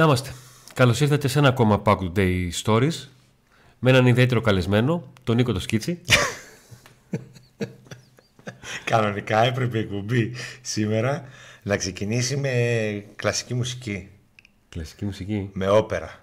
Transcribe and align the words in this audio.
Να 0.00 0.06
είμαστε. 0.06 0.34
Καλώς 0.74 1.00
ήρθατε 1.00 1.28
σε 1.28 1.38
ένα 1.38 1.48
ακόμα 1.48 1.82
Pack 1.84 1.98
Day 2.16 2.50
Stories 2.64 3.08
με 3.78 3.90
έναν 3.90 4.06
ιδιαίτερο 4.06 4.40
καλεσμένο, 4.40 5.12
τον 5.24 5.36
Νίκο 5.36 5.52
το 5.52 5.60
Σκίτσι. 5.60 6.00
Κανονικά 8.84 9.42
έπρεπε 9.42 9.78
η 9.78 9.80
εκπομπή 9.80 10.34
σήμερα 10.60 11.28
να 11.62 11.76
ξεκινήσει 11.76 12.36
με 12.36 13.04
κλασική 13.16 13.54
μουσική. 13.54 14.10
Κλασική 14.68 15.04
μουσική. 15.04 15.50
Με 15.52 15.68
όπερα. 15.68 16.18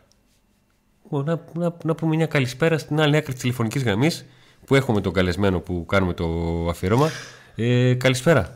Να, 1.10 1.42
να, 1.54 1.76
να 1.84 1.96
πούμε 1.96 2.16
μια 2.16 2.26
καλησπέρα 2.26 2.78
στην 2.78 3.00
άλλη 3.00 3.16
άκρη 3.18 3.32
της 3.32 3.42
τηλεφωνικής 3.42 3.84
γραμμής 3.84 4.26
που 4.66 4.76
έχουμε 4.76 5.02
τον 5.02 5.14
καλεσμένο 5.14 5.60
που 5.60 5.86
κάνουμε 5.86 6.14
το 6.14 6.26
αφιέρωμα. 6.70 7.10
Ε, 7.56 7.94
καλησπέρα. 7.94 8.54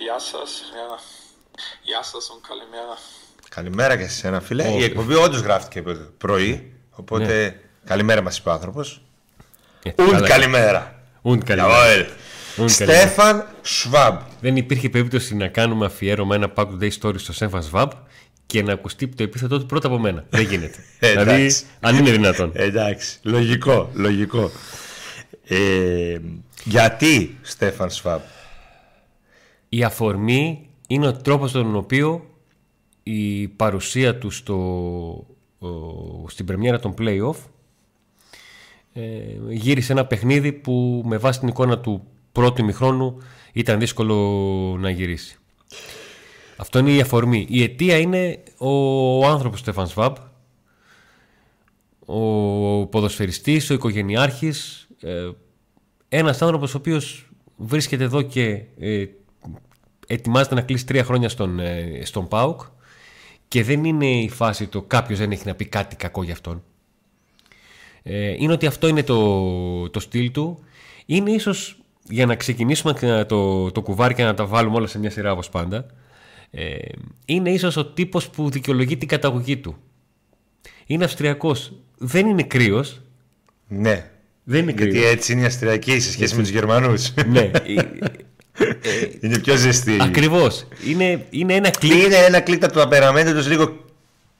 Γεια 0.00 0.18
σας. 0.18 0.62
Γεια 1.82 2.02
σας, 2.02 2.30
καλημέρα. 2.48 3.21
Καλημέρα 3.54 3.96
και 3.96 4.02
σε 4.02 4.08
εσένα, 4.08 4.40
φίλε. 4.40 4.68
Η 4.68 4.82
εκπομπή 4.82 5.14
όντως 5.14 5.40
γράφτηκε 5.40 5.82
πρωί. 6.18 6.72
Οπότε 6.90 7.24
ναι. 7.42 7.54
καλημέρα 7.84 8.22
μας 8.22 8.38
είπε 8.38 8.48
ο 8.48 8.52
άνθρωπος. 8.52 9.02
Ε, 9.82 9.90
Ουντ 10.02 10.26
καλημέρα. 10.26 11.02
Ουντ 11.22 11.42
καλημέρα. 11.42 12.06
Στέφαν 12.66 13.46
Σβάμπ. 13.62 14.18
Δεν 14.40 14.56
υπήρχε 14.56 14.88
περίπτωση 14.88 15.36
να 15.36 15.48
κάνουμε 15.48 15.86
αφιέρωμα 15.86 16.34
ένα 16.34 16.52
Pack 16.54 16.66
Day 16.80 16.90
Story 17.00 17.14
στο 17.18 17.32
Στέφαν 17.32 17.62
Σβάμπ 17.62 17.90
και 18.46 18.62
να 18.62 18.72
ακουστεί 18.72 19.08
το 19.08 19.22
επίθετό 19.22 19.58
του 19.58 19.66
πρώτα 19.66 19.86
από 19.86 19.98
μένα. 19.98 20.24
Δεν 20.28 20.42
γίνεται. 20.42 20.78
δηλαδή, 21.00 21.54
αν 21.80 21.96
είναι 21.96 22.10
δυνατόν. 22.10 22.50
Εντάξει. 22.54 23.18
Λογικό. 23.22 23.90
λογικό. 23.94 24.50
Ε, 25.48 26.18
γιατί 26.64 27.38
Στέφαν 27.42 27.90
Σβάμπ; 27.90 28.20
Η 29.68 29.84
αφορμή 29.84 30.68
είναι 30.86 31.06
ο 31.06 31.12
τρόπος 31.12 31.52
τον 31.52 31.76
οποίο 31.76 32.26
η 33.02 33.48
παρουσία 33.48 34.18
του 34.18 34.30
στο, 34.30 35.26
στην 36.26 36.46
πρεμιέρα 36.46 36.78
των 36.78 36.94
play-off 36.98 37.36
ε, 38.92 39.02
γύρισε 39.48 39.92
ένα 39.92 40.06
παιχνίδι 40.06 40.52
που 40.52 41.02
με 41.06 41.16
βάση 41.16 41.38
την 41.38 41.48
εικόνα 41.48 41.78
του 41.78 42.06
πρώτου 42.32 42.60
ημιχρόνου 42.60 43.18
ήταν 43.52 43.78
δύσκολο 43.78 44.16
να 44.78 44.90
γυρίσει. 44.90 45.36
Αυτό 46.56 46.78
είναι 46.78 46.90
η 46.90 47.00
αφορμή. 47.00 47.46
Η 47.48 47.62
αιτία 47.62 47.98
είναι 47.98 48.42
ο 48.58 49.26
άνθρωπος 49.26 49.58
Στέφαν 49.58 49.86
Σβάμπ, 49.86 50.16
ο 52.06 52.86
ποδοσφαιριστής, 52.86 53.70
ο 53.70 53.74
οικογενειάρχης, 53.74 54.88
ε, 55.00 55.30
ένας 56.08 56.42
άνθρωπος 56.42 56.74
ο 56.74 56.76
οποίος 56.76 57.30
βρίσκεται 57.56 58.04
εδώ 58.04 58.22
και 58.22 58.62
ε, 58.78 59.04
ετοιμάζεται 60.06 60.54
να 60.54 60.60
κλείσει 60.60 60.86
τρία 60.86 61.04
χρόνια 61.04 61.28
στον, 61.28 61.58
ε, 61.58 62.00
στον 62.04 62.28
ΠΑΟΚ 62.28 62.60
και 63.52 63.62
δεν 63.64 63.84
είναι 63.84 64.06
η 64.06 64.28
φάση 64.28 64.66
το 64.66 64.82
κάποιος 64.82 65.18
δεν 65.18 65.30
έχει 65.30 65.46
να 65.46 65.54
πει 65.54 65.64
κάτι 65.64 65.96
κακό 65.96 66.22
για 66.22 66.32
αυτόν. 66.32 66.62
Ε, 68.02 68.34
είναι 68.38 68.52
ότι 68.52 68.66
αυτό 68.66 68.88
είναι 68.88 69.02
το, 69.02 69.90
το 69.90 70.00
στυλ 70.00 70.30
του. 70.30 70.58
Είναι 71.06 71.30
ίσως 71.30 71.78
για 72.08 72.26
να 72.26 72.34
ξεκινήσουμε 72.34 73.24
το, 73.28 73.70
το 73.70 73.82
κουβάρι 73.82 74.14
και 74.14 74.22
να 74.22 74.34
τα 74.34 74.46
βάλουμε 74.46 74.76
όλα 74.76 74.86
σε 74.86 74.98
μια 74.98 75.10
σειρά 75.10 75.32
όπως 75.32 75.48
πάντα. 75.48 75.86
Ε, 76.50 76.76
είναι 77.24 77.50
ίσως 77.50 77.76
ο 77.76 77.86
τύπος 77.86 78.28
που 78.30 78.50
δικαιολογεί 78.50 78.96
την 78.96 79.08
καταγωγή 79.08 79.56
του. 79.56 79.76
Είναι 80.86 81.04
Αυστριακός. 81.04 81.72
Δεν 81.98 82.26
είναι 82.26 82.42
κρύος. 82.42 83.00
Ναι. 83.68 84.10
Δεν 84.44 84.62
είναι 84.68 84.72
Γιατί 84.72 85.04
έτσι 85.04 85.32
είναι 85.32 85.42
οι 85.42 85.44
Αυστριακοί 85.44 86.00
σε 86.00 86.10
σχέση 86.10 86.34
με 86.34 86.42
τους 86.42 86.50
Γερμανούς. 86.50 87.14
ναι. 87.26 87.50
είναι 89.20 89.38
πιο 89.38 89.56
ζεστή. 89.56 89.96
Ακριβώς. 90.00 90.66
Είναι, 90.86 91.26
είναι 91.30 91.54
ένα 91.54 91.70
κλικ. 91.70 92.02
Είναι 92.04 92.16
ένα 92.16 92.40
κλικ 92.40 92.64
από 92.64 92.72
το 92.72 92.88
τους 93.32 93.48
λίγο. 93.48 93.76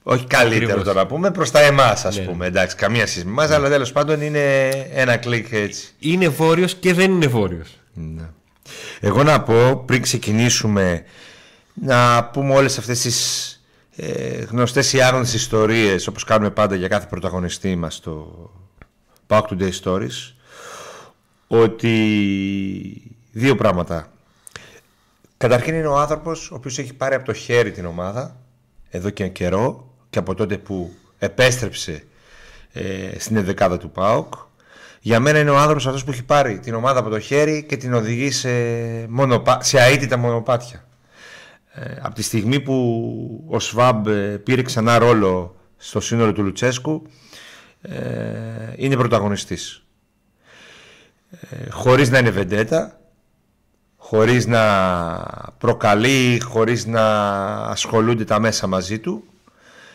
Όχι 0.02 0.26
καλύτερο 0.26 0.82
το 0.82 0.92
να 0.92 1.06
πούμε, 1.06 1.30
προς 1.30 1.50
τα 1.50 1.60
εμάς, 1.60 2.04
ας 2.04 2.18
ναι. 2.18 2.24
πούμε. 2.24 2.46
Εντάξει, 2.46 2.76
καμία 2.76 3.06
σχέση 3.06 3.24
με 3.24 3.30
εμάς, 3.30 3.48
ναι. 3.48 3.54
αλλά 3.54 3.68
τέλος 3.68 3.92
πάντων 3.92 4.20
είναι 4.20 4.68
ένα 4.92 5.16
κλικ 5.16 5.52
έτσι. 5.52 5.88
Είναι 5.98 6.28
βόρειος 6.28 6.74
και 6.74 6.94
δεν 6.94 7.10
είναι 7.10 7.26
βόρειος. 7.26 7.68
Ναι. 7.94 8.28
Εγώ 9.00 9.22
να 9.22 9.42
πω 9.42 9.82
πριν 9.86 10.02
ξεκινήσουμε 10.02 11.04
να 11.74 12.24
πούμε 12.24 12.54
όλες 12.54 12.78
αυτές 12.78 13.00
τις 13.00 13.60
ε, 13.96 14.44
γνωστές 14.44 14.92
ή 14.92 15.00
άγνωστες 15.00 15.40
ιστορίες 15.40 16.06
όπως 16.06 16.24
κάνουμε 16.24 16.50
πάντα 16.50 16.74
για 16.74 16.88
κάθε 16.88 17.06
πρωταγωνιστή 17.06 17.76
μας 17.76 17.94
στο 17.94 18.50
Back 19.26 19.42
to 19.42 19.58
Day 19.58 19.70
Stories 19.82 20.32
ότι 21.46 21.96
δύο 23.32 23.54
πράγματα. 23.54 24.12
Καταρχήν 25.36 25.74
είναι 25.74 25.86
ο 25.86 25.98
άνθρωπος 25.98 26.50
ο 26.50 26.54
οποίος 26.54 26.78
έχει 26.78 26.94
πάρει 26.94 27.14
από 27.14 27.24
το 27.24 27.32
χέρι 27.32 27.70
την 27.70 27.86
ομάδα 27.86 28.36
εδώ 28.90 29.10
και 29.10 29.28
καιρό 29.28 29.94
και 30.10 30.18
από 30.18 30.34
τότε 30.34 30.58
που 30.58 30.92
επέστρεψε 31.18 32.04
ε, 32.72 33.18
στην 33.18 33.36
εδεκάδα 33.36 33.78
του 33.78 33.90
ΠΑΟΚ. 33.90 34.34
Για 35.00 35.20
μένα 35.20 35.38
είναι 35.38 35.50
ο 35.50 35.58
άνθρωπος 35.58 35.86
αυτός 35.86 36.04
που 36.04 36.10
έχει 36.10 36.24
πάρει 36.24 36.58
την 36.58 36.74
ομάδα 36.74 36.98
από 36.98 37.08
το 37.08 37.18
χέρι 37.18 37.64
και 37.64 37.76
την 37.76 37.94
οδηγεί 37.94 38.30
σε, 38.30 38.50
μονοπα... 39.08 39.62
σε 39.62 39.78
αίτητα 39.78 40.16
μονοπάτια. 40.16 40.84
Ε, 41.74 41.94
από 42.02 42.14
τη 42.14 42.22
στιγμή 42.22 42.60
που 42.60 43.44
ο 43.48 43.60
Σβάμπ 43.60 44.06
ε, 44.06 44.38
πήρε 44.44 44.62
ξανά 44.62 44.98
ρόλο 44.98 45.56
στο 45.76 46.00
σύνολο 46.00 46.32
του 46.32 46.42
Λουτσέσκου 46.42 47.02
ε, 47.82 48.72
είναι 48.76 48.96
πρωταγωνιστής. 48.96 49.84
Ε, 51.50 51.70
χωρίς 51.70 52.10
να 52.10 52.18
είναι 52.18 52.30
βεντέτα, 52.30 53.00
χωρίς 54.12 54.46
να 54.46 54.64
προκαλεί, 55.58 56.40
χωρίς 56.40 56.86
να 56.86 57.04
ασχολούνται 57.56 58.24
τα 58.24 58.40
μέσα 58.40 58.66
μαζί 58.66 58.98
του. 58.98 59.24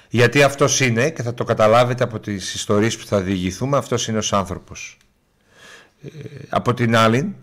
Γιατί 0.09 0.43
αυτός 0.43 0.79
είναι 0.79 1.09
και 1.09 1.21
θα 1.21 1.33
το 1.33 1.43
καταλάβετε 1.43 2.03
από 2.03 2.19
τις 2.19 2.53
ιστορίες 2.53 2.97
που 2.97 3.05
θα 3.05 3.21
διηγηθούμε, 3.21 3.77
αυτός 3.77 4.07
είναι 4.07 4.17
ο 4.17 4.35
άνθρωπος. 4.35 4.97
Ε, 6.03 6.09
από 6.49 6.73
την 6.73 6.95
άλλη, 6.95 7.35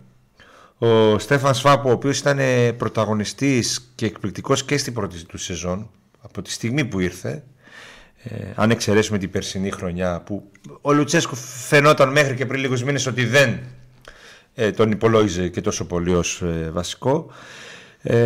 ο 0.77 1.19
Στέφαν 1.19 1.53
Σφάπο, 1.53 1.89
ο 1.89 1.91
οποίος 1.91 2.19
ήταν 2.19 2.39
πρωταγωνιστής 2.77 3.91
και 3.95 4.05
εκπληκτικός 4.05 4.63
και 4.63 4.77
στην 4.77 4.93
πρώτη 4.93 5.25
του 5.25 5.37
σεζόν, 5.37 5.89
από 6.21 6.41
τη 6.41 6.51
στιγμή 6.51 6.85
που 6.85 6.99
ήρθε, 6.99 7.43
ε, 8.23 8.35
αν 8.55 8.71
εξαιρέσουμε 8.71 9.17
την 9.17 9.31
περσινή 9.31 9.71
χρονιά, 9.71 10.21
που 10.21 10.51
ο 10.81 10.93
Λουτσέσκου 10.93 11.35
φαινόταν 11.35 12.11
μέχρι 12.11 12.35
και 12.35 12.45
πριν 12.45 12.59
λίγους 12.61 12.83
μήνες 12.83 13.05
ότι 13.05 13.25
δεν 13.25 13.59
ε, 14.55 14.71
τον 14.71 14.91
υπολόγιζε 14.91 15.47
και 15.47 15.61
τόσο 15.61 15.85
πολύ 15.85 16.13
ως 16.13 16.41
ε, 16.41 16.69
βασικό 16.73 17.31
ε, 18.01 18.17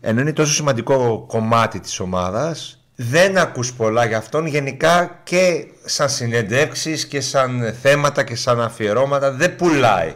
ενώ 0.00 0.20
είναι 0.20 0.32
τόσο 0.32 0.52
σημαντικό 0.52 1.24
κομμάτι 1.28 1.80
της 1.80 2.00
ομάδας 2.00 2.78
δεν 2.96 3.38
ακούς 3.38 3.74
πολλά 3.74 4.04
για 4.04 4.16
αυτόν 4.16 4.46
γενικά 4.46 5.20
και 5.24 5.66
σαν 5.84 6.08
συνεντεύξεις 6.08 7.06
και 7.06 7.20
σαν 7.20 7.74
θέματα 7.82 8.24
και 8.24 8.36
σαν 8.36 8.60
αφιερώματα 8.60 9.32
δεν 9.32 9.56
πουλάει 9.56 10.14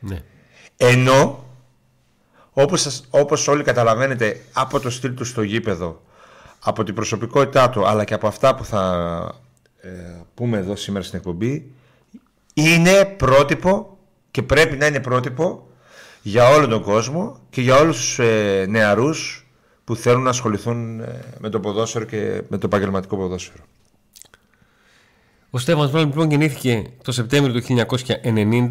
ναι. 0.00 0.22
ενώ 0.76 1.44
όπως, 2.52 3.04
όπως 3.10 3.48
όλοι 3.48 3.62
καταλαβαίνετε 3.62 4.40
από 4.52 4.80
το 4.80 4.90
στυλ 4.90 5.14
του 5.14 5.24
στο 5.24 5.42
γήπεδο 5.42 6.02
από 6.60 6.84
την 6.84 6.94
προσωπικότητά 6.94 7.70
του 7.70 7.86
αλλά 7.86 8.04
και 8.04 8.14
από 8.14 8.26
αυτά 8.26 8.54
που 8.54 8.64
θα 8.64 8.84
ε, 9.80 9.88
πούμε 10.34 10.58
εδώ 10.58 10.76
σήμερα 10.76 11.04
στην 11.04 11.18
εκπομπή 11.18 11.72
είναι 12.54 13.04
πρότυπο 13.04 13.93
και 14.34 14.42
πρέπει 14.42 14.76
να 14.76 14.86
είναι 14.86 15.00
πρότυπο 15.00 15.66
για 16.22 16.48
όλο 16.48 16.68
τον 16.68 16.82
κόσμο 16.82 17.38
και 17.50 17.60
για 17.60 17.76
όλους 17.76 17.96
τους 17.96 18.18
ε, 18.18 18.66
νεαρούς 18.68 19.46
που 19.84 19.96
θέλουν 19.96 20.22
να 20.22 20.30
ασχοληθούν 20.30 21.00
ε, 21.00 21.20
με 21.38 21.48
το 21.48 21.60
ποδόσφαιρο 21.60 22.04
και 22.04 22.42
με 22.48 22.58
το 22.58 22.66
επαγγελματικό 22.66 23.16
ποδόσφαιρο. 23.16 23.64
Ο 25.50 25.58
Στέφανος 25.58 25.90
Μπράλ 25.90 26.04
λοιπόν 26.04 26.30
γεννήθηκε 26.30 26.90
το 27.04 27.12
Σεπτέμβριο 27.12 27.60
του 27.60 27.86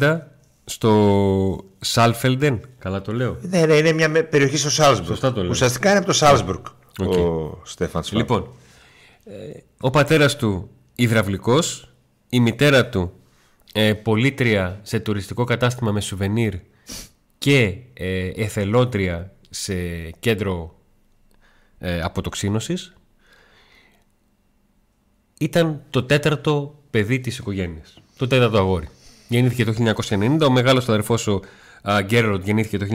1990 0.00 0.18
στο 0.64 1.64
Σάλφελντεν, 1.80 2.60
καλά 2.78 3.02
το 3.02 3.12
λέω. 3.12 3.36
Ναι, 3.40 3.66
ναι, 3.66 3.74
είναι 3.74 3.92
μια 3.92 4.24
περιοχή 4.24 4.56
στο 4.56 4.70
Σάλσμπουργκ. 4.70 5.08
Σωστά 5.08 5.32
το 5.32 5.40
λέω. 5.40 5.50
Ουσιαστικά 5.50 5.88
είναι 5.88 5.98
από 5.98 6.06
το 6.06 6.12
Σάλσμπουργκ 6.12 6.64
okay. 7.00 7.18
ο 7.18 7.60
Στέφανος 7.62 8.12
Λοιπόν, 8.12 8.48
ε, 9.24 9.32
ο 9.80 9.90
πατέρας 9.90 10.36
του 10.36 10.70
υδραυλικός, 10.94 11.88
η 12.28 12.40
μητέρα 12.40 12.88
του 12.88 13.12
ε, 13.76 13.94
πολίτρια 13.94 14.80
σε 14.82 15.00
τουριστικό 15.00 15.44
κατάστημα 15.44 15.92
με 15.92 16.00
σουβενίρ 16.00 16.54
και 17.38 17.76
ε, 17.92 18.28
εθελότρια 18.28 19.32
σε 19.50 19.74
κέντρο 20.10 20.78
ε, 21.78 22.00
αποτοξίνωσης 22.00 22.94
ήταν 25.38 25.82
το 25.90 26.02
τέταρτο 26.02 26.82
παιδί 26.90 27.20
της 27.20 27.38
οικογένειας. 27.38 27.98
Το 28.16 28.26
τέταρτο 28.26 28.58
αγόρι. 28.58 28.88
Γεννήθηκε 29.28 29.64
το 29.64 29.94
1990, 30.08 30.38
ο 30.46 30.50
μεγάλος 30.50 30.88
αδερφός 30.88 31.26
ο 31.26 31.40
Γκέρορντ 32.02 32.44
γεννήθηκε 32.44 32.78
το 32.78 32.86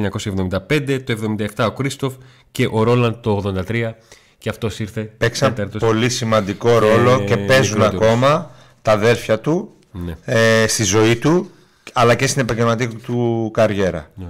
1975, 0.67 1.03
το 1.03 1.35
1977 1.55 1.65
ο 1.67 1.71
Κρίστοφ 1.71 2.13
και 2.51 2.67
ο 2.71 2.83
Ρόλαντ 2.83 3.15
το 3.15 3.53
1983 3.67 3.91
και 4.37 4.49
αυτός 4.49 4.79
ήρθε 4.79 5.01
Παίξαν 5.01 5.71
πολύ 5.79 6.09
σημαντικό 6.09 6.77
ρόλο 6.79 7.11
ε, 7.11 7.23
και 7.23 7.37
παίζουν 7.37 7.81
ακόμα 7.81 8.51
τα 8.81 8.91
αδέρφια 8.91 9.39
του 9.39 9.73
ναι. 9.91 10.15
ε, 10.25 10.67
στη 10.67 10.83
ζωή 10.83 11.15
του 11.15 11.51
αλλά 11.93 12.15
και 12.15 12.27
στην 12.27 12.41
επαγγελματική 12.41 12.95
του 12.95 13.49
καριέρα. 13.53 14.09
Ναι. 14.15 14.29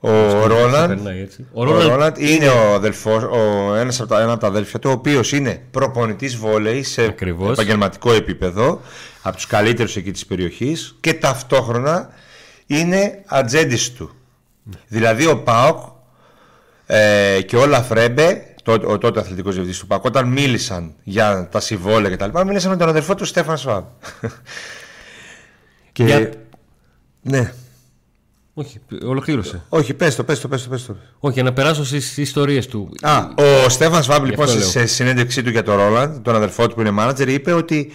Ο 0.00 0.46
Ρόλαντ, 0.46 1.08
ο 1.52 1.64
Ρόλαντ 1.64 2.18
είναι 2.18 2.48
ο 2.48 2.74
αδελφός, 2.74 3.22
ο, 3.22 3.74
ένας 3.74 4.00
από 4.00 4.08
τα, 4.08 4.20
ένα 4.20 4.32
από 4.32 4.40
τα 4.40 4.46
αδέλφια 4.46 4.78
του, 4.78 4.90
ο 4.90 4.92
οποίος 4.92 5.32
είναι 5.32 5.62
προπονητής 5.70 6.36
βόλεϊ 6.36 6.82
σε 6.82 7.02
Ακριβώς. 7.02 7.52
επαγγελματικό 7.52 8.12
επίπεδο, 8.12 8.80
από 9.22 9.36
τους 9.36 9.46
καλύτερους 9.46 9.96
εκεί 9.96 10.10
της 10.10 10.26
περιοχής 10.26 10.96
και 11.00 11.14
ταυτόχρονα 11.14 12.08
είναι 12.66 13.22
ατζέντης 13.26 13.92
του. 13.92 14.10
Δηλαδή 14.88 15.26
ο 15.26 15.42
ΠΑΟΚ 15.42 15.78
ε, 16.86 17.40
και 17.46 17.56
ο 17.56 17.66
Όλαφ 17.66 18.06
Ρέμπε, 18.06 18.54
το, 18.62 18.72
ο 18.72 18.98
τότε 18.98 19.20
αθλητικός 19.20 19.52
διευθυντής 19.54 19.80
του 19.80 19.86
ΠΑΟΚ, 19.86 20.04
όταν 20.04 20.28
μίλησαν 20.28 20.94
για 21.02 21.48
τα 21.50 21.60
συμβόλαια 21.60 22.16
κτλ. 22.16 22.40
Μίλησαν 22.46 22.70
με 22.70 22.76
τον 22.76 22.88
αδερφό 22.88 23.14
του 23.14 23.24
Στέφαν 23.24 23.56
Σβάμπ. 23.56 23.84
Και... 26.04 26.04
Για- 26.04 26.30
Ναι. 27.22 27.52
Όχι, 28.54 28.80
ολοκλήρωσε. 29.06 29.64
Όχι, 29.68 29.94
πες 29.94 30.14
το, 30.16 30.24
πες 30.24 30.40
το, 30.40 30.48
πες 30.48 30.62
το, 30.62 30.68
πες 30.68 30.84
το. 30.86 30.96
Όχι, 31.18 31.34
για 31.34 31.42
να 31.42 31.52
περάσω 31.52 31.84
στις 31.84 32.16
ιστορίες 32.16 32.66
του. 32.66 32.88
Α, 33.02 33.28
ο 33.64 33.68
Στέφαν 33.68 34.02
Σβάμπ 34.02 34.24
λοιπόν 34.24 34.44
αυτό 34.44 34.52
σε, 34.56 34.62
λέω. 34.62 34.68
σε 34.68 34.86
συνέντευξή 34.86 35.42
του 35.42 35.50
για 35.50 35.62
τον 35.62 35.76
Ρόλαντ, 35.76 36.16
τον 36.22 36.34
αδερφό 36.34 36.68
του 36.68 36.74
που 36.74 36.80
είναι 36.80 36.90
μάνατζερ, 36.90 37.28
είπε 37.28 37.52
ότι 37.52 37.90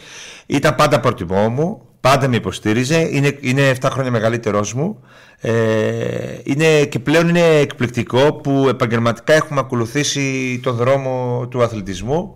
ήταν 0.45 0.75
πάντα 0.75 0.99
πρότυπό 0.99 1.49
μου, 1.49 1.81
πάντα 2.01 2.27
με 2.27 2.35
υποστήριζε, 2.35 2.99
είναι, 3.11 3.37
είναι 3.41 3.71
7 3.81 3.87
χρόνια 3.91 4.11
μεγαλύτερός 4.11 4.73
μου. 4.73 4.99
Ε, 5.39 6.37
είναι, 6.43 6.85
και 6.85 6.99
πλέον 6.99 7.29
είναι 7.29 7.55
εκπληκτικό 7.57 8.33
που 8.33 8.65
επαγγελματικά 8.69 9.33
έχουμε 9.33 9.59
ακολουθήσει 9.59 10.59
τον 10.63 10.75
δρόμο 10.75 11.47
του 11.49 11.63
αθλητισμού 11.63 12.35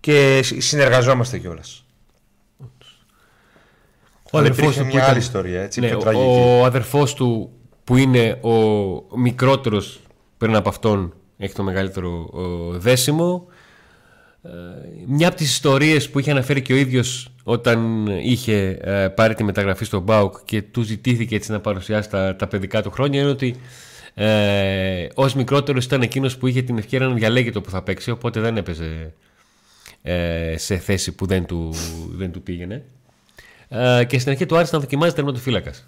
και 0.00 0.40
συ- 0.44 0.62
συνεργαζόμαστε 0.62 1.38
κιόλας. 1.38 1.84
Ο 4.32 4.38
Αλλά 4.38 4.46
αδερφός 4.48 4.62
υπήρχε 4.74 4.78
του 4.80 4.84
που 4.86 4.90
μια 4.94 4.98
ήταν- 5.02 5.10
άλλη 5.14 5.20
ιστορία, 5.24 5.62
έτσι, 5.62 5.80
Ναι, 5.80 5.86
πιο 5.88 5.96
ο- 5.96 6.00
τραγική. 6.00 6.24
Ο 6.24 6.64
αδερφός 6.64 7.14
του 7.14 7.50
που 7.84 7.96
είναι 7.96 8.38
ο 8.40 9.18
μικρότερος 9.18 10.00
πριν 10.38 10.54
από 10.56 10.68
αυτόν 10.68 11.14
έχει 11.38 11.54
το 11.54 11.62
μεγαλύτερο 11.62 12.28
ο, 12.32 12.40
δέσιμο. 12.78 13.46
Ε, 14.42 14.48
μια 15.06 15.28
από 15.28 15.36
τις 15.36 15.50
ιστορίες 15.50 16.10
που 16.10 16.18
είχε 16.18 16.30
αναφέρει 16.30 16.62
και 16.62 16.72
ο 16.72 16.76
ίδιος 16.76 17.32
όταν 17.44 18.06
είχε 18.22 18.78
ε, 18.82 19.08
πάρει 19.08 19.34
τη 19.34 19.44
μεταγραφή 19.44 19.84
στο 19.84 20.00
ΜΠΑΟΚ 20.00 20.34
και 20.44 20.62
του 20.62 20.82
ζητήθηκε 20.82 21.34
έτσι 21.34 21.50
να 21.52 21.60
παρουσιάσει 21.60 22.10
τα, 22.10 22.36
τα 22.36 22.46
παιδικά 22.46 22.82
του 22.82 22.90
χρόνια 22.90 23.20
είναι 23.20 23.30
ότι 23.30 23.54
ε, 24.14 25.06
ως 25.14 25.34
μικρότερος 25.34 25.84
ήταν 25.84 26.02
εκείνος 26.02 26.36
που 26.36 26.46
είχε 26.46 26.62
την 26.62 26.78
ευκαιρία 26.78 27.06
να 27.08 27.14
διαλέγει 27.14 27.50
το 27.50 27.60
που 27.60 27.70
θα 27.70 27.82
παίξει 27.82 28.10
οπότε 28.10 28.40
δεν 28.40 28.56
έπαιζε 28.56 29.12
ε, 30.02 30.54
σε 30.58 30.76
θέση 30.76 31.12
που 31.14 31.26
δεν 31.26 31.44
του, 31.46 31.74
δεν 32.16 32.32
του 32.32 32.42
πήγαινε. 32.42 32.84
Ε, 33.72 34.04
και 34.04 34.18
στην 34.18 34.30
αρχή 34.32 34.46
του 34.46 34.56
άρεσε 34.56 34.70
να 34.74 34.80
δοκιμάζει 34.80 35.14
τερματοφύλακας. 35.14 35.86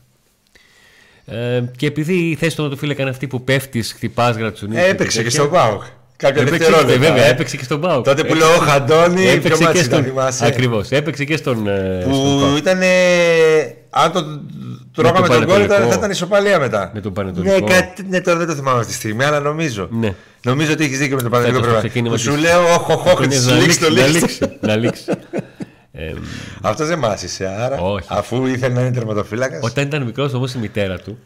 Ε, 1.26 1.62
και 1.76 1.86
επειδή 1.86 2.14
η 2.14 2.34
θέση 2.34 2.50
του 2.50 2.56
τερματοφύλακα 2.62 3.00
είναι 3.02 3.10
αυτή 3.10 3.26
που 3.26 3.44
πέφτεις, 3.44 3.92
χτυπάς, 3.92 4.36
γρατσουνί. 4.36 4.76
Έπαιξε 4.80 5.22
και 5.22 5.30
στον 5.30 5.50
Πάοκ. 5.50 5.82
Κάποια 6.16 6.42
Έπαιξε, 6.42 6.58
δευτερόλεπτα. 6.58 6.98
βέβαια, 7.06 7.24
ε. 7.26 7.30
έπαιξε 7.30 7.56
και 7.56 7.64
στον 7.64 7.80
Πάοκ. 7.80 8.04
Τότε 8.04 8.24
που 8.24 8.34
λέω 8.34 8.48
ο 8.54 8.58
Χαντώνη, 8.58 9.22
ποιο 9.22 9.30
έπαιξε 9.32 9.62
μάτσι 9.62 9.80
και 9.80 9.86
ήταν, 9.86 10.00
στον. 10.00 10.02
θυμάσαι. 10.04 10.46
Ακριβώς. 10.46 10.90
Έπαιξε 10.90 11.24
και 11.24 11.36
στον. 11.36 11.66
ε, 11.68 11.98
στον 12.00 12.12
Που 12.12 12.40
ΠΑΟΚ. 12.40 12.56
ήταν. 12.58 12.80
Αν 13.90 14.12
το 14.12 14.24
τρώγαμε 14.94 15.26
τον 15.28 15.36
τον 15.38 15.46
κόλλο, 15.46 15.58
Πανετολικό. 15.66 15.90
θα 15.90 15.96
ήταν 15.98 16.10
ισοπαλία 16.10 16.58
μετά. 16.58 16.90
Με 16.94 17.00
τον 17.00 17.12
Πανετολικό. 17.12 17.54
Ναι, 17.54 17.60
κάτι, 17.74 18.04
ναι, 18.08 18.20
τώρα 18.20 18.38
δεν 18.38 18.46
το 18.46 18.54
θυμάμαι 18.54 18.78
αυτή 18.78 18.90
τη 18.90 18.98
στιγμή, 18.98 19.24
αλλά 19.24 19.40
νομίζω. 19.40 19.88
Ναι. 19.90 20.14
Νομίζω 20.44 20.72
ότι 20.72 20.84
έχεις 20.84 20.98
δίκιο 20.98 21.16
με 21.16 21.22
τον 21.22 21.30
Πανετολικό 21.30 21.60
Φέτος 21.62 21.74
το 21.74 21.80
πρέπει. 21.80 21.88
ξεκίνημα 21.94 22.14
Που 22.14 22.20
σου 22.22 22.32
της- 22.32 22.40
λέω, 22.50 22.72
όχ, 22.74 22.88
όχ, 22.88 23.06
όχ, 23.06 23.24
Είναι 23.24 23.34
τη 23.34 23.44
να 23.46 23.52
λήξει 23.54 23.84
λήξει, 23.90 24.38
το 24.38 24.48
να 24.60 24.76
λήξει. 24.76 25.04
λήξει, 25.92 26.12
να 26.12 26.20
λήξει. 26.20 26.36
Ε, 26.60 26.60
Αυτός 26.62 26.86
δεν 26.86 26.98
μάσησε, 26.98 27.46
άρα. 27.46 27.80
Όχι. 27.80 28.06
Αφού 28.10 28.46
ήθελε 28.46 28.74
να 28.74 28.80
είναι 28.80 28.90
τερματοφύλακας. 28.90 29.60
Όταν 29.62 29.86
ήταν 29.86 30.02
μικρός 30.02 30.34
όμως 30.34 30.54
η 30.54 30.58
μητέρα 30.58 30.98
του 30.98 31.18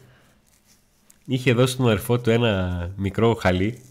είχε 1.25 1.53
δώσει 1.53 1.73
στον 1.73 1.85
αδερφό 1.85 2.19
του 2.19 2.29
ένα 2.29 2.89
μικρό 2.95 3.33
χαλί 3.33 3.81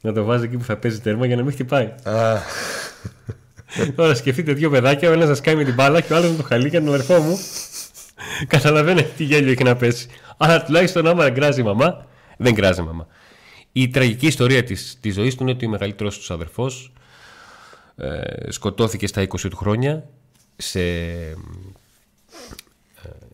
να 0.00 0.12
το 0.12 0.24
βάζει 0.24 0.44
εκεί 0.44 0.56
που 0.56 0.64
θα 0.64 0.76
παίζει 0.76 1.00
τέρμα 1.00 1.26
για 1.26 1.36
να 1.36 1.42
μην 1.42 1.52
χτυπάει. 1.52 1.92
Τώρα 3.96 4.14
σκεφτείτε 4.14 4.52
δύο 4.52 4.70
παιδάκια, 4.70 5.08
ο 5.08 5.12
ένας 5.12 5.28
να 5.28 5.34
σκάει 5.34 5.54
με 5.54 5.64
την 5.64 5.74
μπάλα 5.74 6.00
και 6.00 6.12
ο 6.12 6.16
άλλος 6.16 6.30
με 6.30 6.36
το 6.36 6.42
χαλί 6.42 6.68
για 6.68 6.80
τον 6.80 6.88
αδερφό 6.88 7.18
μου. 7.18 7.38
Καταλαβαίνετε 8.46 9.10
τι 9.16 9.24
γέλιο 9.24 9.50
έχει 9.50 9.62
να 9.62 9.76
πέσει. 9.76 10.08
Αλλά 10.36 10.64
τουλάχιστον 10.64 11.06
άμα 11.06 11.30
γκράζει 11.30 11.60
η 11.60 11.64
μαμά, 11.64 12.06
δεν 12.36 12.54
γκράζει 12.54 12.80
η 12.80 12.84
μαμά. 12.84 13.06
Η 13.72 13.88
τραγική 13.88 14.26
ιστορία 14.26 14.64
της, 14.64 14.98
της 15.00 15.14
ζωής 15.14 15.34
του 15.34 15.42
είναι 15.42 15.52
ότι 15.52 15.66
ο 15.66 15.68
μεγαλύτερος 15.68 16.18
τους 16.18 16.30
αδερφός 16.30 16.92
ε, 17.96 18.50
σκοτώθηκε 18.50 19.06
στα 19.06 19.22
20 19.22 19.26
του 19.50 19.56
χρόνια 19.56 20.08
σε 20.56 20.80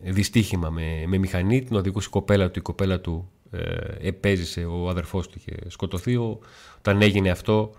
ε, 0.01 0.11
δυστύχημα 0.11 0.69
με, 0.69 1.03
με 1.07 1.17
μηχανή. 1.17 1.63
Την 1.63 1.75
οδηγούσε 1.75 2.07
η 2.07 2.11
κοπέλα 2.11 2.51
του. 2.51 2.59
Η 2.59 2.61
κοπέλα 2.61 2.99
του 2.99 3.31
ε, 3.51 4.07
επέζησε, 4.07 4.65
ο 4.65 4.89
αδερφός 4.89 5.27
του 5.27 5.37
είχε 5.37 5.69
σκοτωθεί. 5.69 6.15
Ο, 6.15 6.39
όταν 6.77 7.01
έγινε 7.01 7.29
αυτό 7.29 7.73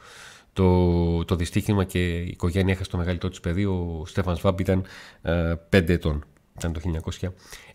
το, 0.52 1.24
το 1.24 1.36
δυστύχημα 1.36 1.84
και 1.84 2.18
η 2.18 2.28
οικογένεια 2.28 2.72
έχασε 2.72 2.90
το 2.90 2.96
μεγαλύτερο 2.96 3.30
της 3.30 3.40
παιδί, 3.40 3.64
ο 3.64 4.02
Στέφαν 4.06 4.36
Σβάμπ 4.36 4.60
ήταν 4.60 4.84
ε, 5.22 5.52
5 5.52 5.88
ετών. 5.88 6.24
Ήταν 6.56 6.72
το 6.72 6.80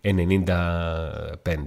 1995. 0.01 1.63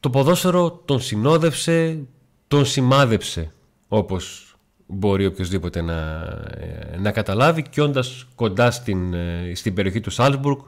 Το 0.00 0.10
ποδόσφαιρο 0.10 0.70
τον 0.84 1.00
συνόδευσε, 1.00 2.04
τον 2.48 2.64
σημάδεψε 2.64 3.52
όπως 3.88 4.55
μπορεί 4.86 5.26
οποιοδήποτε 5.26 5.80
να, 5.80 6.20
ε, 6.58 6.96
να 6.98 7.10
καταλάβει 7.10 7.62
και 7.62 7.82
όντας 7.82 8.26
κοντά 8.34 8.70
στην, 8.70 9.14
ε, 9.14 9.52
στην 9.54 9.74
περιοχή 9.74 10.00
του 10.00 10.10
Σάλσμπουργκ 10.10 10.58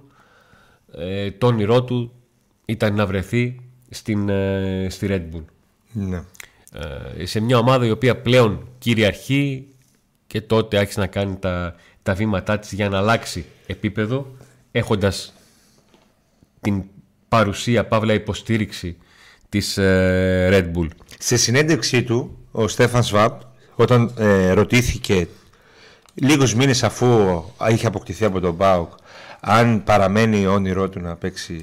ε, 0.92 1.30
το 1.30 1.46
όνειρό 1.46 1.84
του 1.84 2.12
ήταν 2.64 2.94
να 2.94 3.06
βρεθεί 3.06 3.60
στην, 3.90 4.28
ε, 4.28 4.86
στη 4.90 5.06
Red 5.10 5.36
Bull. 5.36 5.44
Ναι. 5.92 6.22
Ε, 7.16 7.26
σε 7.26 7.40
μια 7.40 7.58
ομάδα 7.58 7.86
η 7.86 7.90
οποία 7.90 8.16
πλέον 8.16 8.68
κυριαρχεί 8.78 9.66
και 10.26 10.40
τότε 10.40 10.78
άρχισε 10.78 11.00
να 11.00 11.06
κάνει 11.06 11.36
τα, 11.36 11.74
τα 12.02 12.14
βήματά 12.14 12.58
της 12.58 12.72
για 12.72 12.88
να 12.88 12.98
αλλάξει 12.98 13.44
επίπεδο 13.66 14.36
έχοντας 14.72 15.32
την 16.60 16.84
παρουσία, 17.28 17.86
παύλα 17.86 18.12
υποστήριξη 18.12 18.96
της 19.48 19.76
ε, 19.76 20.48
Red 20.52 20.78
Bull. 20.78 20.88
Σε 21.18 21.36
συνέντευξή 21.36 22.02
του, 22.02 22.38
ο 22.50 22.68
Στέφαν 22.68 23.02
Σβάπ, 23.02 23.40
όταν 23.82 24.12
ε, 24.18 24.50
ρωτήθηκε 24.50 25.28
λίγους 26.14 26.54
μήνες 26.54 26.82
αφού 26.82 27.42
είχε 27.70 27.86
αποκτηθεί 27.86 28.24
από 28.24 28.40
τον 28.40 28.54
Μπάουκ 28.54 28.92
αν 29.40 29.84
παραμένει 29.84 30.46
όνειρό 30.46 30.88
του 30.88 31.00
να 31.00 31.16
παίξει 31.16 31.60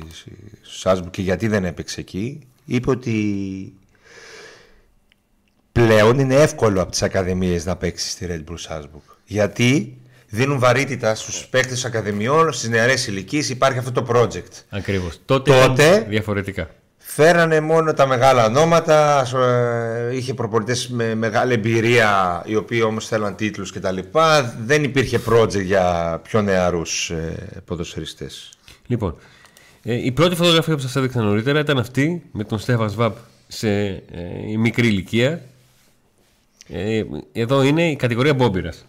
στο 0.61 0.77
Σάσμπουργκ 0.77 1.11
και 1.11 1.21
γιατί 1.21 1.47
δεν 1.47 1.65
έπαιξε 1.65 1.99
εκεί, 1.99 2.39
είπε 2.65 2.89
ότι 2.89 3.73
πλέον 5.71 6.19
είναι 6.19 6.35
εύκολο 6.35 6.81
από 6.81 6.91
τις 6.91 7.01
ακαδημίες 7.03 7.65
να 7.65 7.75
παίξει 7.75 8.09
στη 8.09 8.27
Red 8.29 8.51
Bull 8.51 8.57
Salzburg. 8.69 9.15
Γιατί 9.25 9.97
δίνουν 10.27 10.59
βαρύτητα 10.59 11.15
στους 11.15 11.47
παίκτες 11.47 11.81
των 11.81 11.91
ακαδημιών, 11.91 12.53
στις 12.53 12.69
νεαρές 12.69 13.07
ηλικίες, 13.07 13.49
υπάρχει 13.49 13.77
αυτό 13.77 13.91
το 13.91 14.05
project. 14.09 14.63
Ακριβώς. 14.69 15.19
Τότε, 15.25 15.61
Τότε- 15.61 15.95
ήταν 15.95 16.09
διαφορετικά. 16.09 16.69
Φέρανε 17.07 17.59
μόνο 17.59 17.93
τα 17.93 18.07
μεγάλα 18.07 18.45
ονόματα, 18.45 19.19
ας, 19.19 19.33
ε, 19.33 20.09
είχε 20.13 20.33
προπονητές 20.33 20.87
με 20.87 21.15
μεγάλη 21.15 21.53
εμπειρία, 21.53 22.41
οι 22.45 22.55
οποίοι 22.55 22.81
όμως 22.85 23.07
θέλαν 23.07 23.35
τίτλους 23.35 23.71
κτλ. 23.71 23.97
Δεν 24.65 24.83
υπήρχε 24.83 25.19
project 25.29 25.63
για 25.63 26.19
πιο 26.23 26.41
νεαρούς 26.41 27.09
ε, 27.09 27.61
ποδοσφαιριστές. 27.65 28.49
Λοιπόν, 28.87 29.15
ε, 29.83 30.05
η 30.05 30.11
πρώτη 30.11 30.35
φωτογραφία 30.35 30.75
που 30.75 30.81
σας 30.81 30.95
έδειξα 30.95 31.21
νωρίτερα 31.21 31.59
ήταν 31.59 31.77
αυτή 31.77 32.23
με 32.31 32.43
τον 32.43 32.59
Στέφαν 32.59 32.89
Σβάπ 32.89 33.17
σε 33.47 33.69
ε, 33.69 34.01
η 34.47 34.57
μικρή 34.57 34.87
ηλικία. 34.87 35.41
Ε, 36.67 37.03
εδώ 37.31 37.63
είναι 37.63 37.89
η 37.89 37.95
κατηγορία 37.95 38.33
Μπόμπιρας. 38.33 38.85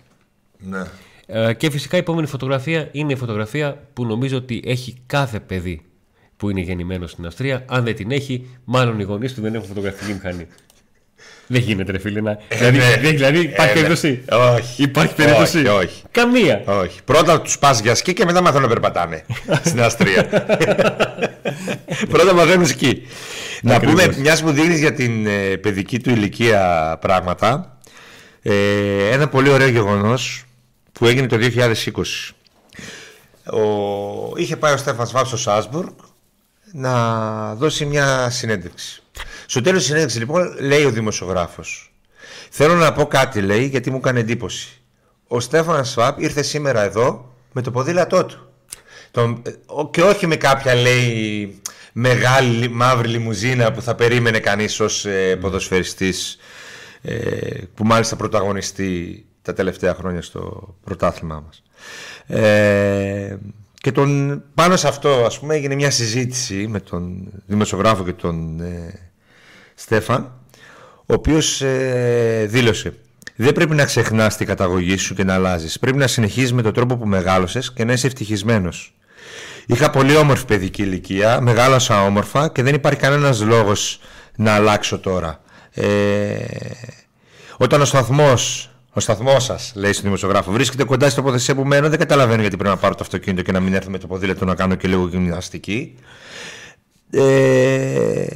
Ναι. 0.59 0.83
Ε, 1.27 1.55
και 1.55 1.71
φυσικά 1.71 1.97
η 1.97 2.01
επόμενη 2.01 2.27
φωτογραφία 2.27 2.89
είναι 2.93 3.13
η 3.13 3.17
φωτογραφία 3.17 3.83
που 3.93 4.05
νομίζω 4.05 4.37
ότι 4.37 4.63
έχει 4.67 4.97
κάθε 5.07 5.41
παιδί 5.41 5.83
που 6.37 6.51
είναι 6.51 6.61
γεννημένος 6.61 7.11
στην 7.11 7.27
Αυστρία. 7.27 7.65
Αν 7.69 7.85
δεν 7.85 7.95
την 7.97 8.11
έχει, 8.11 8.47
μάλλον 8.65 9.01
οι 9.01 9.03
γονείς 9.03 9.35
του 9.35 9.41
δεν 9.41 9.55
έχουν 9.55 9.67
φωτογραφική 9.67 10.13
μηχανή. 10.13 10.47
δεν 11.47 11.61
γίνεται, 11.61 11.93
ρε 11.93 11.99
φίλε. 11.99 12.21
Να... 12.21 12.39
δηλαδή, 12.49 12.79
ναι. 12.79 12.97
δεν- 13.01 13.17
δηλαδή, 13.17 13.39
υπάρχει 13.39 13.63
Ε, 13.63 13.67
ναι. 13.67 13.73
περίπτωση. 13.73 14.25
Όχι. 14.57 14.83
Υπάρχει 14.83 15.15
περίπτωση. 15.15 15.59
Όχι, 15.59 15.69
όχι. 15.69 16.03
Καμία. 16.11 16.63
Όχι. 16.67 17.01
Πρώτα 17.05 17.41
τους 17.41 17.59
πας 17.59 17.81
για 17.81 17.95
σκι 17.95 18.13
και 18.13 18.25
μετά 18.25 18.41
μαθαίνουν 18.43 18.63
να 18.63 18.69
περπατάνε 18.69 19.25
στην 19.65 19.83
Αυστρία. 19.83 20.25
Πρώτα 22.11 22.35
μαθαίνουν 22.35 22.67
σκι. 22.67 23.03
Να 23.63 23.75
Ακριβώς. 23.75 24.03
πούμε, 24.05 24.17
μιας 24.21 24.43
που 24.43 24.51
δείχνεις 24.51 24.79
για 24.79 24.93
την 24.93 25.27
ε, 25.27 25.57
παιδική 25.57 26.01
του 26.01 26.11
ηλικία 26.11 26.97
πράγματα, 27.01 27.79
ε, 28.43 28.53
ένα 29.11 29.29
πολύ 29.29 29.49
ωραίο 29.51 29.69
γεγονός 29.69 30.45
που 30.93 31.07
έγινε 31.07 31.27
το 31.27 31.37
2020. 31.41 31.73
Ο, 33.53 33.61
είχε 34.37 34.57
πάει 34.57 34.73
ο 34.73 34.77
Στέφαν 34.77 35.07
Σβάπ 35.07 35.27
στο 35.27 35.37
Σάσμπουργκ 35.37 35.89
να 36.73 37.55
δώσει 37.55 37.85
μια 37.85 38.31
συνέντευξη. 38.31 39.03
Στο 39.47 39.61
τέλος 39.61 39.79
της 39.79 39.87
συνέντευξης 39.87 40.21
λοιπόν 40.21 40.57
λέει 40.61 40.85
ο 40.85 40.91
δημοσιογράφος 40.91 41.91
Θέλω 42.51 42.75
να 42.75 42.93
πω 42.93 43.07
κάτι 43.07 43.41
λέει 43.41 43.65
γιατί 43.67 43.91
μου 43.91 43.97
έκανε 43.97 44.21
εντύπωση. 44.21 44.81
Ο 45.29 45.41
Στέφαν 45.41 45.85
Σβάπ 45.85 46.21
ήρθε 46.21 46.43
σήμερα 46.43 46.83
εδώ 46.83 47.35
με 47.53 47.63
το 47.63 47.71
ποδήλατό 47.71 48.25
του. 48.25 48.49
Τον, 49.11 49.43
ο- 49.67 49.91
και 49.91 50.03
όχι 50.03 50.27
με 50.27 50.37
κάποια 50.37 50.75
λέει 50.75 51.61
μεγάλη 51.93 52.69
μαύρη 52.69 53.09
λιμουζίνα 53.09 53.73
που 53.73 53.83
θα 53.83 53.95
περίμενε 53.95 54.39
κανείς 54.39 54.81
ως 54.81 55.05
ε, 55.05 55.37
ποδοσφαιριστής 55.37 56.39
ε, 57.03 57.17
που 57.75 57.85
μάλιστα 57.85 58.17
πρωταγωνιστεί 58.17 59.25
τα 59.43 59.53
τελευταία 59.53 59.95
χρόνια 59.95 60.23
στο 60.23 60.75
πρωτάθλημά 60.85 61.45
μας. 61.47 61.63
Ε, 62.41 63.37
και 63.87 63.93
τον, 63.93 64.43
πάνω 64.55 64.77
σε 64.77 64.89
αυτό 64.89 65.09
ας 65.09 65.39
πούμε 65.39 65.55
έγινε 65.55 65.75
μια 65.75 65.91
συζήτηση 65.91 66.67
με 66.69 66.81
τον 66.81 67.29
δημοσιογράφο 67.47 68.05
και 68.05 68.13
τον 68.13 68.61
ε, 68.61 69.11
Στέφαν 69.75 70.33
ο 70.97 71.15
οποίος 71.15 71.61
ε, 71.61 72.47
δήλωσε 72.49 72.95
δεν 73.37 73.53
πρέπει 73.53 73.75
να 73.75 73.85
ξεχνάς 73.85 74.37
την 74.37 74.47
καταγωγή 74.47 74.97
σου 74.97 75.15
και 75.15 75.25
να 75.25 75.35
αλλάζεις. 75.35 75.79
Πρέπει 75.79 75.97
να 75.97 76.07
συνεχίζεις 76.07 76.53
με 76.53 76.63
τον 76.63 76.73
τρόπο 76.73 76.97
που 76.97 77.07
μεγάλωσες 77.07 77.73
και 77.73 77.85
να 77.85 77.93
είσαι 77.93 78.07
ευτυχισμένος. 78.07 78.95
Είχα 79.67 79.91
πολύ 79.91 80.17
όμορφη 80.17 80.45
παιδική 80.45 80.83
ηλικία, 80.83 81.41
μεγάλωσα 81.41 82.05
όμορφα 82.05 82.49
και 82.49 82.63
δεν 82.63 82.75
υπάρχει 82.75 83.01
κανένας 83.01 83.41
λόγος 83.41 84.01
να 84.37 84.53
αλλάξω 84.53 84.99
τώρα. 84.99 85.41
Ε, 85.71 86.37
όταν 87.57 87.81
ο 87.81 87.85
σταθμός 87.85 88.71
ο 88.97 89.01
σταθμός 89.01 89.45
σας, 89.45 89.73
λέει 89.75 89.93
στον 89.93 90.05
δημοσιογράφο, 90.05 90.53
βρίσκεται 90.53 90.85
κοντά 90.85 91.11
στην 91.11 91.23
τοποθεσία 91.23 91.55
που 91.55 91.65
μένω. 91.65 91.89
Δεν 91.89 91.99
καταλαβαίνω 91.99 92.41
γιατί 92.41 92.57
πρέπει 92.57 92.75
να 92.75 92.81
πάρω 92.81 92.95
το 92.95 93.01
αυτοκίνητο 93.03 93.43
και 93.43 93.53
να 93.53 93.61
μην 93.61 93.75
έρθω 93.75 93.91
με 93.91 93.99
το 93.99 94.07
ποδήλατο 94.07 94.45
να 94.45 94.55
κάνω 94.55 94.75
και 94.75 94.89
λίγο 94.89 95.09
γυμναστική. 95.09 95.95
Ε, 97.11 98.27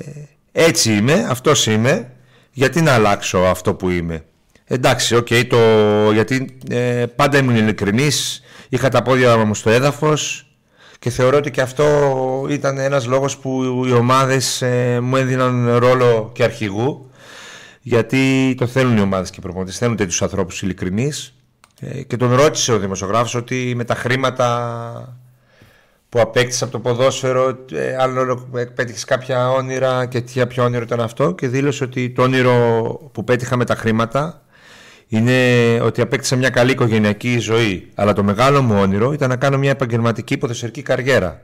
έτσι 0.53 0.93
είμαι, 0.93 1.27
αυτός 1.29 1.67
είμαι. 1.67 2.13
Γιατί 2.53 2.81
να 2.81 2.93
αλλάξω 2.93 3.39
αυτό 3.39 3.75
που 3.75 3.91
είμαι; 3.91 4.25
Εντάξει, 4.67 5.17
ok, 5.17 5.27
okay, 5.31 5.47
το, 5.49 5.59
γιατί 6.13 6.59
ε, 6.71 7.05
πάντα 7.17 7.39
ήμουν 7.39 7.57
ειλικρινής. 7.57 8.43
Είχα 8.69 8.89
τα 8.89 9.03
πόδια 9.03 9.37
μου 9.37 9.55
στο 9.55 9.71
έδαφος 9.71 10.47
και 10.99 11.11
θεωρώ 11.11 11.37
ότι 11.37 11.51
και 11.51 11.61
αυτό 11.61 11.87
ήταν 12.51 12.79
ένας 12.79 13.07
λόγος 13.07 13.37
που 13.37 13.85
οι 13.87 13.93
ομάδες 13.93 14.63
ε, 14.63 14.99
μου 15.03 15.17
έδιναν 15.17 15.77
ρόλο 15.77 16.31
και 16.35 16.45
αρχηγού 16.45 17.10
γιατί 17.81 18.55
το 18.59 18.67
θέλουν 18.67 18.97
οι 18.97 19.01
ομάδες 19.01 19.31
και 19.31 19.37
οι 19.39 19.43
προπονητές. 19.43 19.79
Θέλουν 19.79 19.97
τέτοιους 19.97 20.23
ανθρώπους 20.23 20.63
ειλικρινείς. 20.63 21.35
Ε, 21.81 22.03
και 22.03 22.17
τον 22.17 22.35
ρώτησε 22.35 22.73
ο 22.73 22.79
δημοσιογράφος 22.79 23.35
ότι 23.35 23.73
με 23.77 23.85
τα 23.85 23.95
χρήματα 23.95 25.19
που 26.09 26.21
απέκτησες 26.21 26.63
από 26.63 26.73
το 26.73 26.81
ποδόσφαιρο, 26.81 27.65
ε, 27.73 27.97
άλλο 27.97 28.49
πέτυχες 28.75 29.05
κάποια 29.05 29.51
όνειρα 29.51 30.07
και 30.07 30.21
τι 30.21 30.47
ποιο 30.47 30.65
όνειρο 30.65 30.83
ήταν 30.83 31.01
αυτό. 31.01 31.33
Και 31.33 31.49
δήλωσε 31.49 31.85
ότι 31.85 32.11
το 32.11 32.23
όνειρο 32.23 33.11
που 33.13 33.25
πέτυχα 33.25 33.57
με 33.57 33.65
τα 33.65 33.75
χρήματα 33.75 34.43
είναι 35.07 35.81
ότι 35.81 36.01
απέκτησα 36.01 36.37
μια 36.37 36.51
καλή 36.51 36.71
οικογενειακή 36.71 37.39
ζωή. 37.39 37.91
Αλλά 37.95 38.13
το 38.13 38.23
μεγάλο 38.23 38.63
μου 38.63 38.81
όνειρο 38.81 39.13
ήταν 39.13 39.29
να 39.29 39.37
κάνω 39.37 39.59
μια 39.59 39.71
επαγγελματική 39.71 40.37
ποδοσφαιρική 40.37 40.83
καριέρα. 40.83 41.43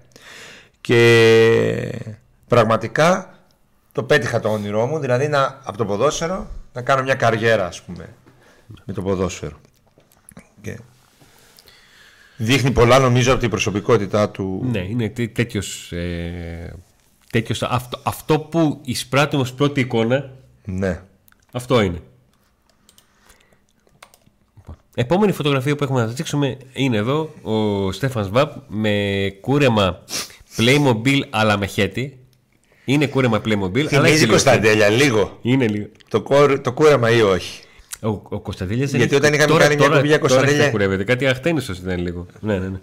Και 0.80 2.00
πραγματικά 2.48 3.35
το 3.96 4.02
πέτυχα 4.02 4.40
το 4.40 4.48
όνειρό 4.48 4.86
μου, 4.86 4.98
δηλαδή 4.98 5.28
να, 5.28 5.60
από 5.64 5.76
το 5.76 5.84
ποδόσφαιρο 5.84 6.46
να 6.72 6.82
κάνω 6.82 7.02
μια 7.02 7.14
καριέρα 7.14 7.66
ας 7.66 7.82
πούμε 7.82 8.14
με 8.84 8.92
το 8.92 9.02
ποδόσφαιρο. 9.02 9.56
Και 10.60 10.78
δείχνει 12.36 12.70
πολλά 12.70 12.98
νομίζω 12.98 13.32
από 13.32 13.40
την 13.40 13.50
προσωπικότητά 13.50 14.30
του. 14.30 14.66
Ναι, 14.70 14.78
είναι 14.78 15.08
τέτοιος. 15.08 15.92
Ε, 15.92 16.74
τέτοιος, 17.30 17.62
αυτό, 17.62 18.00
αυτό 18.02 18.38
που 18.38 18.80
εισπράττει 18.84 19.36
ως 19.36 19.52
πρώτη 19.52 19.80
εικόνα 19.80 20.30
ναι. 20.64 21.02
αυτό 21.52 21.80
είναι. 21.80 22.00
Επόμενη 24.94 25.32
φωτογραφία 25.32 25.76
που 25.76 25.84
έχουμε 25.84 26.00
να 26.00 26.06
δείξουμε 26.06 26.56
είναι 26.72 26.96
εδώ 26.96 27.30
ο 27.42 27.92
Στέφαν 27.92 28.24
Σβάπ 28.24 28.52
με 28.68 29.28
κούρεμα 29.40 30.02
Playmobil 30.56 31.20
αλλά 31.30 31.58
με 31.58 31.66
χέτη 31.66 32.25
είναι 32.86 33.06
κούρεμα 33.06 33.40
Playmobil. 33.44 33.84
Θυμίζει 33.86 34.26
Κωνσταντέλια 34.26 34.88
λίγο. 34.88 35.38
Είναι 35.42 35.66
λίγο. 35.66 35.86
Το, 36.08 36.22
κόρ, 36.22 36.60
το 36.60 36.72
κούρεμα 36.72 37.10
ή 37.10 37.22
όχι; 37.22 37.62
Ο, 38.00 38.08
ο 38.08 38.40
Κωνσταντέλιας 38.40 38.90
Γιατί 38.92 39.14
όταν 39.14 39.32
είχαμε 39.32 39.52
τώρα, 39.52 39.64
κάνει 39.66 39.76
μια 39.76 39.88
κουμπί 39.88 40.06
για 40.06 40.18
Κωνσταντέλια. 40.18 40.58
Τώρα 40.58 40.70
κουρεύεται. 40.70 41.04
Κάτι 41.04 41.26
αχτένιστος 41.26 41.78
ήταν 41.78 41.98
λίγο. 42.00 42.26
ναι, 42.40 42.58
ναι, 42.58 42.68
ναι. 42.68 42.78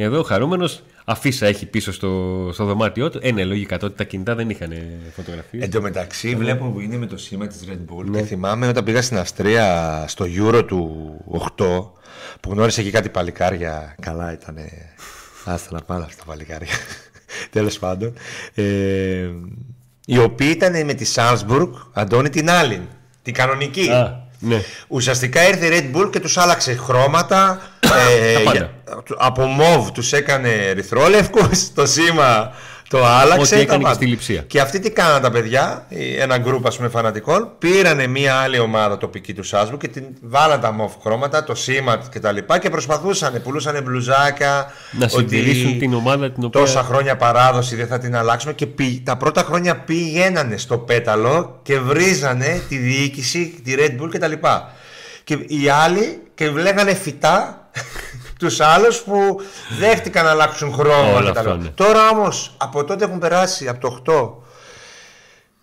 Εδώ 0.00 0.18
ο 0.18 0.22
χαρούμενος 0.22 0.82
αφίσα 1.04 1.46
έχει 1.46 1.66
πίσω 1.66 1.92
στο, 1.92 2.50
στο 2.52 2.64
δωμάτιό 2.64 3.10
του. 3.10 3.18
Ε, 3.22 3.32
ναι, 3.32 3.44
λογικά 3.44 3.78
τότε 3.78 3.94
τα 3.94 4.04
κινητά 4.04 4.34
δεν 4.34 4.50
είχαν 4.50 4.72
φωτογραφίες. 5.14 5.62
Εν 5.62 5.70
τω 5.70 5.80
μεταξύ, 5.80 6.28
ναι. 6.28 6.36
βλέπω 6.36 6.64
που 6.64 6.80
είναι 6.80 6.96
με 6.96 7.06
το 7.06 7.16
σήμα 7.16 7.46
της 7.46 7.64
Red 7.68 7.94
Bull 7.94 8.04
ναι. 8.04 8.18
και 8.20 8.26
θυμάμαι 8.26 8.68
όταν 8.68 8.84
πήγα 8.84 9.02
στην 9.02 9.18
Αυστρία 9.18 10.04
στο 10.08 10.26
Euro 10.38 10.66
του 10.66 11.10
8 11.56 11.90
που 12.40 12.50
γνώρισε 12.50 12.80
εκεί 12.80 12.90
κάτι 12.90 13.08
παλικάρια. 13.08 13.94
Καλά 14.00 14.32
ήταν. 14.32 14.56
Άστα 15.44 15.68
να 15.72 15.80
πάνε 15.80 16.04
αυτά 16.04 16.16
τα 16.18 16.24
παλικάρια. 16.24 16.72
Τέλος 17.52 17.78
πάντων. 17.78 18.14
Ε, 18.54 18.64
οι 20.06 20.18
οποίοι 20.18 20.48
ήταν 20.50 20.84
με 20.84 20.94
τη 20.94 21.04
Σάλσμπουργκ, 21.04 21.72
Αντώνη 21.92 22.28
την 22.28 22.50
άλλη. 22.50 22.88
Την 23.22 23.34
κανονική. 23.34 23.90
Α, 23.90 24.26
ναι. 24.38 24.62
Ουσιαστικά 24.88 25.48
ήρθε 25.48 25.66
η 25.66 25.70
Red 25.72 25.96
Bull 25.96 26.10
και 26.10 26.20
τους 26.20 26.36
άλλαξε 26.36 26.74
χρώματα. 26.74 27.60
ε, 28.54 28.68
από 29.18 29.44
μοβ 29.44 29.90
τους 29.90 30.12
έκανε 30.12 30.48
ερυθρόλευκο. 30.48 31.50
Το 31.74 31.86
σήμα 31.86 32.52
το 32.88 33.04
άλλαξε. 33.06 33.54
Ό,τι 33.54 33.62
έκανε 33.62 33.84
και 33.84 33.92
στη 33.92 34.06
λειψία. 34.06 34.42
Και 34.42 34.60
αυτοί 34.60 34.80
τι 34.80 34.90
κάναν 34.90 35.22
τα 35.22 35.30
παιδιά, 35.30 35.86
ένα 36.18 36.38
γκρουπ 36.38 36.66
ας 36.66 36.76
πούμε 36.76 36.88
φανατικών, 36.88 37.52
πήρανε 37.58 38.06
μια 38.06 38.34
άλλη 38.34 38.58
ομάδα 38.58 38.98
τοπική 38.98 39.34
του 39.34 39.42
Σάσμπου 39.42 39.76
και 39.76 39.88
την 39.88 40.04
βάλαν 40.20 40.60
τα 40.60 40.72
μοβ 40.72 40.92
χρώματα, 41.02 41.44
το 41.44 41.54
σήμα 41.54 41.96
κτλ. 41.96 42.36
Και, 42.36 42.58
και 42.60 42.70
προσπαθούσαν, 42.70 43.42
πουλούσαν 43.42 43.82
μπλουζάκια. 43.82 44.72
Να 44.90 45.08
συντηρήσουν 45.08 45.78
την 45.78 45.94
ομάδα 45.94 46.32
την 46.32 46.44
οποία. 46.44 46.60
Τόσα 46.60 46.82
χρόνια 46.82 47.16
παράδοση 47.16 47.76
δεν 47.76 47.86
θα 47.86 47.98
την 47.98 48.16
αλλάξουμε. 48.16 48.52
Και 48.52 48.66
τα 49.04 49.16
πρώτα 49.16 49.42
χρόνια 49.42 49.76
πηγαίνανε 49.76 50.56
στο 50.56 50.78
πέταλο 50.78 51.60
και 51.62 51.78
βρίζανε 51.78 52.62
τη 52.68 52.76
διοίκηση, 52.76 53.60
τη 53.64 53.74
Red 53.78 54.02
Bull 54.02 54.08
κτλ. 54.10 54.32
Και 55.24 55.34
οι 55.46 55.68
άλλοι 55.68 56.22
και 56.34 56.50
βλέπανε 56.50 56.94
φυτά 56.94 57.68
τους 58.38 58.60
άλλους 58.60 59.00
που 59.00 59.40
δέχτηκαν 59.78 60.24
να 60.24 60.30
αλλάξουν 60.30 60.72
χρόνο. 60.72 61.20
Ναι. 61.20 61.68
Τώρα 61.68 62.08
όμως 62.08 62.54
από 62.56 62.84
τότε 62.84 63.04
έχουν 63.04 63.18
περάσει 63.18 63.68
από 63.68 64.02
το 64.02 64.02
8 64.06 64.48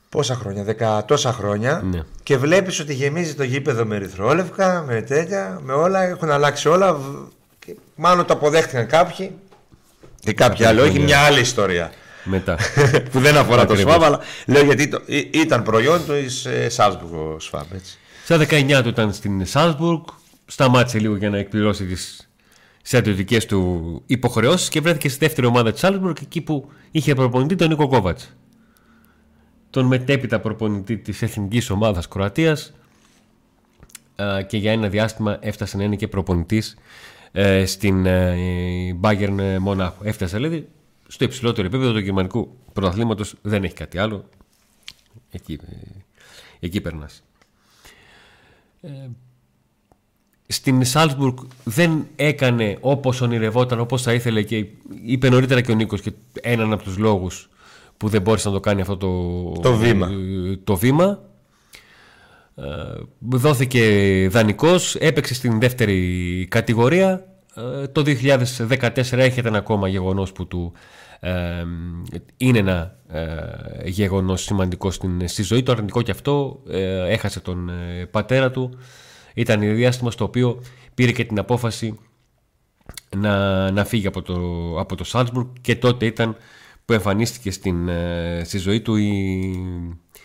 πόσα 0.09 0.35
χρόνια, 0.35 0.63
δεκα 0.63 1.05
τόσα 1.05 1.33
χρόνια 1.33 1.81
ναι. 1.91 1.99
και 2.23 2.37
βλέπεις 2.37 2.79
ότι 2.79 2.93
γεμίζει 2.93 3.35
το 3.35 3.43
γήπεδο 3.43 3.85
με 3.85 3.95
ερυθρόλευκα, 3.95 4.83
με 4.87 5.01
τέτοια, 5.01 5.59
με 5.63 5.73
όλα, 5.73 6.03
έχουν 6.03 6.29
αλλάξει 6.29 6.67
όλα. 6.67 6.97
Και 7.59 7.75
μάλλον 7.95 8.25
το 8.25 8.33
αποδέχτηκαν 8.33 8.87
κάποιοι 8.87 9.31
και 10.19 10.33
κάποιοι 10.33 10.65
άλλοι, 10.65 10.79
όχι 10.79 10.99
μια 10.99 11.19
άλλη 11.19 11.39
ιστορία. 11.39 11.91
Μετά. 12.23 12.57
που 13.11 13.19
δεν 13.19 13.37
αφορά 13.37 13.65
το 13.65 13.75
ΣΦΑΜ, 13.75 14.03
αλλά 14.03 14.19
λέω 14.45 14.63
γιατί 14.63 14.87
το, 14.87 15.01
ήταν 15.31 15.63
προϊόν 15.63 16.05
του 16.05 16.13
ε, 16.49 16.69
Σάλσμπουργκ 16.69 17.13
ο 17.13 17.39
ΣΦΑΜ. 17.39 17.65
Στα 18.23 18.37
19 18.37 18.79
του 18.83 18.89
ήταν 18.89 19.13
στην 19.13 19.45
Σάλσμπουργκ, 19.45 20.01
σταμάτησε 20.45 20.99
λίγο 20.99 21.15
για 21.15 21.29
να 21.29 21.37
εκπληρώσει 21.37 21.85
τις 21.85 22.29
στρατιωτικέ 22.87 23.45
του 23.45 24.01
υποχρεώσεις 24.05 24.69
και 24.69 24.81
βρέθηκε 24.81 25.09
στη 25.09 25.19
δεύτερη 25.19 25.47
ομάδα 25.47 25.71
της 25.71 25.79
Σάλτσμπουργκ 25.79 26.15
εκεί 26.21 26.41
που 26.41 26.71
είχε 26.91 27.13
προπονητή 27.13 27.55
τον 27.55 27.69
Νίκο 27.69 27.87
Κόβατς. 27.87 28.35
Τον 29.69 29.85
μετέπειτα 29.85 30.39
προπονητή 30.39 30.97
της 30.97 31.21
εθνικής 31.21 31.69
ομάδας 31.69 32.07
Κροατίας 32.07 32.73
και 34.47 34.57
για 34.57 34.71
ένα 34.71 34.89
διάστημα 34.89 35.37
έφτασε 35.41 35.77
να 35.77 35.83
είναι 35.83 35.95
και 35.95 36.07
προπονητής 36.07 36.77
ε, 37.31 37.65
στην 37.65 38.05
ε, 38.05 38.97
Bayern 39.01 39.57
Μονάχου. 39.59 40.03
Έφτασε 40.03 40.35
δηλαδή 40.35 40.67
στο 41.07 41.23
υψηλότερο 41.23 41.67
επίπεδο 41.67 41.91
του 41.91 41.99
γερμανικού 41.99 42.57
πρωταθλήματος, 42.73 43.35
δεν 43.41 43.63
έχει 43.63 43.73
κάτι 43.73 43.97
άλλο. 43.97 44.29
Εκεί, 45.31 45.53
ε, 45.53 45.75
εκεί 46.59 46.81
περνάς 46.81 47.23
στην 50.47 50.85
Σάλτσμπουργκ 50.85 51.37
δεν 51.63 52.07
έκανε 52.15 52.77
όπως 52.81 53.21
ονειρευόταν, 53.21 53.79
όπως 53.79 54.01
θα 54.01 54.13
ήθελε 54.13 54.41
και 54.41 54.65
είπε 55.05 55.29
νωρίτερα 55.29 55.61
και 55.61 55.71
ο 55.71 55.75
Νίκος 55.75 56.01
και 56.01 56.11
έναν 56.41 56.73
από 56.73 56.83
τους 56.83 56.97
λόγους 56.97 57.49
που 57.97 58.07
δεν 58.07 58.21
μπόρεσε 58.21 58.47
να 58.47 58.53
το 58.53 58.59
κάνει 58.59 58.81
αυτό 58.81 58.97
το, 58.97 59.51
το 59.61 59.75
βήμα. 59.75 60.09
Το 60.63 60.75
βήμα. 60.75 61.19
Ε, 62.55 62.63
δόθηκε 63.19 64.27
δανεικός, 64.31 64.95
έπαιξε 64.95 65.33
στην 65.33 65.59
δεύτερη 65.59 66.47
κατηγορία. 66.49 67.25
Ε, 67.55 67.87
το 67.87 68.03
2014 68.69 69.11
έχετε 69.11 69.47
ένα 69.47 69.57
ακόμα 69.57 69.87
γεγονός 69.87 70.31
που 70.31 70.47
του 70.47 70.73
ε, 71.19 71.63
είναι 72.37 72.57
ένα 72.57 72.95
γεγονός 73.85 74.43
σημαντικό 74.43 74.91
στην, 74.91 75.27
στη 75.27 75.43
ζωή 75.43 75.63
του, 75.63 75.71
αρνητικό 75.71 76.01
και 76.01 76.11
αυτό. 76.11 76.61
έχασε 77.07 77.39
τον 77.39 77.71
πατέρα 78.11 78.51
του 78.51 78.77
ήταν 79.35 79.61
η 79.61 79.67
διάστημα 79.67 80.11
στο 80.11 80.23
οποίο 80.23 80.61
πήρε 80.93 81.11
και 81.11 81.25
την 81.25 81.39
απόφαση 81.39 81.99
να, 83.15 83.71
να 83.71 83.85
φύγει 83.85 84.07
από 84.07 84.21
το, 84.21 84.35
από 84.79 84.95
το 84.95 85.03
Σάλτσμπουργκ 85.03 85.47
και 85.61 85.75
τότε 85.75 86.05
ήταν 86.05 86.35
που 86.85 86.93
εμφανίστηκε 86.93 87.51
στην, 87.51 87.87
ε, 87.87 88.41
στη 88.45 88.57
ζωή 88.57 88.81
του 88.81 88.95
η, 88.95 89.19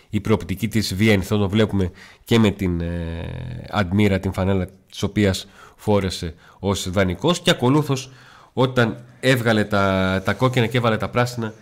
η 0.09 0.21
προοπτική 0.21 0.67
της 0.67 0.95
Βιέννη. 0.95 1.23
Θα 1.23 1.37
το 1.37 1.49
βλέπουμε 1.49 1.91
και 2.23 2.39
με 2.39 2.51
την 2.51 2.81
ε, 2.81 4.19
την 4.21 4.33
φανέλα 4.33 4.67
της 4.89 5.03
οποίας 5.03 5.47
φόρεσε 5.75 6.33
ως 6.59 6.89
δανεικός 6.89 7.39
και 7.39 7.49
ακολούθως 7.49 8.11
όταν 8.53 9.03
έβγαλε 9.19 9.63
τα, 9.63 10.21
τα 10.25 10.33
κόκκινα 10.33 10.67
και 10.67 10.77
έβαλε 10.77 10.97
τα 10.97 11.09
πράσινα 11.09 11.53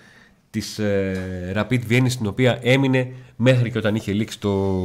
της 0.50 0.79
ε, 0.79 1.53
Rapid 1.56 1.79
Vienna 1.89 2.06
στην 2.10 2.27
οποία 2.27 2.60
έμεινε 2.62 3.13
μέχρι 3.36 3.72
και 3.72 3.77
όταν 3.77 3.96
είχε 3.96 4.12
λήξει 4.12 4.39
το, 4.39 4.82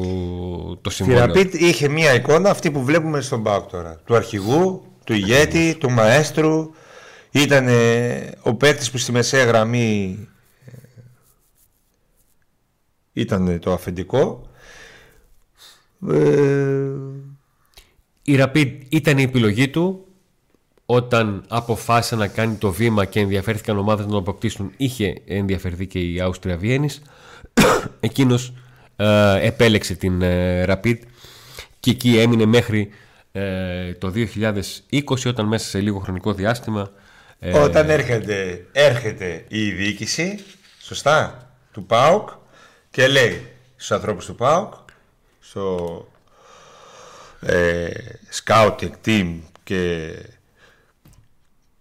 το 0.77 0.89
Τη 0.89 0.95
συμβόλαιο. 0.95 1.35
Rapid 1.35 1.55
είχε 1.55 1.89
μία 1.89 2.15
εικόνα 2.15 2.51
αυτή 2.51 2.71
που 2.71 2.85
βλέπουμε 2.85 3.21
στον 3.21 3.43
Πάοκ 3.43 3.71
τώρα. 3.71 4.01
Του 4.05 4.15
αρχηγού, 4.17 4.83
του 5.05 5.13
ηγέτη, 5.13 5.77
του 5.79 5.91
μαέστρου. 5.91 6.71
Ήταν 7.31 7.69
ε, 7.69 8.31
ο 8.43 8.55
παίκτης 8.55 8.91
που 8.91 8.99
στη 8.99 9.13
μεσαία 9.13 9.45
γραμμή 9.45 10.19
ε, 10.65 10.73
ήταν 13.13 13.59
το 13.59 13.73
αφεντικό. 13.73 14.49
Ε, 16.11 16.91
Η 18.23 18.37
Rapid 18.39 18.79
ήταν 18.89 19.19
η 19.19 19.23
επιλογή 19.23 19.69
του 19.69 20.04
όταν 20.87 21.45
αποφάσισε 21.49 22.17
να 22.17 22.29
κάνει 22.29 22.55
το 22.55 22.73
βήμα 22.73 23.05
και 23.05 23.21
ενδιαφέρθηκαν 23.21 23.79
ομάδες 23.79 24.05
να 24.05 24.11
τον 24.11 24.21
αποκτήσουν 24.21 24.73
είχε 24.77 25.23
ενδιαφερθεί 25.27 25.87
και 25.87 25.99
η 25.99 26.21
Άουστρια 26.21 26.57
Βιέννης 26.57 27.03
εκείνος 28.01 28.53
ε, 28.97 29.47
επέλεξε 29.47 29.95
την 29.95 30.23
ε, 30.23 30.65
Rapid 30.69 30.99
και 31.81 31.91
εκεί 31.91 32.19
έμεινε 32.19 32.45
μέχρι 32.45 32.91
ε, 33.33 33.93
το 33.95 34.13
2020 34.91 35.03
όταν 35.27 35.47
μέσα 35.47 35.69
σε 35.69 35.81
λίγο 35.81 35.99
χρονικό 35.99 36.33
διάστημα 36.33 36.91
ε, 37.47 37.59
Όταν 37.59 37.91
έρχεται, 37.91 38.67
έρχεται 38.73 39.45
η 39.49 39.71
διοίκηση, 39.71 40.45
σωστά, 40.81 41.49
του 41.73 41.85
ΠΑΟΚ 41.85 42.29
και 42.91 43.09
λέει 43.09 43.47
στους 43.77 43.91
ανθρώπους 43.91 44.27
του 44.27 44.35
ΠΑΟΚ, 44.35 44.75
στο 45.41 46.09
ε, 47.41 47.89
scouting 48.45 48.91
team 49.07 49.39
και, 49.65 50.13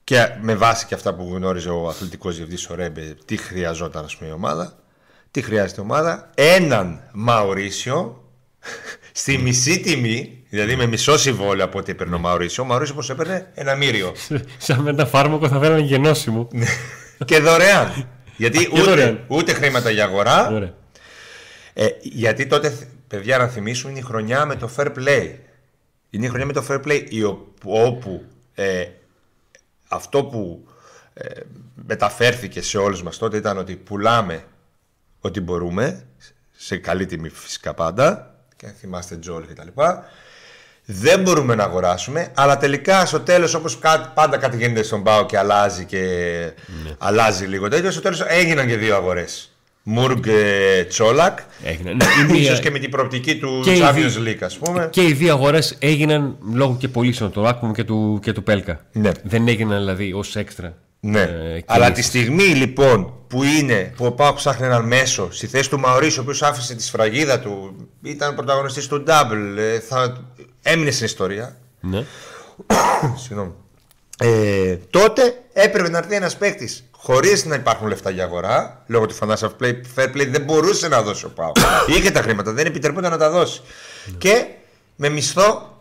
και 0.03 0.29
με 0.41 0.55
βάση 0.55 0.85
και 0.85 0.93
αυτά 0.95 1.13
που 1.13 1.29
γνώριζε 1.33 1.69
ο 1.69 1.87
αθλητικός 1.87 2.35
διευθυντής 2.35 2.69
ο 2.69 2.75
Ρέμπε, 2.75 3.15
τι 3.25 3.37
χρειαζόταν 3.37 4.05
ας 4.05 4.15
πούμε, 4.15 4.29
η 4.29 4.33
ομάδα, 4.33 4.77
τι 5.31 5.41
χρειάζεται 5.41 5.81
η 5.81 5.83
ομάδα, 5.83 6.29
έναν 6.35 7.09
Μαουρίσιο 7.13 8.23
στη 9.11 9.37
μισή 9.37 9.79
τιμή, 9.79 10.43
δηλαδή 10.49 10.75
με 10.75 10.85
μισό 10.85 11.17
συμβόλαιο 11.17 11.65
από 11.65 11.79
ό,τι 11.79 11.91
έπαιρνε 11.91 12.15
ο 12.15 12.19
Μαουρίσιο, 12.19 12.63
ο 12.63 12.65
Μαουρίσιο 12.65 12.95
πως 12.95 13.09
έπαιρνε 13.09 13.51
ένα 13.53 13.75
μύριο. 13.75 14.13
σαν 14.57 14.79
με 14.81 14.89
ένα 14.89 15.05
φάρμακο 15.05 15.47
θα 15.47 15.59
φέρανε 15.59 15.81
γενώσιμο 15.81 16.47
και 17.25 17.39
δωρεάν. 17.39 18.07
Γιατί 18.37 18.57
Και 18.57 18.69
ούτε, 18.73 18.81
δωρεάν. 18.81 19.23
ούτε 19.27 19.53
χρήματα 19.53 19.89
για 19.89 20.03
αγορά. 20.03 20.47
Ωραία. 20.51 20.73
Ε, 21.73 21.87
γιατί 22.01 22.45
τότε, 22.47 22.77
παιδιά, 23.07 23.37
να 23.37 23.47
θυμίσουμε, 23.47 23.91
είναι 23.91 23.99
η 23.99 24.03
χρονιά 24.03 24.45
με 24.45 24.55
το 24.55 24.69
fair 24.77 24.85
play. 24.87 25.31
Είναι 26.09 26.25
η 26.25 26.29
χρονιά 26.29 26.45
με 26.45 26.53
το 26.53 26.65
fair 26.69 26.81
play 26.87 27.05
η 27.09 27.23
ο- 27.23 27.47
όπου 27.63 28.23
ε, 28.53 28.85
αυτό 29.93 30.23
που 30.23 30.67
ε, 31.13 31.39
μεταφέρθηκε 31.85 32.61
σε 32.61 32.77
όλους 32.77 33.03
μας 33.03 33.17
τότε 33.17 33.37
ήταν 33.37 33.57
ότι 33.57 33.75
πουλάμε 33.75 34.43
ό,τι 35.19 35.41
μπορούμε, 35.41 36.05
σε 36.57 36.77
καλή 36.77 37.05
τιμή 37.05 37.29
φυσικά 37.29 37.73
πάντα, 37.73 38.35
και 38.55 38.67
θυμάστε 38.79 39.15
Τζόλ 39.17 39.47
και 39.47 39.53
τα 39.53 39.63
λοιπά. 39.63 40.05
Δεν 40.85 41.21
μπορούμε 41.21 41.55
να 41.55 41.63
αγοράσουμε, 41.63 42.31
αλλά 42.35 42.57
τελικά 42.57 43.05
στο 43.05 43.19
τέλος 43.19 43.53
όπως 43.53 43.79
κά- 43.79 44.13
πάντα 44.13 44.37
κάτι 44.37 44.57
γίνεται 44.57 44.83
στον 44.83 45.03
Πάο 45.03 45.25
και 45.25 45.37
αλλάζει 45.37 45.85
και 45.85 46.51
αλλάζει 46.97 47.45
λίγο 47.45 47.67
τέτοιο, 47.67 47.91
στο 47.91 48.01
τέλος 48.01 48.21
έγιναν 48.21 48.67
και 48.67 48.77
δύο 48.77 48.95
αγορές. 48.95 49.52
Μουργκ 49.85 50.25
ε, 50.27 50.83
Τσόλακ, 50.83 51.39
Έγινε. 51.63 51.93
Ναι, 51.93 52.05
η 52.27 52.31
μία- 52.31 52.41
ίσως 52.41 52.59
και 52.59 52.71
με 52.71 52.79
την 52.79 52.89
προοπτική 52.91 53.37
του 53.37 53.61
Και 53.63 53.71
οι 53.71 53.81
Champions 53.83 53.93
δύο- 53.93 54.23
League 54.31 54.41
ας 54.43 54.57
πούμε. 54.57 54.87
Και 54.91 55.03
οι 55.03 55.13
δύο 55.13 55.33
αγορές 55.33 55.75
έγιναν 55.79 56.37
λόγω 56.53 56.75
και 56.79 56.87
πωλήσεων 56.87 57.31
του 57.31 57.47
Άκμου 57.47 57.71
και 57.71 57.83
του, 57.83 58.19
και 58.21 58.31
του 58.31 58.43
Πέλκα. 58.43 58.85
Ναι. 58.91 59.11
Δεν 59.23 59.47
έγιναν 59.47 59.77
δηλαδή 59.79 60.13
ως 60.13 60.35
έξτρα. 60.35 60.73
Ναι. 60.99 61.21
ε, 61.21 61.61
Αλλά 61.65 61.83
κινήσεις. 61.91 62.09
τη 62.11 62.17
στιγμή 62.17 62.43
λοιπόν 62.43 63.13
που 63.27 63.43
είναι 63.43 63.93
που 63.95 64.05
ο 64.05 64.11
Πάοκ 64.11 64.35
ψάχνει 64.35 64.65
έναν 64.65 64.85
μέσο 64.87 65.27
στη 65.31 65.47
θέση 65.47 65.69
του 65.69 65.79
Μαωρίσιο, 65.79 66.21
ο 66.21 66.23
οποίος 66.23 66.41
άφησε 66.41 66.75
τη 66.75 66.83
σφραγίδα 66.83 67.39
του, 67.39 67.75
ήταν 68.03 68.35
πρωταγωνιστής 68.35 68.87
του 68.87 69.03
Double, 69.07 69.57
ε, 69.57 69.79
θα... 69.79 70.23
έμεινε 70.61 70.91
στην 70.91 71.05
ιστορία. 71.05 71.57
Ναι. 71.79 72.03
Συγγνώμη. 73.23 73.51
Ε, 74.17 74.75
τότε 74.89 75.21
έπρεπε 75.53 75.89
να 75.89 75.97
έρθει 75.97 76.15
ένας 76.15 76.37
παίκτης 76.37 76.83
χωρίς 77.03 77.45
να 77.45 77.55
υπάρχουν 77.55 77.87
λεφτά 77.87 78.09
για 78.09 78.23
αγορά, 78.23 78.83
λόγω 78.87 79.05
του 79.05 79.15
financial 79.15 79.49
play, 79.59 79.73
fair 79.95 80.07
play 80.13 80.27
δεν 80.27 80.43
μπορούσε 80.43 80.87
να 80.87 81.01
δώσει 81.01 81.25
ο 81.25 81.29
Πάοκ. 81.29 81.55
Είχε 81.97 82.11
τα 82.11 82.21
χρήματα, 82.21 82.51
δεν 82.51 82.65
επιτρεπόταν 82.65 83.11
να 83.11 83.17
τα 83.17 83.29
δώσει. 83.29 83.61
Και 84.17 84.47
με 84.95 85.09
μισθό 85.09 85.77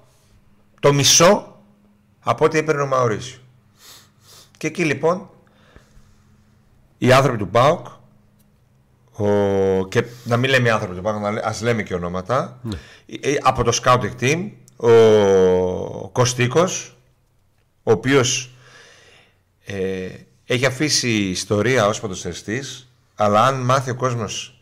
το 0.81 0.93
μισό 0.93 1.61
από 2.21 2.45
ό,τι 2.45 2.59
έπαιρνε 2.59 2.83
ο 2.83 2.87
Μαωρίσιο. 2.87 3.39
Και 4.59 4.67
εκεί 4.67 4.85
λοιπόν 4.85 5.31
οι 6.99 7.13
άνθρωποι 7.13 7.39
του 7.39 7.49
ΠΑΟΚ 7.49 7.87
ο... 9.13 9.27
και 9.89 10.05
να 10.25 10.37
μην 10.37 10.51
λέμε 10.51 10.69
οι 10.69 10.71
άνθρωποι 10.71 10.95
του 10.95 11.03
ΠΑΟΚ, 11.03 11.21
να 11.21 11.31
λέ- 11.31 11.45
ας 11.47 11.61
λέμε 11.61 11.83
και 11.83 11.95
ονόματα 11.95 12.61
ε, 13.21 13.35
από 13.41 13.65
το 13.65 13.79
scouting 13.83 14.13
team 14.21 14.51
ο 14.77 16.09
Κωστίκος 16.09 16.97
ο 17.83 17.91
οποίος 17.93 18.51
ε, 19.65 20.09
έχει 20.53 20.67
αφήσει 20.67 21.11
ιστορία 21.11 21.87
ως 21.87 22.01
ποδοσφαιριστής 22.01 22.93
αλλά 23.15 23.47
αν 23.47 23.61
μάθει 23.65 23.91
ο 23.91 23.95
κόσμος 23.95 24.61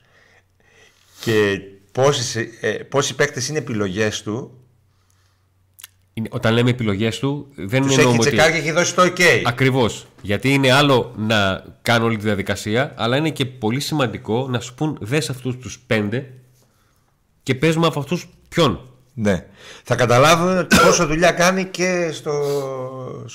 και 1.20 1.61
πόσοι, 1.92 2.50
ε, 2.61 2.68
πόσοι 2.70 3.14
παίκτες 3.14 3.48
είναι 3.48 3.59
επιλογές 3.59 4.22
του 4.22 4.55
Είναι- 6.12 6.29
Όταν 6.33 6.53
λέμε 6.53 6.70
επιλογές 6.70 7.18
του, 7.18 7.46
δεν 7.55 7.83
τους 7.83 7.96
εννοούμε 7.96 8.11
έχει 8.18 8.20
ότι. 8.20 8.29
τσεκάρει 8.29 8.53
και 8.53 8.59
έχει 8.59 8.70
δώσει 8.72 8.94
το 8.94 9.03
ok 9.03 9.42
Ακριβώς. 9.44 10.07
Γιατί 10.22 10.53
είναι 10.53 10.72
άλλο 10.72 11.14
να 11.16 11.64
κάνω 11.83 12.05
όλη 12.05 12.16
τη 12.16 12.22
διαδικασία, 12.22 12.94
αλλά 12.96 13.16
είναι 13.16 13.31
και 13.31 13.46
πολύ 13.46 13.81
σημαντικό 13.81 14.48
να 14.48 14.61
σου 14.61 14.74
πούν 14.74 14.98
δες 15.00 15.31
αυτούς 15.31 15.57
τους 15.57 15.79
πέντε 15.87 16.31
και 17.42 17.55
παίζουμε 17.55 17.87
από 17.87 17.98
αυτούς 18.00 18.26
ποιον. 18.48 18.89
Ναι. 19.22 19.46
Θα 19.83 19.94
καταλάβουν 19.94 20.59
ότι 20.59 20.76
πόσο 20.85 21.06
δουλειά 21.06 21.30
κάνει 21.33 21.64
και 21.64 22.11
στο 22.12 22.33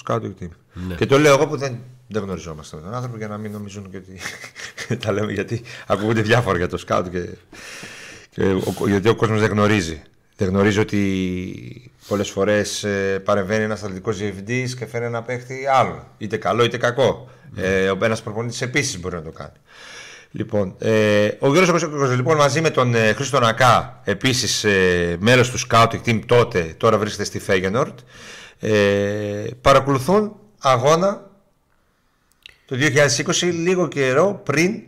scouting 0.05 0.33
team. 0.41 0.49
Και 0.97 1.05
το 1.05 1.19
λέω 1.19 1.33
εγώ 1.33 1.47
που 1.47 1.57
δεν, 1.57 1.77
δεν 2.07 2.23
γνωριζόμαστε 2.23 2.75
με 2.75 2.81
τον 2.81 2.93
άνθρωπο 2.93 3.17
για 3.17 3.27
να 3.27 3.37
μην 3.37 3.51
νομίζουν 3.51 3.89
και 3.91 3.97
ότι 3.97 4.19
τα 5.05 5.11
λέμε 5.11 5.31
γιατί 5.31 5.61
ακούγονται 5.87 6.21
διάφορα 6.21 6.57
για 6.57 6.67
το 6.67 6.83
scout 6.87 7.03
και, 7.11 7.27
και 8.29 8.43
ο, 8.43 8.87
γιατί 8.87 9.09
ο 9.09 9.15
κόσμος 9.15 9.39
δεν 9.39 9.49
γνωρίζει. 9.49 10.01
Δεν 10.37 10.47
γνωρίζει 10.47 10.79
ότι 10.79 11.91
πολλές 12.07 12.29
φορές 12.29 12.83
ε, 12.83 13.19
παρεμβαίνει 13.25 13.63
ένας 13.63 13.83
αθλητικός 13.83 14.17
διευθυντής 14.17 14.75
και 14.75 14.85
φέρει 14.85 15.05
ένα 15.05 15.21
παίχτη 15.21 15.65
άλλο. 15.71 16.07
Είτε 16.17 16.37
καλό 16.37 16.63
είτε 16.63 16.77
κακό. 16.77 17.29
Ε, 17.55 17.89
ο 17.89 17.97
ένας 18.01 18.21
προπονητής 18.21 18.61
επίσης 18.61 18.99
μπορεί 18.99 19.15
να 19.15 19.21
το 19.21 19.31
κάνει. 19.31 19.53
Λοιπόν, 20.37 20.75
ε, 20.79 21.25
ο 21.39 21.47
Γιώργος 21.51 21.69
Κωνσταντίνος 21.69 22.15
λοιπόν 22.15 22.37
μαζί 22.37 22.61
με 22.61 22.69
τον 22.69 22.95
ε, 22.95 23.13
Χρήστο 23.13 23.39
Νακά, 23.39 24.01
επίσης 24.03 24.63
ε, 24.63 25.17
μέλος 25.19 25.49
του 25.49 25.59
scouting 25.69 25.99
team 26.05 26.19
τότε, 26.25 26.73
τώρα 26.77 26.97
βρίσκεται 26.97 27.23
στη 27.23 27.39
Φέγενορτ, 27.39 27.99
ε, 28.59 29.45
παρακολουθούν 29.61 30.35
αγώνα 30.59 31.29
το 32.65 32.75
2020 32.79 33.51
λίγο 33.53 33.87
καιρό 33.87 34.41
πριν 34.45 34.81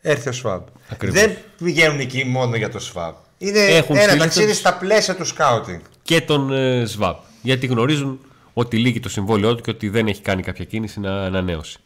έρθει 0.00 0.28
ο 0.28 0.32
ΣΒΑΜ. 0.32 0.60
Ακριβώς. 0.88 1.20
Δεν 1.20 1.36
πηγαίνουν 1.64 2.00
εκεί 2.00 2.24
μόνο 2.24 2.56
για 2.56 2.68
το 2.68 2.78
ΣΒΑΜ. 2.78 3.14
Είναι 3.38 3.58
Έχουν 3.60 3.96
ένα 3.96 4.04
στείλει 4.04 4.20
ταξίδι 4.20 4.46
τους- 4.46 4.56
στα 4.56 4.74
πλαίσια 4.74 5.14
του 5.16 5.26
scouting. 5.26 5.80
Και 6.02 6.20
τον 6.20 6.52
ε, 6.52 6.84
ΣΒΑΠ. 6.86 7.18
Γιατί 7.42 7.66
γνωρίζουν 7.66 8.20
ότι 8.52 8.76
λύγει 8.76 9.00
το 9.00 9.08
συμβόλαιό 9.08 9.54
του 9.54 9.62
και 9.62 9.70
ότι 9.70 9.88
δεν 9.88 10.06
έχει 10.06 10.20
κάνει 10.22 10.42
κάποια 10.42 10.64
κίνηση 10.64 11.00
να 11.00 11.24
ανανέωσει. 11.24 11.78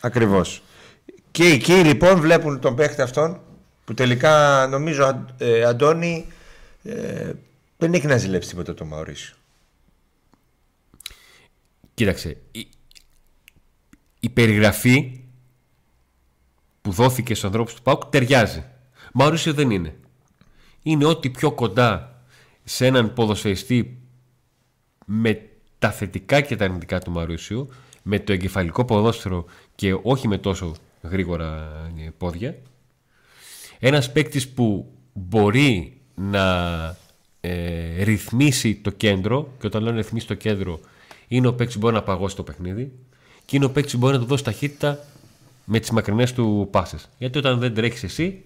Ακριβώς. 0.00 0.62
Και 1.38 1.46
εκεί 1.46 1.72
λοιπόν 1.72 2.20
βλέπουν 2.20 2.60
τον 2.60 2.74
παίχτη 2.76 3.02
αυτόν 3.02 3.40
που 3.84 3.94
τελικά 3.94 4.66
νομίζω 4.70 5.04
Αν- 5.04 5.34
ε, 5.38 5.64
Αντώνη 5.64 6.26
ε, 6.82 7.32
δεν 7.76 7.94
έχει 7.94 8.06
να 8.06 8.16
ζηλέψει 8.16 8.48
τίποτα 8.48 8.74
το 8.74 8.84
Μαωρίσιο. 8.84 9.34
Κοίταξε, 11.94 12.36
η, 12.50 12.68
η 14.20 14.28
περιγραφή 14.28 15.20
που 16.82 16.90
δόθηκε 16.90 17.34
στους 17.34 17.44
ανθρώπους 17.46 17.74
του 17.74 17.82
ΠΑΟΚ 17.82 18.04
ταιριάζει. 18.04 18.64
Μαουρίσιο 19.12 19.52
δεν 19.54 19.70
είναι. 19.70 19.96
Είναι 20.82 21.04
ό,τι 21.04 21.30
πιο 21.30 21.52
κοντά 21.52 22.20
σε 22.64 22.86
έναν 22.86 23.12
ποδοσφαιριστή 23.12 23.98
με 25.06 25.48
τα 25.78 25.90
θετικά 25.90 26.40
και 26.40 26.56
τα 26.56 26.64
αρνητικά 26.64 27.00
του 27.00 27.10
Μαουρίσιου, 27.10 27.68
με 28.02 28.18
το 28.20 28.32
εγκεφαλικό 28.32 28.84
ποδόσφαιρο 28.84 29.44
και 29.74 29.98
όχι 30.02 30.28
με 30.28 30.38
τόσο 30.38 30.74
γρήγορα 31.02 31.68
ε, 32.06 32.10
πόδια. 32.18 32.54
Ένας 33.78 34.12
παίκτης 34.12 34.48
που 34.48 34.92
μπορεί 35.12 36.00
να 36.14 36.56
ε, 37.40 38.02
ρυθμίσει 38.02 38.74
το 38.74 38.90
κέντρο 38.90 39.52
και 39.60 39.66
όταν 39.66 39.82
λέω 39.82 39.90
να 39.92 39.96
ρυθμίσει 39.98 40.26
το 40.26 40.34
κέντρο 40.34 40.80
είναι 41.28 41.46
ο 41.46 41.54
παίκτης 41.54 41.74
που 41.74 41.80
μπορεί 41.80 41.94
να 41.94 42.02
παγώσει 42.02 42.36
το 42.36 42.42
παιχνίδι 42.42 42.92
και 43.44 43.56
είναι 43.56 43.64
ο 43.64 43.70
παίκτης 43.70 43.92
που 43.92 43.98
μπορεί 43.98 44.12
να 44.12 44.18
του 44.20 44.26
δώσει 44.26 44.44
ταχύτητα 44.44 45.04
με 45.64 45.78
τις 45.80 45.90
μακρινές 45.90 46.32
του 46.32 46.68
πάσες. 46.70 47.08
Γιατί 47.18 47.38
όταν 47.38 47.58
δεν 47.58 47.74
τρέχεις 47.74 48.02
εσύ, 48.02 48.44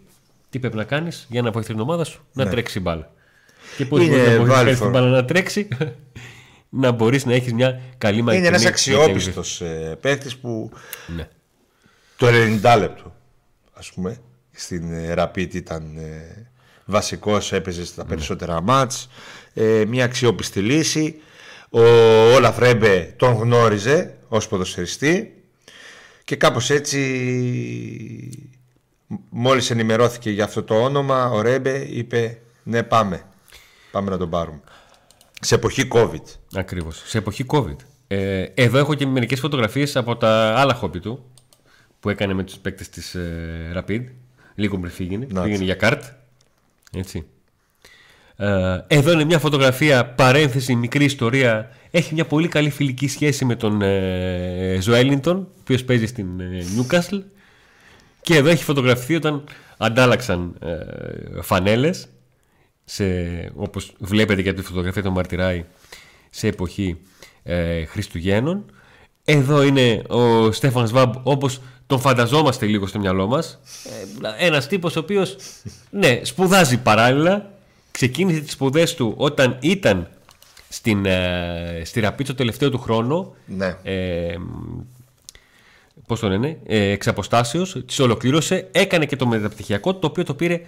τι 0.51 0.59
πρέπει 0.59 0.77
να 0.77 0.85
κάνεις 0.85 1.27
για 1.31 1.43
να 1.43 1.51
βοηθήσει 1.51 1.73
την 1.73 1.83
ομάδα 1.83 2.05
σου, 2.05 2.23
να 2.33 2.49
τρέξει 2.49 2.79
η 2.79 2.81
μπάλα. 2.85 3.11
Και 3.77 3.85
πώς 3.87 3.99
Ναι. 3.99 4.05
Είναι 4.05 4.17
μπορείς 4.17 4.39
να 4.39 4.45
βοηθήσεις 4.45 4.65
Βάλφορ. 4.65 4.91
την 4.91 4.91
μπάλα 4.91 5.09
να 5.09 5.25
τρέξει, 5.25 5.69
να 6.83 6.91
μπορείς 6.91 7.25
να 7.27 7.33
έχεις 7.33 7.53
μια 7.53 7.81
καλή 7.99 8.23
μακρινή 8.23 8.47
Είναι 8.47 8.57
ένας 8.57 8.63
μετέγγιση. 8.63 8.93
αξιόπιστος 8.95 9.61
ε, 9.61 9.99
παίχτης 10.01 10.37
που 10.37 10.71
Ναι. 11.17 11.29
Το 12.23 12.29
90 12.29 12.77
λεπτό 12.79 13.15
ας 13.73 13.93
πούμε 13.93 14.21
στην 14.51 14.93
ε, 14.93 15.15
Rapid 15.17 15.55
ήταν 15.55 15.97
ε, 15.97 16.51
βασικός 16.85 17.53
έπαιζε 17.53 17.85
στα 17.85 18.05
περισσότερα 18.05 18.61
μάτς 18.61 19.09
ε, 19.55 19.85
μια 19.89 20.05
αξιόπιστη 20.05 20.61
λύση. 20.61 21.21
Ο 21.71 21.81
Όλαφ 22.35 22.59
Ρέμπε 22.59 23.15
τον 23.17 23.33
γνώριζε 23.33 24.15
ως 24.29 24.49
ποδοσφαιριστή 24.49 25.43
και 26.25 26.37
κάπως 26.37 26.71
έτσι 26.71 27.01
μόλις 29.29 29.71
ενημερώθηκε 29.71 30.31
για 30.31 30.45
αυτό 30.45 30.63
το 30.63 30.83
όνομα 30.83 31.31
ο 31.31 31.41
Ρέμπε 31.41 31.87
είπε 31.91 32.39
ναι 32.63 32.83
πάμε 32.83 33.23
πάμε 33.91 34.11
να 34.11 34.19
τον 34.19 34.31
πάρουμε 34.31 34.61
σε 35.41 35.55
εποχή 35.55 35.89
COVID. 35.93 36.25
Ακριβώς, 36.55 37.03
σε 37.05 37.19
εποχή 37.19 37.45
COVID. 37.49 37.77
Ε, 38.07 38.45
εδώ 38.55 38.79
έχω 38.79 38.95
και 38.95 39.07
μερικές 39.07 39.41
φωτογραφίες 39.41 39.97
από 39.97 40.17
τα 40.17 40.55
άλλα 40.57 40.75
χόπι 40.75 41.01
του 41.01 41.32
που 42.03 42.09
έκανε 42.09 42.35
με 42.35 42.43
τους 42.43 42.59
παίκτες 42.59 42.89
της 42.89 43.15
ε, 43.15 43.73
Rapid. 43.77 44.05
Λίγο 44.55 44.79
πριν 44.79 44.93
φύγει, 44.93 45.19
πήγαινε 45.19 45.65
για 45.65 45.75
καρτ 45.75 46.05
έτσι. 46.97 47.27
Ε, 48.37 48.79
εδώ 48.87 49.13
είναι 49.13 49.25
μια 49.25 49.39
φωτογραφία, 49.39 50.07
παρένθεση, 50.07 50.75
μικρή 50.75 51.05
ιστορία. 51.05 51.71
Έχει 51.91 52.15
μια 52.15 52.27
πολύ 52.27 52.49
καλή 52.49 52.71
φιλική 52.71 53.09
σχέση 53.09 53.45
με 53.45 53.57
τον 53.57 53.83
ε, 53.83 54.79
Ζωέλινγκτον, 54.81 55.37
ο 55.37 55.49
οποίος 55.61 55.85
παίζει 55.85 56.07
στην 56.07 56.27
Νιούκασλ. 56.75 57.19
Και 58.23 58.37
εδώ 58.37 58.49
έχει 58.49 58.65
φωτογραφηθεί 58.65 59.15
όταν 59.15 59.45
αντάλλαξαν 59.77 60.57
ε, 60.61 61.43
φανέλες 61.43 62.09
σε, 62.85 63.05
όπως 63.55 63.93
βλέπετε 63.99 64.43
και 64.43 64.53
τη 64.53 64.63
φωτογραφία 64.63 65.03
των 65.03 65.13
μαρτυράει 65.13 65.65
σε 66.31 66.47
εποχή 66.47 66.99
ε, 67.43 67.85
Χριστουγέννων. 67.85 68.65
Εδώ 69.25 69.63
είναι 69.63 70.03
ο 70.09 70.53
Στέφαν 70.53 70.87
Σβάμπ 70.87 71.15
όπως 71.23 71.61
τον 71.93 72.01
φανταζόμαστε 72.01 72.67
λίγο 72.67 72.87
στο 72.87 72.99
μυαλό 72.99 73.27
μας. 73.27 73.59
Ε, 74.39 74.47
ένας 74.47 74.67
τύπος 74.67 74.97
ο 74.97 74.99
οποίος 74.99 75.37
ναι, 75.91 76.21
σπουδάζει 76.23 76.79
παράλληλα. 76.79 77.51
Ξεκίνησε 77.91 78.41
τις 78.41 78.53
σπουδές 78.53 78.95
του 78.95 79.15
όταν 79.17 79.57
ήταν 79.61 80.09
στην, 80.69 81.07
ε, 81.07 81.83
στη 81.85 82.01
Ραπή 82.01 82.25
το 82.25 82.35
τελευταίο 82.35 82.71
του 82.71 82.79
χρόνο. 82.79 83.35
Ναι. 83.47 83.77
ε, 83.83 84.37
πώς 86.07 86.21
το 86.21 86.29
λένε, 86.29 86.59
ε, 86.67 86.91
εξ 86.91 87.07
αποστάσεως, 87.07 87.83
τις 87.87 87.99
ολοκλήρωσε, 88.01 88.69
έκανε 88.73 89.07
και 89.07 89.17
το 89.17 89.27
μεταπτυχιακό 89.27 89.95
το 89.95 90.07
οποίο 90.07 90.25
το 90.25 90.35
πήρε 90.35 90.61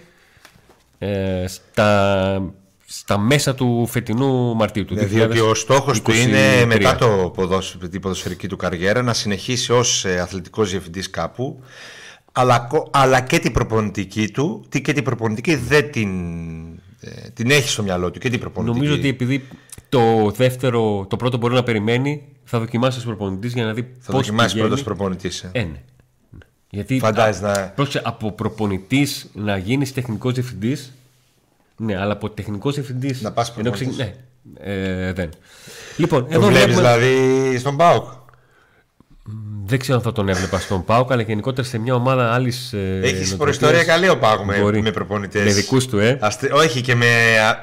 ε, 0.97 1.45
στα, 1.47 2.53
στα 2.97 3.17
μέσα 3.17 3.55
του 3.55 3.87
φετινού 3.87 4.55
Μαρτίου 4.55 4.85
του 4.85 4.93
ναι, 4.93 5.05
διότι 5.05 5.39
ο 5.39 5.53
στόχος 5.53 6.01
του 6.01 6.11
είναι 6.11 6.65
μετά 6.65 6.95
το 6.95 7.31
ποδόσ, 7.35 7.77
την 7.89 8.01
ποδοσφαιρική 8.01 8.47
του 8.47 8.55
καριέρα 8.55 9.01
να 9.01 9.13
συνεχίσει 9.13 9.71
ως 9.71 10.05
ε, 10.05 10.19
αθλητικός 10.19 10.69
διευθυντής 10.69 11.09
κάπου 11.09 11.59
αλλά, 12.31 12.67
αλλά 12.91 13.21
και 13.21 13.39
την 13.39 13.51
προπονητική 13.51 14.29
του 14.29 14.65
και 14.69 14.93
την 14.93 15.03
προπονητική 15.03 15.55
δεν 15.55 15.91
την 15.91 16.09
ε, 16.99 17.29
την 17.33 17.51
έχει 17.51 17.69
στο 17.69 17.83
μυαλό 17.83 18.11
του 18.11 18.19
και 18.19 18.29
την 18.29 18.39
προπονητική. 18.39 18.77
Νομίζω 18.79 18.99
ότι 18.99 19.07
επειδή 19.07 19.47
το 19.89 20.31
δεύτερο, 20.35 21.05
το 21.09 21.15
πρώτο 21.15 21.37
μπορεί 21.37 21.53
να 21.53 21.63
περιμένει, 21.63 22.23
θα 22.43 22.59
δοκιμάσεις 22.59 22.99
ως 22.99 23.05
προπονητής 23.05 23.53
για 23.53 23.65
να 23.65 23.73
δει 23.73 23.83
πώς. 23.83 23.97
Θα 23.99 24.13
δοκιμάσει 24.13 24.57
πρώτος 24.57 24.83
προπονητής. 24.83 25.43
Ε. 25.43 25.49
ε, 25.51 25.63
ναι. 25.63 25.79
Γιατί 26.69 26.99
Φαντάζεσαι 26.99 27.45
να. 27.45 27.71
Πρόσεχε, 27.75 28.01
από 28.03 28.31
προπονητής 28.31 29.29
να 29.33 29.57
γίνεις 29.57 29.93
τεχνικός 29.93 30.33
διευθυντής. 30.33 30.93
Ναι, 31.77 31.97
αλλά 31.97 32.13
από 32.13 32.29
τεχνικός 32.29 32.73
διευθυντή. 32.73 33.17
Να 33.21 33.31
πας 33.31 33.53
προπονητής. 33.53 33.97
Ναι, 33.97 34.13
ε, 34.59 35.13
δεν. 35.13 35.29
Λοιπόν, 35.97 36.27
το 36.27 36.33
εδώ 36.33 36.47
βλέπεις 36.47 36.75
δηλαδή 36.75 37.57
στον 37.57 37.77
Πάουκ. 37.77 38.03
Δεν 39.65 39.79
ξέρω 39.79 39.97
αν 39.97 40.03
θα 40.03 40.11
τον 40.11 40.29
έβλεπα 40.29 40.59
στον 40.59 40.85
Πάουκ, 40.85 41.11
αλλά 41.11 41.21
γενικότερα 41.21 41.67
σε 41.67 41.77
μια 41.77 41.95
ομάδα 41.95 42.33
άλλης. 42.33 42.73
Ε, 42.73 42.99
Έχεις 43.03 43.35
προϊστορία 43.35 43.83
καλή 43.83 44.09
ο 44.09 44.17
Πάουκ 44.17 44.45
με, 44.45 44.81
με 44.81 44.91
προπονητές. 44.91 45.43
Με 45.43 45.51
δικούς 45.51 45.87
του, 45.87 45.99
ε. 45.99 46.17
Αστε... 46.21 46.53
Όχι, 46.53 46.81
και 46.81 46.95
με, 46.95 47.05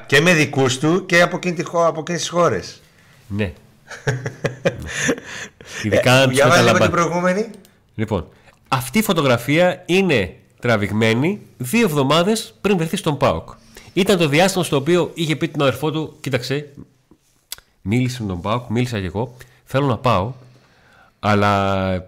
και 0.05 0.21
με 0.21 0.33
δικούς 0.33 0.79
του 0.79 1.05
και 1.05 1.21
από 1.21 1.37
εκείνες 1.37 2.19
τις 2.19 2.29
χώρες. 2.29 2.81
Ναι. 3.27 3.53
Ειδικά 5.83 6.21
ε, 6.21 6.27
για 6.31 6.47
βάλε 6.47 6.79
την 6.79 6.91
προηγούμενη. 6.91 7.49
Λοιπόν, 7.95 8.27
αυτή 8.67 8.99
η 8.99 9.03
φωτογραφία 9.03 9.83
είναι 9.85 10.35
τραβηγμένη 10.59 11.41
δύο 11.57 11.85
εβδομάδες 11.85 12.53
πριν 12.61 12.77
βρεθεί 12.77 12.97
στον 12.97 13.17
Πάουκ. 13.17 13.49
Ήταν 13.93 14.17
το 14.17 14.27
διάστημα 14.27 14.63
στο 14.63 14.75
οποίο 14.75 15.11
είχε 15.13 15.35
πει 15.35 15.47
τον 15.47 15.61
αδερφό 15.61 15.91
του: 15.91 16.17
Κοίταξε, 16.21 16.69
μίλησε 17.81 18.21
με 18.21 18.27
τον 18.27 18.41
Πάουκ, 18.41 18.69
μίλησα 18.69 18.99
και 18.99 19.05
εγώ. 19.05 19.35
Θέλω 19.63 19.85
να 19.85 19.97
πάω 19.97 20.33
αλλά, 21.25 22.07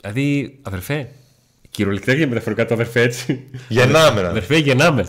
δηλαδή, 0.00 0.58
αδερφέ, 0.62 1.08
κυριολεκτικά 1.70 2.16
και 2.16 2.26
μεταφορικά 2.26 2.66
το 2.66 2.74
αδερφέ 2.74 3.00
έτσι. 3.02 3.48
Γεννάμε. 3.68 4.20
Αδερφέ, 4.20 4.56
γεννάμε. 4.56 5.06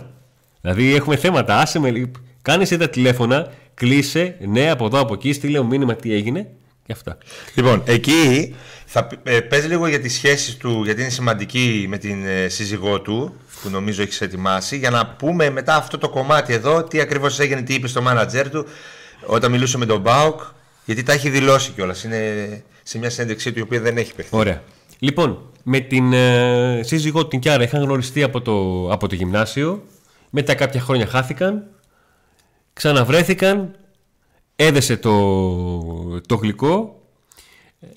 Δηλαδή, 0.60 0.94
έχουμε 0.94 1.16
θέματα. 1.16 1.58
Άσε 1.58 1.78
με, 1.78 2.10
κάνει 2.42 2.66
τα 2.66 2.88
τηλέφωνα, 2.88 3.52
κλείσε, 3.74 4.36
ναι, 4.40 4.70
από 4.70 4.86
εδώ, 4.86 5.00
από 5.00 5.14
εκεί, 5.14 5.32
στείλε 5.32 5.62
μήνυμα 5.62 5.94
τι 5.94 6.12
έγινε 6.12 6.50
και 6.92 6.98
αυτά. 6.98 7.18
Λοιπόν, 7.54 7.82
εκεί 7.86 8.54
θα 8.84 9.08
ε, 9.22 9.40
πες 9.40 9.66
λίγο 9.66 9.86
για 9.86 10.00
τις 10.00 10.14
σχέσεις 10.14 10.56
του, 10.56 10.82
γιατί 10.84 11.00
είναι 11.00 11.10
σημαντική 11.10 11.86
με 11.88 11.98
την 11.98 12.26
ε, 12.26 12.48
σύζυγό 12.48 13.00
του, 13.00 13.34
που 13.62 13.68
νομίζω 13.70 14.02
έχεις 14.02 14.20
ετοιμάσει, 14.20 14.76
για 14.76 14.90
να 14.90 15.06
πούμε 15.06 15.50
μετά 15.50 15.74
αυτό 15.74 15.98
το 15.98 16.08
κομμάτι 16.08 16.52
εδώ, 16.52 16.82
τι 16.82 17.00
ακριβώς 17.00 17.38
έγινε, 17.38 17.62
τι 17.62 17.74
είπε 17.74 17.88
στο 17.88 18.02
μάνατζέρ 18.02 18.50
του, 18.50 18.66
όταν 19.26 19.50
μιλούσε 19.50 19.78
με 19.78 19.86
τον 19.86 20.00
Μπάουκ, 20.00 20.40
γιατί 20.84 21.02
τα 21.02 21.12
έχει 21.12 21.30
δηλώσει 21.30 21.70
κιόλας. 21.70 22.04
Είναι 22.04 22.62
σε 22.82 22.98
μια 22.98 23.10
συνέντευξή 23.10 23.52
του 23.52 23.58
η 23.58 23.62
οποία 23.62 23.80
δεν 23.80 23.96
έχει 23.96 24.14
παιχτεί. 24.14 24.36
Ωραία. 24.36 24.62
Λοιπόν, 24.98 25.38
με 25.62 25.80
την 25.80 26.12
ε, 26.12 26.80
σύζυγό 26.82 27.26
την 27.26 27.40
Κιάρα 27.40 27.62
είχαν 27.62 27.82
γνωριστεί 27.82 28.22
από 28.22 28.40
το, 28.40 28.88
από 28.92 29.08
το 29.08 29.14
γυμνάσιο. 29.14 29.82
Μετά 30.30 30.54
κάποια 30.54 30.80
χρόνια 30.80 31.06
χάθηκαν. 31.06 31.64
Ξαναβρέθηκαν. 32.72 33.76
Έδεσε 34.64 34.96
το, 34.96 36.20
το 36.20 36.34
γλυκό. 36.34 37.02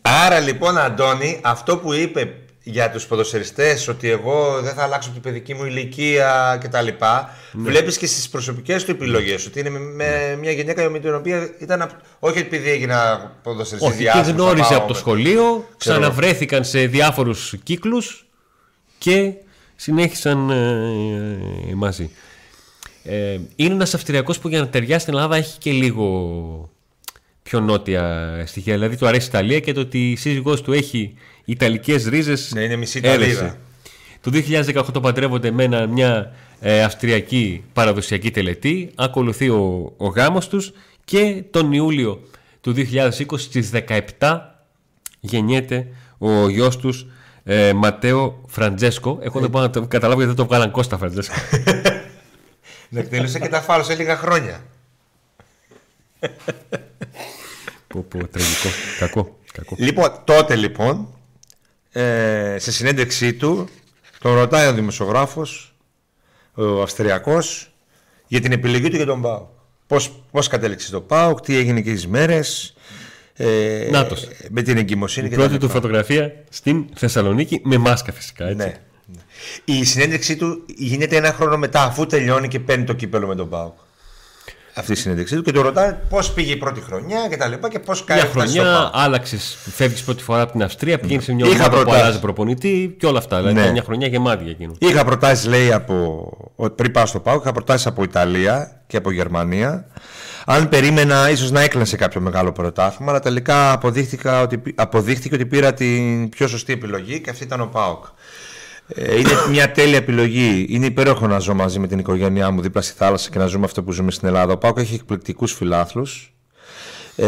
Άρα 0.01 0.39
λοιπόν 0.39 0.78
Αντώνη 0.78 1.39
αυτό 1.43 1.78
που 1.78 1.93
είπε 1.93 2.34
για 2.63 2.91
τους 2.91 3.06
ποδοσφαιριστές 3.06 3.88
ότι 3.88 4.10
εγώ 4.10 4.62
δεν 4.62 4.73
θα 4.73 4.84
αλλάξω 4.84 5.10
την 5.10 5.21
παιδική 5.21 5.54
μου 5.54 5.65
ηλικία 5.65 6.60
κτλ. 6.63 6.88
Ναι. 6.88 7.69
Βλέπεις 7.69 7.97
και 7.97 8.06
στις 8.06 8.30
προσωπικές 8.30 8.84
του 8.84 8.91
επιλογές 8.91 9.45
ότι 9.45 9.60
είναι 9.60 9.69
με, 9.69 9.80
με 9.80 10.38
μια 10.39 10.51
γυναίκα 10.51 10.89
με 10.89 10.99
την 10.99 11.15
οποία 11.15 11.49
ήταν 11.60 11.91
όχι 12.19 12.39
επειδή 12.39 12.69
έγινα 12.69 13.32
ποδοσφαιριστής 13.43 14.10
Όχι, 14.10 14.23
και 14.23 14.32
γνώριζε 14.32 14.75
από 14.75 14.88
το 14.88 14.93
σχολείο, 14.93 15.67
ξαναβρέθηκαν 15.78 16.63
σε 16.63 16.86
διάφορους 16.86 17.56
κύκλους 17.63 18.25
και 18.97 19.34
συνέχισαν 19.75 20.49
ε, 20.49 21.71
ε, 21.71 21.75
μαζί. 21.75 22.12
Ε, 23.07 23.39
είναι 23.55 23.73
ένας 23.73 23.93
Αυστριακός 23.93 24.39
που 24.39 24.47
για 24.47 24.59
να 24.59 24.67
ταιριάσει 24.67 25.01
στην 25.01 25.13
Ελλάδα 25.13 25.35
έχει 25.35 25.57
και 25.57 25.71
λίγο 25.71 26.69
πιο 27.43 27.59
νότια 27.59 28.43
στοιχεία. 28.45 28.73
Δηλαδή 28.73 28.97
του 28.97 29.07
αρέσει 29.07 29.25
η 29.25 29.29
Ιταλία 29.33 29.59
και 29.59 29.73
το 29.73 29.79
ότι 29.79 30.11
η 30.11 30.15
σύζυγός 30.15 30.61
του 30.61 30.71
έχει 30.71 31.13
Ιταλικές 31.45 32.05
ρίζες 32.05 32.51
Ναι, 32.53 32.61
είναι 32.61 32.75
μισή 32.75 32.97
Ιταλίδα. 32.97 33.57
Το 34.21 34.31
2018 34.33 35.01
παντρεύονται 35.01 35.51
με 35.51 35.87
μια 35.87 36.33
ε, 36.59 36.83
αυστριακή 36.83 37.63
παραδοσιακή 37.73 38.31
τελετή. 38.31 38.91
Ακολουθεί 38.95 39.49
ο, 39.49 39.93
ο 39.97 40.07
γάμος 40.07 40.47
τους 40.47 40.71
και 41.05 41.43
τον 41.51 41.71
Ιούλιο 41.71 42.21
του 42.61 42.73
2020 42.75 43.11
στις 43.35 43.71
17 44.19 44.39
γεννιέται 45.19 45.87
ο 46.17 46.49
γιος 46.49 46.77
τους 46.77 47.05
ε, 47.43 47.73
Ματέο 47.73 48.41
Φραντζέσκο. 48.47 49.19
Εγώ 49.21 49.39
δεν 49.39 49.49
μπορώ 49.49 49.63
να 49.65 49.71
το 49.71 49.81
καταλάβω 49.87 50.19
γιατί 50.21 50.35
δεν 50.35 50.45
το 50.45 50.51
βγάλαν 50.51 50.71
Κώστα 50.71 50.97
Φραντζέσκο. 50.97 51.35
Να 52.95 53.01
εκτελούσε 53.01 53.39
και 53.39 53.47
τα 53.49 53.62
φάουλ 53.62 53.84
σε 53.84 53.95
λίγα 53.95 54.17
χρόνια. 54.17 54.63
πω, 57.88 58.05
πω, 58.10 58.27
τραγικό. 58.27 58.69
Κακό. 58.99 59.39
Κακό. 59.53 59.75
Λοιπόν, 59.77 60.21
τότε 60.23 60.55
λοιπόν 60.55 61.08
ε, 61.91 62.55
σε 62.60 62.71
συνέντευξή 62.71 63.34
του 63.34 63.69
τον 64.19 64.34
ρωτάει 64.34 64.67
ο 64.67 64.73
δημοσιογράφος 64.73 65.75
ο 66.53 66.81
Αυστριακός 66.81 67.73
για 68.27 68.41
την 68.41 68.51
επιλογή 68.51 68.89
του 68.89 68.95
για 68.95 69.05
τον 69.05 69.21
ΠΑΟΚ 69.21 69.49
πώς, 69.88 70.23
πώς 70.31 70.47
κατέληξε 70.47 70.91
το 70.91 71.01
ΠΑΟΚ 71.01 71.41
τι 71.41 71.55
έγινε 71.55 71.81
και 71.81 71.91
τις 71.91 72.08
μέρες 72.08 72.75
ε, 73.34 73.88
Νάτος. 73.91 74.27
με 74.49 74.62
την 74.62 74.77
εγκυμοσύνη 74.77 75.27
η 75.27 75.29
πρώτη 75.29 75.58
του 75.58 75.69
φωτογραφία 75.69 76.43
στην 76.49 76.86
Θεσσαλονίκη 76.95 77.62
με 77.63 77.77
μάσκα 77.77 78.12
φυσικά 78.12 78.45
έτσι. 78.45 78.55
Ναι. 78.65 78.79
Η 79.65 79.83
συνέντευξή 79.83 80.35
του 80.35 80.65
γίνεται 80.75 81.15
ένα 81.15 81.33
χρόνο 81.33 81.57
μετά 81.57 81.83
αφού 81.83 82.05
τελειώνει 82.05 82.47
και 82.47 82.59
παίρνει 82.59 82.83
το 82.83 82.93
κύπελο 82.93 83.27
με 83.27 83.35
τον 83.35 83.49
ΠΑΟΚ 83.49 83.73
αυτή 84.77 84.91
η 84.91 84.95
συνέντευξή 84.95 85.35
του 85.35 85.41
και 85.41 85.51
του 85.51 85.61
ρωτάει 85.61 85.95
πώς 86.09 86.31
πήγε 86.31 86.51
η 86.51 86.55
πρώτη 86.55 86.81
χρονιά 86.81 87.27
και 87.29 87.37
τα 87.37 87.47
λοιπά 87.47 87.69
και 87.69 87.79
πώς 87.79 88.03
κάνει 88.03 88.21
Μια 88.21 88.29
χρονιά, 88.29 88.89
άλλαξες, 88.93 89.57
φεύγεις 89.71 90.03
πρώτη 90.03 90.23
φορά 90.23 90.41
από 90.41 90.51
την 90.51 90.63
Αυστρία, 90.63 90.99
πηγαίνει 90.99 91.21
σε 91.21 91.33
μια 91.33 91.45
ομάδα 91.45 91.83
που 91.83 91.91
αλλάζει 91.91 92.19
προπονητή 92.19 92.95
και 92.99 93.05
όλα 93.05 93.17
αυτά. 93.17 93.37
Δηλαδή 93.37 93.59
ναι. 93.59 93.71
μια 93.71 93.83
χρονιά 93.83 94.07
γεμάτη 94.07 94.43
για 94.43 94.51
εκείνο. 94.51 94.73
Είχα 94.77 95.05
προτάσει, 95.05 95.47
λέει, 95.47 95.71
από. 95.71 96.29
Πριν 96.75 96.91
πάω 96.91 97.05
στο 97.05 97.19
Πάο, 97.19 97.35
είχα 97.35 97.51
προτάσει 97.51 97.87
από 97.87 98.03
Ιταλία 98.03 98.81
και 98.87 98.97
από 98.97 99.11
Γερμανία. 99.11 99.87
Αν 100.45 100.69
περίμενα, 100.69 101.29
ίσως 101.29 101.51
να 101.51 101.61
έκλανε 101.61 101.85
σε 101.85 101.95
κάποιο 101.95 102.21
μεγάλο 102.21 102.51
πρωτάθλημα, 102.51 103.11
αλλά 103.11 103.19
τελικά 103.19 103.71
αποδείχθηκε 103.71 104.29
ότι, 104.29 104.61
αποδείχθηκε 104.75 105.35
ότι 105.35 105.45
πήρα 105.45 105.73
την 105.73 106.29
πιο 106.29 106.47
σωστή 106.47 106.73
επιλογή 106.73 107.19
και 107.19 107.29
αυτή 107.29 107.43
ήταν 107.43 107.61
ο 107.61 107.65
Πάοκ. 107.65 108.05
Ε, 108.88 109.19
είναι 109.19 109.30
μια 109.50 109.71
τέλεια 109.71 109.98
επιλογή. 109.98 110.65
Είναι 110.69 110.86
υπέροχο 110.86 111.28
να 111.28 111.39
ζω 111.39 111.54
μαζί 111.54 111.80
με 111.80 111.88
την 111.88 112.00
οικογένειά 112.00 112.52
μου 112.52 112.62
δίπλα 112.62 112.82
στη 112.82 112.93
θάλασσα 112.98 113.30
και 113.30 113.39
να 113.39 113.45
ζούμε 113.45 113.65
αυτό 113.65 113.84
που 113.84 113.91
ζούμε 113.91 114.12
στην 114.12 114.28
Ελλάδα. 114.28 114.54
Ο 114.54 114.58
Πάοκ 114.58 114.78
έχει 114.80 114.93
εκπληκτικούς 114.93 115.54
φιλάθλους 115.54 116.34
ε, 117.15 117.26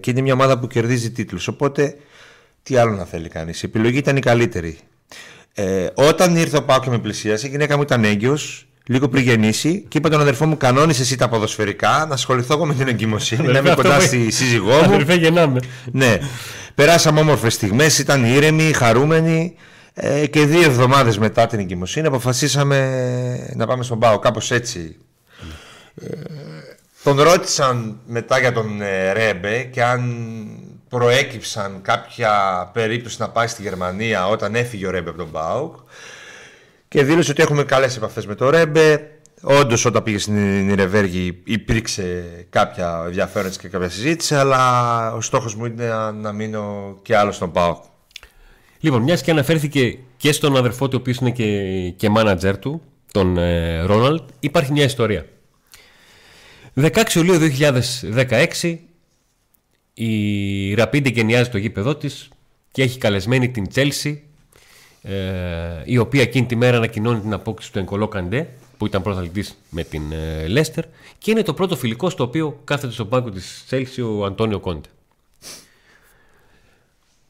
και 0.00 0.10
είναι 0.10 0.20
μια 0.20 0.32
ομάδα 0.32 0.58
που 0.58 0.66
κερδίζει 0.66 1.10
τίτλους. 1.10 1.48
Οπότε, 1.48 1.96
τι 2.62 2.76
άλλο 2.76 2.92
να 2.92 3.04
θέλει 3.04 3.28
κανείς. 3.28 3.62
Η 3.62 3.66
επιλογή 3.66 3.98
ήταν 3.98 4.16
η 4.16 4.20
καλύτερη. 4.20 4.78
Ε, 5.54 5.86
όταν 5.94 6.36
ήρθε 6.36 6.56
ο 6.56 6.62
Πάοκ 6.62 6.82
και 6.82 6.90
με 6.90 6.98
πλησίασε, 6.98 7.46
η 7.46 7.50
γυναίκα 7.50 7.76
μου 7.76 7.82
ήταν 7.82 8.04
έγκυος, 8.04 8.66
λίγο 8.86 9.08
πριν 9.08 9.22
γεννήσει, 9.22 9.84
και 9.88 9.98
είπα 9.98 10.08
τον 10.08 10.20
αδερφό 10.20 10.46
μου: 10.46 10.56
Κανόνισε 10.56 11.02
εσύ 11.02 11.16
τα 11.16 11.28
ποδοσφαιρικά, 11.28 12.04
να 12.08 12.14
ασχοληθώ 12.14 12.54
εγώ 12.54 12.66
με 12.66 12.74
την 12.74 12.88
εγκυμοσύνη, 12.88 13.46
να 13.46 13.58
είμαι 13.58 13.74
κοντά 13.74 14.00
στη 14.00 14.30
σύζυγό 14.30 14.74
μου. 14.74 14.84
Αδερφέ, 14.84 15.14
γεννάμε. 15.14 15.60
ναι. 15.92 16.18
Περάσαμε 16.74 17.20
όμορφες 17.20 17.54
στιγμές, 17.54 17.98
ήταν 17.98 18.24
ήρεμοι, 18.24 18.72
χαρούμενοι. 18.72 19.54
Ε, 19.94 20.26
και 20.26 20.46
δύο 20.46 20.62
εβδομάδες 20.62 21.18
μετά 21.18 21.46
την 21.46 21.58
εγκυμοσύνη 21.58 22.06
αποφασίσαμε 22.06 23.52
να 23.54 23.66
πάμε 23.66 23.82
στον 23.82 23.98
ΠΑΟ, 23.98 24.18
κάπως 24.18 24.50
έτσι. 24.50 24.96
Ε, 25.94 26.06
τον 27.02 27.20
ρώτησαν 27.20 28.00
μετά 28.06 28.38
για 28.38 28.52
τον 28.52 28.82
ε, 28.82 29.12
Ρέμπε 29.12 29.62
και 29.62 29.82
αν 29.82 30.02
προέκυψαν 30.88 31.80
κάποια 31.82 32.30
περίπτωση 32.72 33.16
να 33.20 33.28
πάει 33.28 33.46
στη 33.46 33.62
Γερμανία 33.62 34.28
όταν 34.28 34.54
έφυγε 34.54 34.86
ο 34.86 34.90
Ρέμπε 34.90 35.08
από 35.08 35.18
τον 35.18 35.30
ΠΑΟΚ 35.30 35.76
και 36.88 37.04
δήλωσε 37.04 37.30
ότι 37.30 37.42
έχουμε 37.42 37.64
καλές 37.64 37.96
επαφές 37.96 38.26
με 38.26 38.34
τον 38.34 38.48
Ρέμπε 38.48 39.06
Όντως, 39.44 39.84
όταν 39.84 40.02
πήγε 40.02 40.18
στην 40.18 40.68
Ιρεβέργη 40.68 41.42
υπήρξε 41.44 42.24
κάποια 42.50 43.02
ενδιαφέρον 43.06 43.50
και 43.50 43.68
κάποια 43.68 43.88
συζήτηση, 43.88 44.34
αλλά 44.34 45.14
ο 45.14 45.20
στόχος 45.20 45.54
μου 45.54 45.64
είναι 45.64 45.88
να 46.12 46.32
μείνω 46.32 46.96
και 47.02 47.16
άλλο 47.16 47.32
στον 47.32 47.52
ΠΑΟΚ. 47.52 47.84
Λοιπόν, 48.84 49.02
μιας 49.02 49.22
και 49.22 49.30
αναφέρθηκε 49.30 49.98
και 50.16 50.32
στον 50.32 50.56
αδερφό 50.56 50.88
του, 50.88 50.94
ο 50.96 51.00
οποίος 51.00 51.16
είναι 51.16 51.30
και, 51.30 51.90
και 51.96 52.10
manager 52.16 52.54
του, 52.60 52.82
τον 53.12 53.36
ε, 53.36 53.80
Ρόναλτ, 53.80 54.22
υπάρχει 54.40 54.72
μια 54.72 54.84
ιστορία. 54.84 55.26
16 56.74 57.14
Ιουλίου 57.14 57.38
2016 58.60 58.76
η 59.94 60.74
Ραπίντε 60.74 61.08
γενιάζει 61.08 61.50
το 61.50 61.58
γήπεδό 61.58 61.96
της 61.96 62.28
και 62.72 62.82
έχει 62.82 62.98
καλεσμένη 62.98 63.50
την 63.50 63.68
Τσέλσι 63.68 64.22
ε, 65.02 65.12
η 65.84 65.98
οποία 65.98 66.22
εκείνη 66.22 66.46
τη 66.46 66.56
μέρα 66.56 66.76
ανακοινώνει 66.76 67.20
την 67.20 67.32
απόκτηση 67.32 67.72
του 67.72 67.78
Εγκολό 67.78 68.08
Καντέ 68.08 68.48
που 68.76 68.86
ήταν 68.86 69.02
πρωταθλητής 69.02 69.58
με 69.70 69.84
την 69.84 70.12
ε, 70.12 70.46
Λέστερ 70.46 70.84
και 71.18 71.30
είναι 71.30 71.42
το 71.42 71.54
πρώτο 71.54 71.76
φιλικό 71.76 72.10
στο 72.10 72.24
οποίο 72.24 72.60
κάθεται 72.64 72.92
στον 72.92 73.08
πάγκο 73.08 73.30
της 73.30 73.62
Τσέλσι 73.66 74.02
ο 74.02 74.24
Αντώνιο 74.24 74.60
Κόντε. 74.60 74.88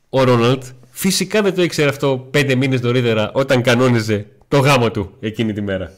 Ο 0.09 0.25
Ρόναλτ 0.25 0.65
Φυσικά 1.03 1.43
δεν 1.43 1.55
το 1.55 1.62
ήξερε 1.62 1.88
αυτό 1.88 2.29
πέντε 2.31 2.55
μήνες 2.55 2.81
νωρίτερα 2.81 3.33
όταν 3.33 3.62
κανόνιζε 3.62 4.27
το 4.49 4.59
γάμο 4.59 4.91
του 4.91 5.17
εκείνη 5.21 5.53
τη 5.53 5.61
μέρα. 5.61 5.93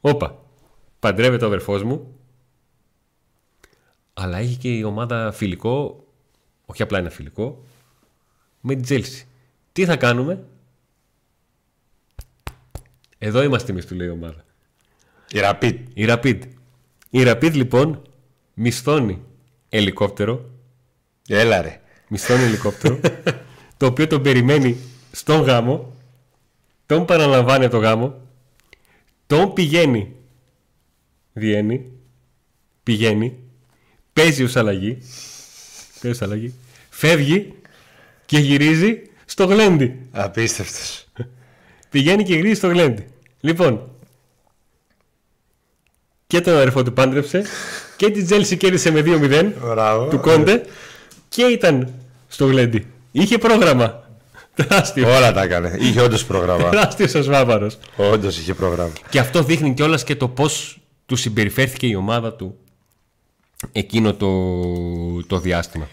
Όπα, 0.00 0.44
παντρεύεται 0.98 1.44
ο 1.44 1.46
αδερφός 1.46 1.82
μου, 1.82 2.18
αλλά 4.14 4.38
έχει 4.38 4.56
και 4.56 4.76
η 4.76 4.82
ομάδα 4.82 5.32
φιλικό, 5.32 6.04
όχι 6.66 6.82
απλά 6.82 6.98
ένα 6.98 7.10
φιλικό, 7.10 7.64
με 8.60 8.74
την 8.74 8.82
Τζέλση. 8.82 9.26
Τι 9.72 9.84
θα 9.84 9.96
κάνουμε, 9.96 10.44
εδώ 13.18 13.42
είμαστε 13.42 13.72
εμείς 13.72 13.86
του 13.86 13.94
λέει 13.94 14.06
η 14.06 14.10
ομάδα. 14.10 14.44
Η 15.32 15.38
Rapid. 15.42 15.78
Η 15.94 16.04
Rapid. 16.08 16.40
Η 17.10 17.22
Rapid 17.26 17.52
λοιπόν 17.52 18.02
μισθώνει 18.54 19.22
ελικόπτερο. 19.68 20.50
Έλα 21.28 21.62
ρε 21.62 21.81
μισθώνει 22.12 22.42
ελικόπτερο, 22.42 23.00
το 23.76 23.86
οποίο 23.86 24.06
τον 24.06 24.22
περιμένει 24.22 24.76
στον 25.12 25.40
γάμο, 25.40 25.96
τον 26.86 27.04
παραλαμβάνει 27.04 27.68
το 27.68 27.78
γάμο, 27.78 28.20
τον 29.26 29.52
πηγαίνει, 29.52 30.14
βγαίνει, 31.32 31.86
πηγαίνει, 32.82 33.38
παίζει 34.12 34.42
ως 34.42 34.56
αλλαγή, 34.56 34.98
παίζει 36.00 36.18
ως 36.18 36.22
αλλαγή, 36.22 36.54
φεύγει 36.90 37.54
και 38.26 38.38
γυρίζει 38.38 39.02
στο 39.24 39.44
γλέντι. 39.44 39.98
Απίστευτος. 40.10 41.06
Πηγαίνει 41.90 42.24
και 42.24 42.34
γυρίζει 42.34 42.54
στο 42.54 42.68
γλέντι. 42.68 43.06
Λοιπόν, 43.40 43.90
και 46.26 46.40
τον 46.40 46.54
αδερφό 46.54 46.82
του 46.82 46.92
πάντρεψε 46.92 47.44
και 47.96 48.10
την 48.10 48.24
Τζέλση 48.24 48.56
κέρδισε 48.56 48.90
με 48.90 49.02
2-0 49.04 50.06
του 50.10 50.20
Κόντε 50.20 50.62
και 51.28 51.42
ήταν 51.42 51.94
στο 52.32 52.46
γλέντι. 52.46 52.86
Είχε 53.12 53.38
πρόγραμμα. 53.38 54.02
Τεράστιο. 54.54 55.16
Όλα 55.16 55.32
τα 55.32 55.42
έκανε. 55.42 55.76
Είχε 55.80 56.00
όντως 56.00 56.24
πρόγραμμα. 56.24 56.68
Τεράστιος 56.68 57.14
ο 57.14 57.22
Σβάβαρο. 57.22 57.70
Όντως 57.96 58.38
είχε 58.38 58.54
πρόγραμμα. 58.54 58.92
Και 59.08 59.18
αυτό 59.18 59.42
δείχνει 59.42 59.74
κιόλας 59.74 60.04
και 60.04 60.16
το 60.16 60.28
πώς 60.28 60.78
του 61.06 61.16
συμπεριφέρθηκε 61.16 61.86
η 61.86 61.94
ομάδα 61.94 62.32
του 62.32 62.56
εκείνο 63.72 64.14
το, 64.14 64.28
το 65.26 65.38
διάστημα. 65.38 65.88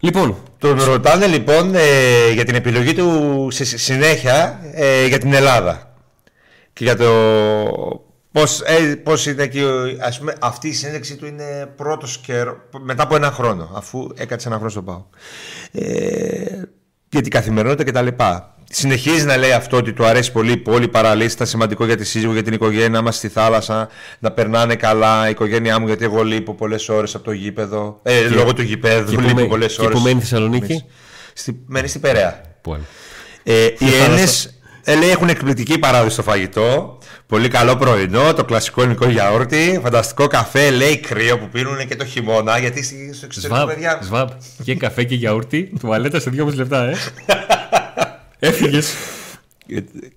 Λοιπόν. 0.00 0.36
Τον 0.58 0.82
ρωτάνε 0.82 1.26
λοιπόν 1.26 1.74
ε, 1.74 2.30
για 2.32 2.44
την 2.44 2.54
επιλογή 2.54 2.94
του 2.94 3.48
σε 3.50 3.64
συνέχεια 3.64 4.60
ε, 4.72 5.06
για 5.06 5.18
την 5.18 5.32
Ελλάδα. 5.32 5.94
Και 6.72 6.84
για 6.84 6.96
το 6.96 8.03
Πώς, 8.34 8.60
ε, 8.60 8.94
πώς 8.94 9.26
είναι 9.26 9.42
εκεί, 9.42 9.62
ας 10.00 10.18
πούμε, 10.18 10.34
αυτή 10.40 10.68
η 10.68 10.72
συνέντευξή 10.72 11.16
του 11.16 11.26
είναι 11.26 11.72
πρώτος 11.76 12.18
καιρό, 12.18 12.56
μετά 12.80 13.02
από 13.02 13.16
ένα 13.16 13.30
χρόνο, 13.30 13.70
αφού 13.74 14.08
έκατσε 14.14 14.48
ένα 14.48 14.56
χρόνο 14.56 14.70
στον 14.70 14.84
ΠΑΟ. 14.84 15.04
Ε, 15.72 16.62
για 17.08 17.20
την 17.20 17.30
καθημερινότητα 17.30 17.90
κτλ. 17.90 18.24
Συνεχίζει 18.70 19.24
να 19.24 19.36
λέει 19.36 19.52
αυτό 19.52 19.76
ότι 19.76 19.92
του 19.92 20.04
αρέσει 20.04 20.32
πολύ 20.32 20.52
η 20.52 20.56
πόλη, 20.56 20.88
παραλύσει, 20.88 21.34
ήταν 21.34 21.46
σημαντικό 21.46 21.84
για 21.84 21.96
τη 21.96 22.04
σύζυγο, 22.04 22.32
για 22.32 22.42
την 22.42 22.52
οικογένειά 22.52 23.02
μας 23.02 23.16
στη 23.16 23.28
θάλασσα, 23.28 23.88
να 24.18 24.30
περνάνε 24.32 24.74
καλά 24.74 25.26
η 25.26 25.30
οικογένειά 25.30 25.78
μου, 25.78 25.86
γιατί 25.86 26.04
εγώ 26.04 26.24
λείπω 26.24 26.54
πολλές 26.54 26.88
ώρες 26.88 27.14
από 27.14 27.24
το 27.24 27.32
γήπεδο. 27.32 28.00
Ε, 28.02 28.20
και, 28.20 28.28
λόγω 28.28 28.54
του 28.54 28.62
γηπέδου, 28.62 29.20
λείπω 29.20 29.46
πολλές 29.46 29.78
ώρε. 29.78 29.88
Και 29.88 29.94
που 29.94 30.00
μένει 30.00 30.20
στη 30.20 30.28
Θεσσαλονίκη; 30.28 30.84
Στη, 31.32 31.62
μένει 31.66 31.88
στην 31.88 32.00
Περαία. 32.00 32.40
Ε, 33.42 33.64
οι 33.64 33.94
Έλληνες 34.04 34.58
ε, 34.84 34.94
λέει 34.94 35.10
έχουν 35.10 35.28
εκπληκτική 35.28 35.78
παράδοση 35.78 36.12
στο 36.12 36.22
φαγητό. 36.22 36.98
Πολύ 37.34 37.48
καλό 37.48 37.76
πρωινό, 37.76 38.34
το 38.34 38.44
κλασικό 38.44 38.80
ελληνικό 38.82 39.08
γιαούρτι, 39.08 39.80
φανταστικό 39.82 40.26
καφέ, 40.26 40.70
λέει 40.70 40.98
κρύο 40.98 41.38
που 41.38 41.48
πίνουν 41.48 41.88
και 41.88 41.96
το 41.96 42.04
χειμώνα. 42.04 42.58
Γιατί 42.58 42.82
στο 43.14 43.24
εξωτερικό 43.24 43.66
παιδιά. 43.66 44.00
Σβάμπ. 44.02 44.28
Και 44.64 44.74
καφέ 44.74 45.04
και 45.04 45.14
γιαούρτι, 45.14 45.72
τουαλέτα 45.80 46.20
σε 46.20 46.30
2,5 46.36 46.54
λεπτά, 46.54 46.84
ε. 46.84 46.96
Έφυγες. 48.38 48.94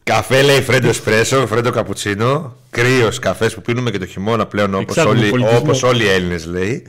Καφέ 0.03 0.41
λέει 0.41 0.61
φρέντο 0.61 0.87
εσπρέσο, 0.87 1.47
φρέντο 1.47 1.69
καπουτσίνο. 1.69 2.55
Κρύος 2.69 3.19
καφές 3.19 3.53
που 3.53 3.61
πίνουμε 3.61 3.91
και 3.91 3.97
το 3.97 4.05
χειμώνα 4.05 4.45
πλέον 4.45 4.75
όπως 4.75 4.97
όλοι, 4.97 5.31
όπως 5.57 5.83
όλοι 5.83 6.03
οι 6.03 6.09
Έλληνες 6.09 6.45
λέει. 6.45 6.85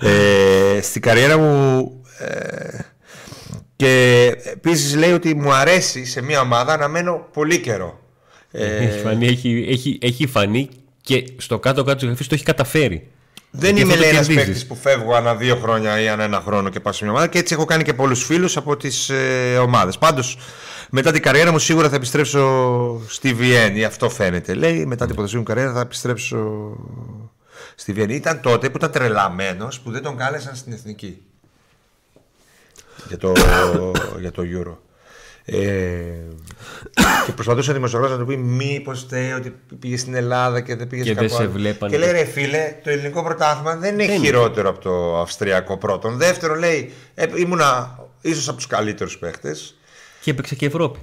ε, 0.00 0.80
στην 0.82 1.02
καριέρα 1.02 1.38
μου. 1.38 1.90
Ε, 2.18 2.78
και 3.76 4.24
επίσης 4.44 4.96
λέει 4.96 5.12
ότι 5.12 5.34
μου 5.34 5.52
αρέσει 5.52 6.04
σε 6.04 6.22
μια 6.22 6.40
ομάδα 6.40 6.76
να 6.76 6.88
μένω 6.88 7.26
πολύ 7.32 7.60
καιρό. 7.60 8.04
Ε, 8.58 8.76
έχει, 8.76 8.98
φανεί, 8.98 9.26
έχει, 9.26 9.66
έχει, 9.68 9.98
έχει 10.02 10.26
φανεί 10.26 10.68
και 11.00 11.24
στο 11.36 11.58
κάτω-κάτω 11.58 11.96
της 11.96 12.06
γραφής 12.06 12.26
το 12.26 12.34
έχει 12.34 12.44
καταφέρει. 12.44 13.10
Δεν 13.50 13.76
είμαι 13.76 13.96
λέει 13.96 14.08
ένας 14.08 14.26
παίκτης 14.26 14.66
που 14.66 14.74
φεύγω 14.74 15.14
ανά 15.14 15.34
δύο 15.34 15.56
χρόνια 15.56 16.00
ή 16.00 16.08
ανά 16.08 16.24
ένα 16.24 16.40
χρόνο 16.40 16.68
και 16.68 16.80
πάω 16.80 16.92
σε 16.92 17.04
μια 17.04 17.12
ομάδα 17.12 17.26
και 17.26 17.38
έτσι 17.38 17.54
έχω 17.54 17.64
κάνει 17.64 17.82
και 17.82 17.94
πολλούς 17.94 18.24
φίλους 18.24 18.56
από 18.56 18.76
τις 18.76 19.08
ε, 19.08 19.58
ομάδες. 19.58 19.98
Πάντως 19.98 20.38
μετά 20.90 21.12
την 21.12 21.22
καριέρα 21.22 21.52
μου 21.52 21.58
σίγουρα 21.58 21.88
θα 21.88 21.96
επιστρέψω 21.96 23.00
στη 23.08 23.34
Βιέννη. 23.34 23.84
Αυτό 23.84 24.10
φαίνεται. 24.10 24.54
Λέει 24.54 24.86
μετά 24.86 25.06
την 25.06 25.14
ποδοσφαιρική 25.14 25.36
μου 25.36 25.54
καριέρα 25.54 25.72
θα 25.72 25.80
επιστρέψω 25.80 26.70
στη 27.74 27.92
Βιέννη. 27.92 28.14
Ήταν 28.14 28.40
τότε 28.40 28.70
που 28.70 28.76
ήταν 28.76 28.90
τρελαμένος 28.90 29.80
που 29.80 29.90
δεν 29.90 30.02
τον 30.02 30.16
κάλεσαν 30.16 30.56
στην 30.56 30.72
εθνική 30.72 31.22
για 33.08 33.18
το, 33.18 33.32
για 34.20 34.30
το 34.32 34.42
Euro. 34.42 34.76
Ε, 35.48 35.56
και 37.26 37.32
προσπαθούσε 37.32 37.70
ο 37.70 37.74
δημοσιογράφος 37.74 38.16
να 38.18 38.24
του 38.24 38.28
πει: 38.30 38.36
Μήπως 38.36 39.06
θέλει 39.08 39.32
ότι 39.32 39.54
πήγες 39.78 40.00
στην 40.00 40.14
Ελλάδα 40.14 40.60
και 40.60 40.76
δεν 40.76 40.86
πήγες 40.86 41.06
και 41.06 41.14
κάπου 41.14 41.28
δεν 41.28 41.72
σε 41.72 41.86
Και 41.88 41.98
λέει: 41.98 42.10
Ρε 42.10 42.24
φίλε, 42.24 42.74
το 42.84 42.90
ελληνικό 42.90 43.22
πρωτάθλημα 43.22 43.76
δεν 43.76 43.98
είναι 43.98 44.18
χειρότερο 44.18 44.68
από 44.68 44.80
το 44.80 45.18
αυστριακό 45.18 45.76
πρώτον. 45.76 46.16
Δεύτερον, 46.16 46.58
λέει: 46.58 46.92
ε, 47.14 47.26
Ήμουνα 47.34 47.98
ίσως 48.20 48.48
από 48.48 48.56
τους 48.56 48.66
καλύτερους 48.66 49.18
παίχτες. 49.18 49.76
Και 50.20 50.30
έπαιξε 50.30 50.54
και 50.54 50.66
Ευρώπη. 50.66 50.98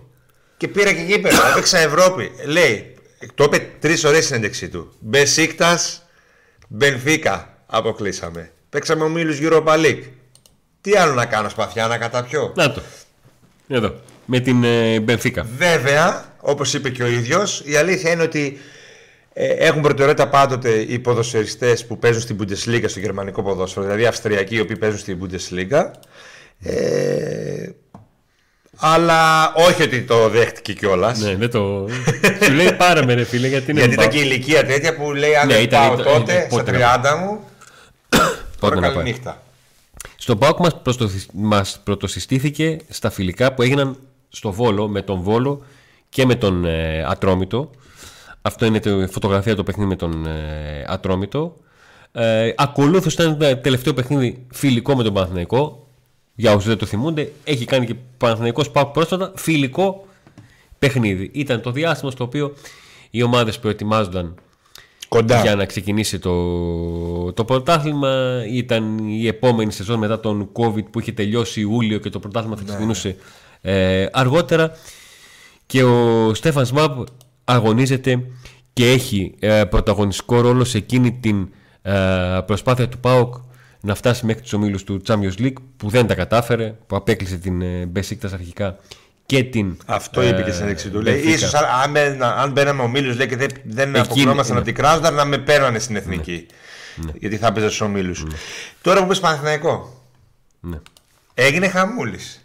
Και 0.57 0.67
πήρα 0.67 0.93
και 0.93 1.01
γήπεδο. 1.01 1.47
Έπαιξα 1.51 1.77
Ευρώπη. 1.77 2.31
Λέει: 2.45 2.95
Το 3.33 3.43
είπε 3.43 3.69
τρεις 3.79 4.03
ώρες 4.03 4.25
συνέντευξή 4.25 4.69
του. 4.69 4.93
Μπεσίκτας, 4.99 6.05
Μπενφίκα 6.67 7.57
αποκλείσαμε. 7.65 8.51
Παίξαμε 8.69 9.03
ομίλους 9.03 9.37
Europa 9.41 9.85
League. 9.85 10.03
Τι 10.81 10.95
άλλο 10.95 11.13
να 11.13 11.25
κάνω 11.25 11.49
σπαθιά 11.49 11.87
να 11.87 11.97
καταπιώ. 11.97 12.51
Να 12.55 12.71
το. 12.71 12.81
Εδώ. 13.67 13.93
Με 14.25 14.39
την 14.39 14.63
ε, 14.63 14.99
Μπενφίκα. 14.99 15.47
Βέβαια, 15.57 16.25
όπως 16.39 16.73
είπε 16.73 16.89
και 16.89 17.03
ο 17.03 17.07
ίδιος, 17.07 17.61
η 17.65 17.75
αλήθεια 17.75 18.11
είναι 18.11 18.23
ότι 18.23 18.57
ε, 19.33 19.47
έχουν 19.47 19.81
προτεραιότητα 19.81 20.27
πάντοτε 20.29 20.69
οι 20.69 20.99
ποδοσφαιριστές 20.99 21.85
που 21.85 21.97
παίζουν 21.99 22.21
στην 22.21 22.37
Bundesliga, 22.39 22.83
στο 22.87 22.99
γερμανικό 22.99 23.43
ποδόσφαιρο, 23.43 23.85
δηλαδή 23.85 24.05
Αυστριακοί 24.05 24.55
οι 24.55 24.59
οποίοι 24.59 24.75
παίζουν 24.77 24.99
στην 24.99 25.19
Bundesliga. 25.21 25.83
Ε, 26.59 27.69
Αλλά 28.77 29.53
όχι 29.55 29.81
ότι 29.83 30.01
το 30.01 30.29
δέχτηκε 30.29 30.73
κιόλας. 30.73 31.19
Ναι, 31.19 31.35
δεν 31.35 31.49
το. 31.49 31.87
Σου 32.43 32.51
λέει 32.53 32.73
πάρε 32.73 33.05
με, 33.05 33.13
ρε 33.13 33.23
φίλε, 33.23 33.47
γιατί 33.47 33.71
είναι. 33.71 33.79
Γιατί 33.79 33.93
ήταν 33.93 34.05
μπα- 34.05 34.11
και 34.11 34.19
η 34.19 34.23
ηλικία 34.25 34.65
τέτοια 34.65 34.95
που 34.95 35.11
λέει 35.11 35.35
Αν 35.35 35.47
Ναι, 35.47 35.53
δεν 35.53 35.63
ήταν- 35.63 35.87
πάω 35.87 35.93
ήταν- 35.99 36.05
τότε, 36.13 36.31
ήταν- 36.33 36.45
στα 36.51 36.57
πότε 36.57 36.71
να 36.71 36.77
30 36.77 37.15
μου. 37.19 37.39
Πότε 38.09 38.25
Τώρα 38.59 38.75
να 38.75 38.81
πάει. 38.81 38.95
καληνύχτα. 38.95 39.41
Στον 40.17 40.37
ΠΑΟΚ 40.37 40.59
μας, 40.59 40.81
πρωτοσυ- 40.81 41.29
μας 41.33 41.81
πρωτοσυστήθηκε 41.83 42.77
στα 42.89 43.09
φιλικά 43.09 43.53
που 43.53 43.61
έγιναν 43.61 43.97
στο 44.35 44.51
Βόλο 44.51 44.87
με 44.87 45.01
τον 45.01 45.21
Βόλο 45.21 45.61
και 46.09 46.25
με 46.25 46.35
τον 46.35 46.65
ε, 46.65 47.03
Ατρόμητο. 47.07 47.69
Αυτό 48.41 48.65
είναι 48.65 48.79
η 49.03 49.07
φωτογραφία 49.07 49.55
του 49.55 49.63
παιχνίδι 49.63 49.89
με 49.89 49.95
τον 49.95 50.25
ε, 50.25 50.85
Ατρόμητο. 50.87 51.55
Ε, 52.11 52.53
ακολούθως 52.55 53.13
ήταν 53.13 53.37
το 53.37 53.57
τελευταίο 53.57 53.93
παιχνίδι 53.93 54.45
φιλικό 54.51 54.95
με 54.95 55.03
τον 55.03 55.13
Παναθηναϊκό. 55.13 55.87
Για 56.35 56.51
όσους 56.51 56.67
δεν 56.67 56.77
το 56.77 56.85
θυμούνται, 56.85 57.31
έχει 57.43 57.65
κάνει 57.65 57.85
και 57.85 57.95
Παναθηναϊκός 58.17 58.71
ΠΑΟΚ 58.71 58.87
πρόσφατα 58.93 59.31
φιλικό 59.35 60.07
παιχνίδι. 60.79 61.29
Ήταν 61.33 61.61
το 61.61 61.71
διάστημα 61.71 62.11
στο 62.11 62.23
οποίο 62.23 62.53
οι 63.09 63.23
ομάδες 63.23 63.59
προετοιμάζονταν 63.59 64.35
Κοντά. 65.07 65.41
για 65.41 65.55
να 65.55 65.65
ξεκινήσει 65.65 66.19
το, 66.19 67.33
το 67.33 67.45
πρωτάθλημα. 67.45 68.43
Ήταν 68.51 68.97
η 68.97 69.27
επόμενη 69.27 69.71
σεζόν 69.71 69.99
μετά 69.99 70.19
τον 70.19 70.49
COVID 70.53 70.85
που 70.91 70.99
είχε 70.99 71.11
τελειώσει 71.11 71.61
Ιούλιο 71.61 71.97
και 71.97 72.09
το 72.09 72.19
πρωτάθλημα 72.19 72.55
θα 72.55 72.63
ξεκινούσε 72.63 73.15
ε, 73.65 74.05
αργότερα. 74.11 74.71
Και 75.65 75.83
ο 75.83 76.33
Στέφαν 76.33 76.65
Σμαμπ 76.65 77.03
αγωνίζεται 77.43 78.23
και 78.73 78.91
έχει 78.91 79.35
ε, 79.39 79.63
πρωταγωνιστικό 79.63 80.41
ρόλο 80.41 80.63
σε 80.63 80.77
εκείνη 80.77 81.11
την 81.13 81.47
ε, 81.81 82.39
προσπάθεια 82.45 82.89
του 82.89 82.99
ΠΑΟΚ 82.99 83.33
να 83.81 83.95
φτάσει 83.95 84.25
μέχρι 84.25 84.41
τους 84.41 84.53
ομίλους 84.53 84.83
του 84.83 85.01
Champions 85.07 85.39
League 85.39 85.53
που 85.77 85.89
δεν 85.89 86.07
τα 86.07 86.15
κατάφερε, 86.15 86.75
που 86.87 86.95
απέκλεισε 86.95 87.37
την 87.37 87.61
ε, 87.61 87.85
Μπεσίκτας 87.85 88.33
αρχικά 88.33 88.75
και 89.25 89.43
την 89.43 89.77
Αυτό 89.85 90.21
ε, 90.21 90.27
είπε 90.27 90.41
και 90.41 90.51
στην 90.51 90.67
εξή 90.67 90.89
του. 90.89 91.01
Λέει, 91.01 91.21
Benfica. 91.23 91.27
ίσως 91.27 91.53
αν, 91.53 91.63
αν, 91.83 91.91
μπαίνα- 91.91 92.35
αν 92.35 92.51
μπαίναμε 92.51 92.81
ο 92.81 92.87
Μίλους 92.87 93.17
λέει, 93.17 93.27
και 93.27 93.35
δεν, 93.37 93.49
δεν 93.63 93.95
αποκλειόμασταν 93.95 94.53
ναι. 94.55 94.61
από 94.61 94.65
την 94.71 94.75
Κράσδαρ 94.75 95.13
να 95.13 95.25
με 95.25 95.37
παίρνανε 95.37 95.79
στην 95.79 95.95
εθνική. 95.95 96.45
Γιατί 97.19 97.37
θα 97.37 97.47
έπαιζε 97.47 97.65
στους 97.65 97.81
ομίλους. 97.81 98.25
Τώρα 98.81 99.01
που 99.01 99.07
πες 99.07 99.19
Παναθηναϊκό, 99.19 100.03
Ναι. 100.59 100.79
έγινε 101.33 101.67
χαμούλης. 101.67 102.42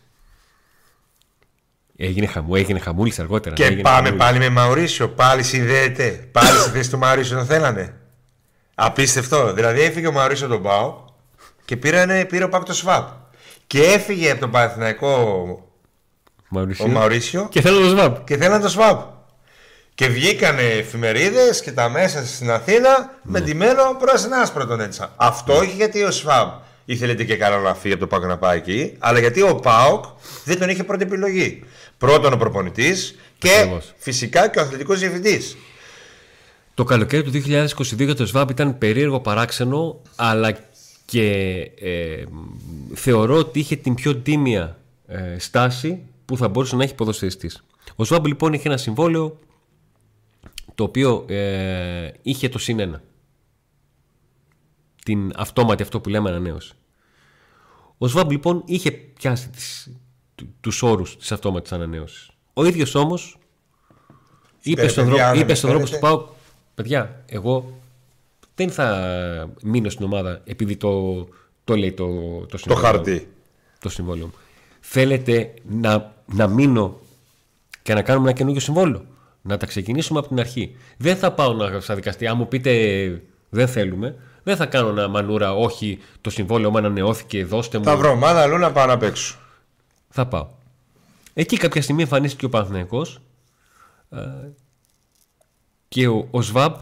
Έγινε, 2.00 2.26
χαμού, 2.26 2.54
έγινε 2.54 2.78
χαμούλης 2.78 3.18
αργότερα. 3.18 3.54
Και 3.54 3.64
έγινε 3.64 3.80
πάμε 3.82 3.96
χαμούλης. 3.96 4.24
πάλι 4.24 4.38
με 4.38 4.48
Μαουρίσιο. 4.48 5.08
Πάλι 5.08 5.42
συνδέεται. 5.42 6.28
Πάλι 6.32 6.58
στη 6.58 6.70
θέση 6.70 6.90
του 6.90 6.98
Μαουρίσιο 6.98 7.36
τον 7.36 7.46
θέλανε. 7.46 7.94
Απίστευτο. 8.74 9.52
Δηλαδή 9.52 9.80
έφυγε 9.80 10.06
ο 10.06 10.12
Μαουρίσιο 10.12 10.48
τον 10.48 10.62
Πάο 10.62 11.04
και 11.64 11.76
πήρανε, 11.76 12.24
πήρε 12.24 12.44
ο 12.44 12.48
Πάκ 12.48 12.62
το 12.64 12.74
Σβάπ. 12.74 13.08
Και 13.66 13.82
έφυγε 13.82 14.30
από 14.30 14.40
τον 14.40 14.50
Παναθηναϊκό 14.50 15.12
Μαουρίσιο. 16.48 16.84
ο 16.84 16.88
Μαουρίσιο 16.88 17.46
Και 17.50 17.60
θέλω 17.60 17.80
το 17.80 17.88
ΣΒΑΠ. 17.88 18.24
και 18.24 18.36
θέλανε 18.36 18.62
το 18.62 18.68
Σβάπ. 18.68 19.00
Και 19.94 20.08
βγήκανε 20.08 20.62
εφημερίδες 20.62 21.60
και 21.60 21.72
τα 21.72 21.88
μέσα 21.88 22.26
στην 22.26 22.50
Αθήνα 22.50 23.10
με 23.22 23.40
ντυμένο 23.40 23.82
πράσινο 23.98 24.36
άσπρο 24.36 24.66
τον 24.66 24.80
έτσα. 24.80 25.12
Αυτό 25.16 25.56
όχι 25.56 25.72
γιατί 25.76 26.02
ο 26.02 26.10
Σβάμπ 26.10 26.48
ήθελε 26.92 27.14
και 27.14 27.36
καλά 27.36 27.58
να 27.58 27.74
φύγει 27.74 27.94
από 27.94 28.02
το 28.02 28.08
Πάοκ 28.08 28.24
να 28.24 28.38
πάει 28.38 28.58
εκεί, 28.58 28.94
αλλά 28.98 29.18
γιατί 29.18 29.42
ο 29.42 29.54
Πάοκ 29.54 30.04
δεν 30.44 30.58
τον 30.58 30.68
είχε 30.68 30.84
πρώτη 30.84 31.02
επιλογή. 31.02 31.64
Πρώτον 31.98 32.32
ο 32.32 32.36
προπονητής 32.36 33.14
και 33.38 33.50
Ακριβώς. 33.58 33.94
φυσικά 33.96 34.48
και 34.48 34.58
ο 34.58 34.62
αθλητικός 34.62 34.98
διευθυντής. 34.98 35.56
Το 36.74 36.84
καλοκαίρι 36.84 37.22
του 37.22 37.30
2022 37.30 38.04
για 38.04 38.14
το 38.14 38.26
ΣΒΑΠ 38.26 38.50
ήταν 38.50 38.78
περίεργο 38.78 39.20
παράξενο, 39.20 40.02
αλλά 40.16 40.58
και 41.04 41.30
ε, 41.80 42.24
θεωρώ 42.94 43.36
ότι 43.36 43.58
είχε 43.58 43.76
την 43.76 43.94
πιο 43.94 44.16
τίμια 44.16 44.78
ε, 45.06 45.38
στάση 45.38 46.02
που 46.24 46.36
θα 46.36 46.48
μπορούσε 46.48 46.76
να 46.76 46.82
έχει 46.82 46.94
ποδοσφαιριστής. 46.94 47.64
Ο 47.96 48.04
ΣΒΑΠ 48.04 48.26
λοιπόν 48.26 48.52
είχε 48.52 48.68
ένα 48.68 48.76
συμβόλαιο 48.76 49.38
το 50.74 50.84
οποίο 50.84 51.24
ε, 51.28 52.10
είχε 52.22 52.48
το 52.48 52.58
συν 52.58 52.80
ένα. 52.80 53.02
Την 55.08 55.32
αυτόματη 55.36 55.82
αυτό 55.82 56.00
που 56.00 56.08
λέμε 56.08 56.28
ανανέωση. 56.30 56.72
Ο 57.98 58.08
ΣΒΑΜ 58.08 58.30
λοιπόν 58.30 58.62
είχε 58.66 58.90
πιάσει 58.90 59.48
τις, 59.48 59.92
του- 60.34 60.54
τους 60.60 60.82
όρους 60.82 61.16
της 61.16 61.32
αυτόματης 61.32 61.72
ανανέωσης. 61.72 62.30
Ο 62.52 62.64
ίδιος 62.64 62.94
όμως 62.94 63.38
είπε 64.62 64.80
Είπε, 64.80 64.88
στον, 64.90 65.04
παιδιά, 65.04 65.16
δρόμο, 65.18 65.34
να 65.34 65.40
είπε 65.40 65.48
με 65.48 65.54
στον 65.54 65.70
δρόμο 65.70 65.84
του 65.84 65.90
φέρετε. 65.90 66.06
ΠΑΟΚ 66.08 66.28
παιδιά, 66.74 67.24
εγώ 67.26 67.80
δεν 68.54 68.70
θα 68.70 69.50
μείνω 69.62 69.88
στην 69.90 70.04
ομάδα 70.04 70.40
επειδή 70.44 70.76
το, 70.76 71.14
το 71.64 71.76
λέει 71.76 71.92
το, 71.92 72.06
το 72.40 72.46
Το 72.46 72.58
συμβόλαιο 72.58 72.90
χαρτί. 72.92 73.28
το 73.80 73.88
συμβόλαιο 73.88 74.26
μου. 74.26 74.34
Θέλετε 74.80 75.54
να, 75.68 76.14
να 76.34 76.46
μείνω 76.46 77.00
και 77.82 77.94
να 77.94 78.02
κάνουμε 78.02 78.28
ένα 78.28 78.36
καινούργιο 78.38 78.60
συμβόλαιο; 78.60 79.04
Να 79.42 79.56
τα 79.56 79.66
ξεκινήσουμε 79.66 80.18
από 80.18 80.28
την 80.28 80.40
αρχή. 80.40 80.76
Δεν 80.96 81.16
θα 81.16 81.32
πάω 81.32 81.52
να 81.52 81.80
στα 81.80 81.94
δικαστή. 81.94 82.26
Αν 82.26 82.36
μου 82.36 82.48
πείτε 82.48 83.22
δεν 83.48 83.68
θέλουμε, 83.68 84.16
δεν 84.48 84.56
θα 84.56 84.66
κάνω 84.66 84.88
ένα 84.88 85.08
μανούρα. 85.08 85.54
Όχι, 85.54 85.98
το 86.20 86.30
συμβόλαιο 86.30 86.70
μου 86.70 86.78
ανανεώθηκε, 86.78 87.44
δώστε 87.44 87.78
μου. 87.78 87.84
Θα 87.84 87.96
βρω 87.96 88.10
ομάδα 88.10 88.42
αλλού 88.42 88.58
να 88.58 88.72
πάω 88.72 88.86
να 88.86 88.96
παίξω. 88.96 89.38
Θα 90.08 90.26
πάω. 90.26 90.46
Εκεί 91.34 91.56
κάποια 91.56 91.82
στιγμή 91.82 92.02
εμφανίστηκε 92.02 92.44
ο 92.44 92.48
Παναθηναϊκός 92.48 93.20
ε, 94.10 94.18
και 95.88 96.08
ο, 96.08 96.28
ο 96.30 96.42
ΣΒΑΠ 96.42 96.76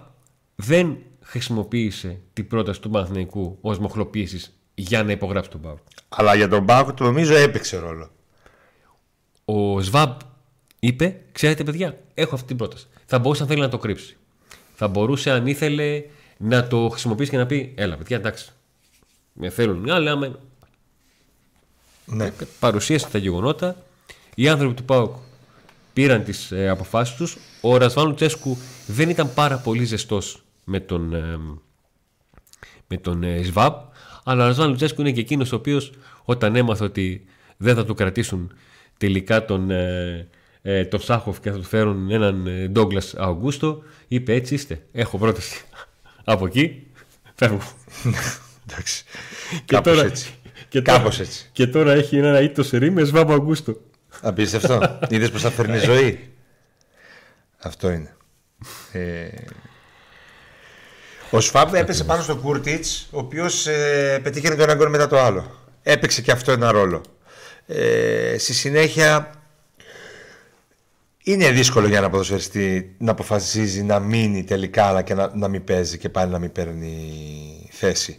δεν 0.54 0.96
χρησιμοποίησε 1.22 2.20
την 2.32 2.46
πρόταση 2.46 2.80
του 2.80 2.90
Παναθηναϊκού 2.90 3.58
ως 3.60 3.78
μοχλοποίησης 3.78 4.58
για 4.74 5.02
να 5.02 5.12
υπογράψει 5.12 5.50
τον 5.50 5.60
ΠΑΟΚ. 5.60 5.78
Αλλά 6.08 6.34
για 6.34 6.48
τον 6.48 6.64
Πάοκ 6.64 6.92
το 6.92 7.04
νομίζω 7.04 7.34
έπαιξε 7.34 7.78
ρόλο. 7.78 8.10
Ο 9.44 9.80
ΣΒΑΠ 9.80 10.20
είπε: 10.78 11.20
Ξέρετε, 11.32 11.64
παιδιά, 11.64 11.98
έχω 12.14 12.34
αυτή 12.34 12.46
την 12.46 12.56
πρόταση. 12.56 12.86
Θα 13.06 13.18
μπορούσε 13.18 13.42
αν 13.42 13.48
θέλει 13.48 13.60
να 13.60 13.68
το 13.68 13.78
κρύψει. 13.78 14.16
Θα 14.74 14.88
μπορούσε 14.88 15.30
αν 15.30 15.46
ήθελε 15.46 16.02
να 16.38 16.66
το 16.66 16.88
χρησιμοποιήσει 16.88 17.30
και 17.30 17.36
να 17.36 17.46
πει: 17.46 17.72
Έλα, 17.76 17.96
παιδιά, 17.96 18.16
εντάξει. 18.16 18.50
Με 19.32 19.50
θέλουν 19.50 19.78
μια, 19.78 19.94
αλλά 19.94 20.10
άμα 20.10 20.38
Ναι. 22.06 22.32
παρουσίασε 22.58 23.08
τα 23.12 23.18
γεγονότα. 23.18 23.76
Οι 24.34 24.48
άνθρωποι 24.48 24.74
του 24.74 24.84
ΠΑΟΚ 24.84 25.14
πήραν 25.92 26.24
τις 26.24 26.52
ε, 26.52 26.68
αποφάσεις 26.68 27.16
τους. 27.16 27.36
Ο 27.60 27.76
Ρασβάν 27.76 28.06
Λουτσέσκου 28.06 28.56
δεν 28.86 29.08
ήταν 29.08 29.34
πάρα 29.34 29.56
πολύ 29.58 29.84
ζεστός 29.84 30.42
με 30.64 30.80
τον, 30.80 31.14
ε, 31.14 31.38
με 32.86 32.96
τον 32.96 33.22
ε, 33.22 33.42
ΣΒΑΠ. 33.42 33.92
Αλλά 34.24 34.44
ο 34.44 34.46
Ρασβάν 34.46 34.68
Λουτσέσκου 34.68 35.00
είναι 35.00 35.12
και 35.12 35.20
εκείνος 35.20 35.52
ο 35.52 35.56
οποίος 35.56 35.92
όταν 36.24 36.56
έμαθε 36.56 36.84
ότι 36.84 37.24
δεν 37.56 37.74
θα 37.74 37.84
του 37.84 37.94
κρατήσουν 37.94 38.52
τελικά 38.96 39.44
τον, 39.44 39.70
ε, 39.70 40.28
ε, 40.62 40.84
τον 40.84 41.00
Σάχοφ 41.00 41.40
και 41.40 41.50
θα 41.50 41.56
του 41.56 41.62
φέρουν 41.62 42.10
έναν 42.10 42.46
ε, 42.46 42.68
Ντόγκλας 42.68 43.14
Αουγκούστο 43.14 43.82
είπε 44.08 44.34
έτσι 44.34 44.54
είστε, 44.54 44.86
έχω 44.92 45.18
πρόταση. 45.18 45.64
Από 46.28 46.46
εκεί 46.46 46.86
φεύγω. 47.34 47.58
Εντάξει. 48.68 49.04
Και 49.64 49.74
Κάπως 49.74 49.94
τώρα- 49.94 50.06
έτσι. 50.06 50.30
Και 50.68 50.82
τώρα, 50.82 50.98
Κάπως 50.98 51.20
έτσι. 51.20 51.48
και 51.52 51.66
τώρα 51.66 51.92
έχει 51.92 52.16
ένα 52.16 52.40
ήττο 52.40 52.62
σερί 52.62 52.90
με 52.90 53.04
ΣΒΑΠ 53.04 53.30
Αουγκούστο. 53.30 53.80
Απίστευτο. 54.20 54.98
Είδες 55.08 55.30
πώ 55.30 55.38
θα 55.38 55.50
φέρνει 55.50 55.78
ζωή; 55.78 56.32
Αυτό 57.58 57.90
είναι. 57.90 58.16
Ε... 58.92 59.28
Ο 61.30 61.40
Σφάμπ 61.40 61.74
έπεσε 61.74 62.04
πάνω 62.04 62.22
στο 62.22 62.36
Κούρτιτς, 62.36 63.08
ο 63.10 63.18
οποίος 63.18 63.66
ε, 63.66 64.20
πετύχαινε 64.22 64.54
το 64.54 64.62
ένα 64.62 64.74
γκολ 64.74 64.88
μετά 64.90 65.06
το 65.08 65.20
άλλο. 65.20 65.70
Έπαιξε 65.82 66.22
και 66.22 66.30
αυτό 66.32 66.52
ένα 66.52 66.70
ρόλο. 66.72 67.02
Ε, 67.66 68.36
στη 68.38 68.52
συνέχεια 68.54 69.30
είναι 71.28 71.50
δύσκολο 71.50 71.88
για 71.88 71.98
ένα 71.98 72.10
ποδοσφαιριστή 72.10 72.94
να 72.98 73.10
αποφασίζει 73.10 73.82
να 73.82 73.98
μείνει 73.98 74.44
τελικά 74.44 74.84
αλλά 74.84 75.02
και 75.02 75.14
να, 75.14 75.30
να 75.34 75.48
μην 75.48 75.64
παίζει 75.64 75.98
και 75.98 76.08
πάλι 76.08 76.30
να 76.30 76.38
μην 76.38 76.52
παίρνει 76.52 77.68
θέση. 77.72 78.18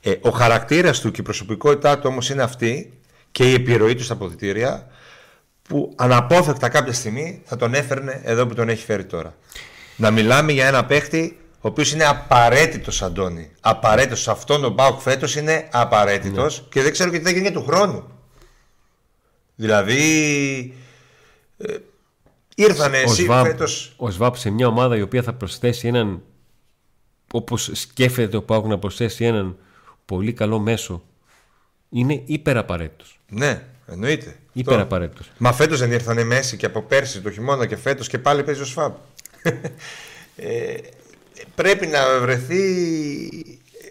Ε, 0.00 0.14
ο 0.20 0.30
χαρακτήρας 0.30 1.00
του 1.00 1.10
και 1.10 1.20
η 1.20 1.24
προσωπικότητά 1.24 1.98
του 1.98 2.08
όμως 2.10 2.30
είναι 2.30 2.42
αυτή 2.42 2.98
και 3.30 3.50
η 3.50 3.54
επιρροή 3.54 3.94
του 3.94 4.02
στα 4.02 4.12
αποδητήρια 4.12 4.86
που 5.62 5.92
αναπόφευκτα 5.96 6.68
κάποια 6.68 6.92
στιγμή 6.92 7.42
θα 7.44 7.56
τον 7.56 7.74
έφερνε 7.74 8.20
εδώ 8.24 8.46
που 8.46 8.54
τον 8.54 8.68
έχει 8.68 8.84
φέρει 8.84 9.04
τώρα. 9.04 9.34
Να 9.96 10.10
μιλάμε 10.10 10.52
για 10.52 10.66
ένα 10.66 10.84
παίχτη 10.84 11.38
ο 11.60 11.68
οποίος 11.68 11.92
είναι 11.92 12.04
απαραίτητος, 12.04 13.02
Αντώνη. 13.02 13.50
Απαραίτητος. 13.60 14.22
Σε 14.22 14.30
αυτόν 14.30 14.60
τον 14.60 14.72
Μπάουκ 14.72 15.00
φέτος 15.00 15.36
είναι 15.36 15.68
απαραίτητος 15.72 16.66
και 16.70 16.82
δεν 16.82 16.92
ξέρω 16.92 17.10
και 17.10 17.18
τι 17.18 17.24
θα 17.24 17.30
γίνει 17.30 17.42
για 17.42 17.52
του 17.52 17.64
χρόνου. 17.64 18.04
Δηλαδή. 19.54 20.74
Ε, 22.58 22.64
ήρθανε 22.64 22.96
ο 22.96 23.00
εσύ 23.00 23.22
ΣΒΑΠ, 23.22 23.46
φέτος 23.46 23.92
ο 23.96 24.10
ΣΒΑΠ 24.10 24.36
σε 24.36 24.50
μια 24.50 24.66
ομάδα 24.66 24.96
η 24.96 25.02
οποία 25.02 25.22
θα 25.22 25.32
προσθέσει 25.32 25.88
έναν 25.88 26.22
όπως 27.32 27.70
σκέφτεται 27.72 28.36
ο 28.36 28.42
Πάουκ 28.42 28.66
να 28.66 28.78
προσθέσει 28.78 29.24
έναν 29.24 29.56
πολύ 30.04 30.32
καλό 30.32 30.58
μέσο 30.58 31.02
είναι 31.88 32.22
υπεραπαραίτητος. 32.26 33.20
Ναι, 33.28 33.62
εννοείται. 33.86 34.36
Υπεραπαραίτητος. 34.52 35.30
Μα 35.38 35.52
φέτος 35.52 35.78
δεν 35.78 35.92
ήρθανε 35.92 36.24
Μέση 36.24 36.56
και 36.56 36.66
από 36.66 36.82
πέρσι 36.82 37.20
το 37.20 37.30
χειμώνα 37.30 37.66
και 37.66 37.76
φέτος 37.76 38.08
και 38.08 38.18
πάλι 38.18 38.42
παίζει 38.42 38.60
ο 38.60 38.64
Σφάμπ. 38.64 38.92
ε, 40.36 40.74
πρέπει 41.54 41.86
να 41.86 42.20
βρεθεί 42.20 42.62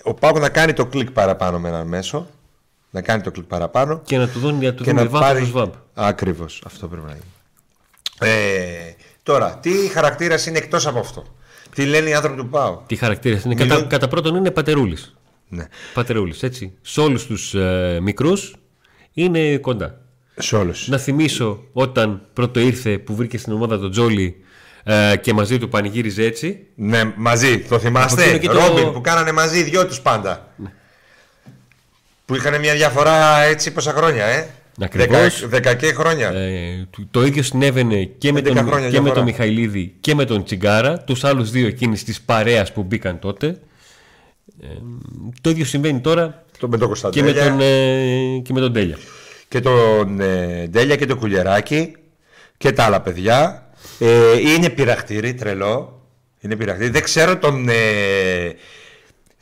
ο 0.03 0.13
Πάουκ 0.13 0.39
να 0.39 0.49
κάνει 0.49 0.73
το 0.73 0.85
κλικ 0.85 1.11
παραπάνω 1.11 1.59
με 1.59 1.67
έναν 1.67 1.87
μέσο 1.87 2.27
να 2.89 3.01
κάνει 3.01 3.21
το 3.21 3.31
κλικ 3.31 3.45
παραπάνω 3.45 4.01
Και 4.05 4.17
να 4.17 4.29
του 4.29 4.39
δουν 4.39 4.61
για 4.61 4.73
του 4.73 4.83
και 4.83 4.89
δούμε 4.89 5.03
να 5.03 5.09
βάθος 5.09 5.27
πάρει. 5.27 5.39
το 5.39 5.45
σβάμπ. 5.45 5.71
Ακριβώς. 5.93 6.63
Αυτό 6.65 6.87
πρέπει 6.87 7.05
να 7.05 7.11
γίνει. 7.11 7.23
Ε, 8.19 8.29
τώρα, 9.23 9.57
τι 9.61 9.71
χαρακτήρας 9.71 10.45
είναι 10.45 10.57
εκτός 10.57 10.87
από 10.87 10.99
αυτό; 10.99 11.25
Τι 11.75 11.85
λένε 11.85 12.09
οι 12.09 12.13
άνθρωποι 12.13 12.37
του 12.37 12.49
ΠΑΟ; 12.49 12.81
Τι 12.87 12.95
χαρακτήρες 12.95 13.43
είναι; 13.43 13.53
Μιλούν- 13.53 13.69
Κατά, 13.69 13.87
κατά 13.87 14.07
πρώτον 14.07 14.35
είναι 14.35 14.51
πατερούλης. 14.51 15.15
Ναι. 15.49 15.65
Πατερούλης, 15.93 16.43
έτσι. 16.43 16.73
Σε 16.81 16.99
όλους 17.01 17.25
τους 17.25 17.53
ε, 17.53 17.99
μικρούς 18.01 18.55
είναι 19.13 19.57
κοντά. 19.57 20.01
Σε 20.37 20.55
όλους. 20.55 20.87
Να 20.87 20.97
θυμίσω 20.97 21.63
όταν 21.73 22.21
πρώτο 22.33 22.59
ήρθε 22.59 22.97
που 22.97 23.15
βρήκε 23.15 23.37
στην 23.37 23.53
ομάδα 23.53 23.79
τον 23.79 23.91
Τζόλι 23.91 24.35
ε, 24.83 25.15
και 25.21 25.33
μαζί 25.33 25.57
του 25.57 25.69
πανηγύριζε 25.69 26.23
έτσι. 26.23 26.65
Ναι, 26.75 27.13
μαζί. 27.15 27.59
Το 27.59 27.75
Από 27.75 27.79
θυμάστε. 27.79 28.23
εκείνο 28.23 28.37
και 28.53 28.59
το- 28.59 28.67
Ρόμπιν 28.67 28.91
που 28.91 29.01
κάνανε 29.01 29.31
μαζί 29.31 29.59
οι 29.59 29.63
δυο 29.63 29.87
τους 29.87 29.99
πάντα. 30.01 30.53
Που 32.25 32.35
είχαν 32.35 32.59
μια 32.59 32.73
διαφορά 32.73 33.41
έτσι 33.41 33.71
πόσα 33.71 33.91
χρόνια, 33.91 34.25
ε; 34.25 34.49
Ακριβώς. 34.81 35.39
Δεκα, 35.39 35.47
δεκακέ 35.47 35.93
χρόνια. 35.93 36.29
Ε, 36.29 36.87
το- 36.89 37.07
το 37.11 37.25
ίδιο 37.25 37.43
συνέβαινε 37.43 38.03
και 38.03 38.31
με 38.31 38.39
11 38.39 38.43
τον, 38.55 38.65
χρόνια 38.67 38.75
και 38.77 38.83
με 38.85 38.89
διαφορά. 38.89 39.13
τον 39.13 39.23
Μιχαηλίδη 39.23 39.95
και 39.99 40.15
με 40.15 40.25
τον 40.25 40.43
Τσιγκάρα, 40.43 40.99
τους 40.99 41.23
άλλους 41.23 41.51
δύο 41.51 41.67
εκείνης 41.67 42.03
της 42.03 42.21
παρέας 42.21 42.73
που 42.73 42.83
μπήκαν 42.83 43.19
τότε. 43.19 43.47
Ε, 44.61 44.65
το 45.41 45.49
ίδιο 45.49 45.65
συμβαίνει 45.65 45.99
τώρα 45.99 46.45
Το 46.59 46.67
με 46.67 46.77
τον 46.77 46.93
και 47.11 47.21
με 47.23 47.31
Κωνσταντέλια. 47.31 47.43
τον, 47.49 47.59
ε, 47.59 48.39
και 48.43 48.53
με 48.53 48.59
τον 48.59 48.73
Τέλια. 48.73 48.97
και 49.47 49.59
τον 49.59 50.19
ε, 50.19 50.67
Ντέλια 50.69 50.95
και 50.95 51.05
τον 51.05 51.17
Κουλιεράκη 51.17 51.95
και 52.57 52.71
τα 52.71 52.83
άλλα 52.83 53.01
παιδιά. 53.01 53.67
Ε, 53.99 54.37
είναι 54.55 54.69
πειραχτήρι, 54.69 55.33
τρελό. 55.33 56.01
Είναι 56.41 56.55
πειραχτήρι. 56.55 56.89
Δεν 56.89 57.03
ξέρω 57.03 57.37
τον 57.37 57.69
ε, 57.69 57.73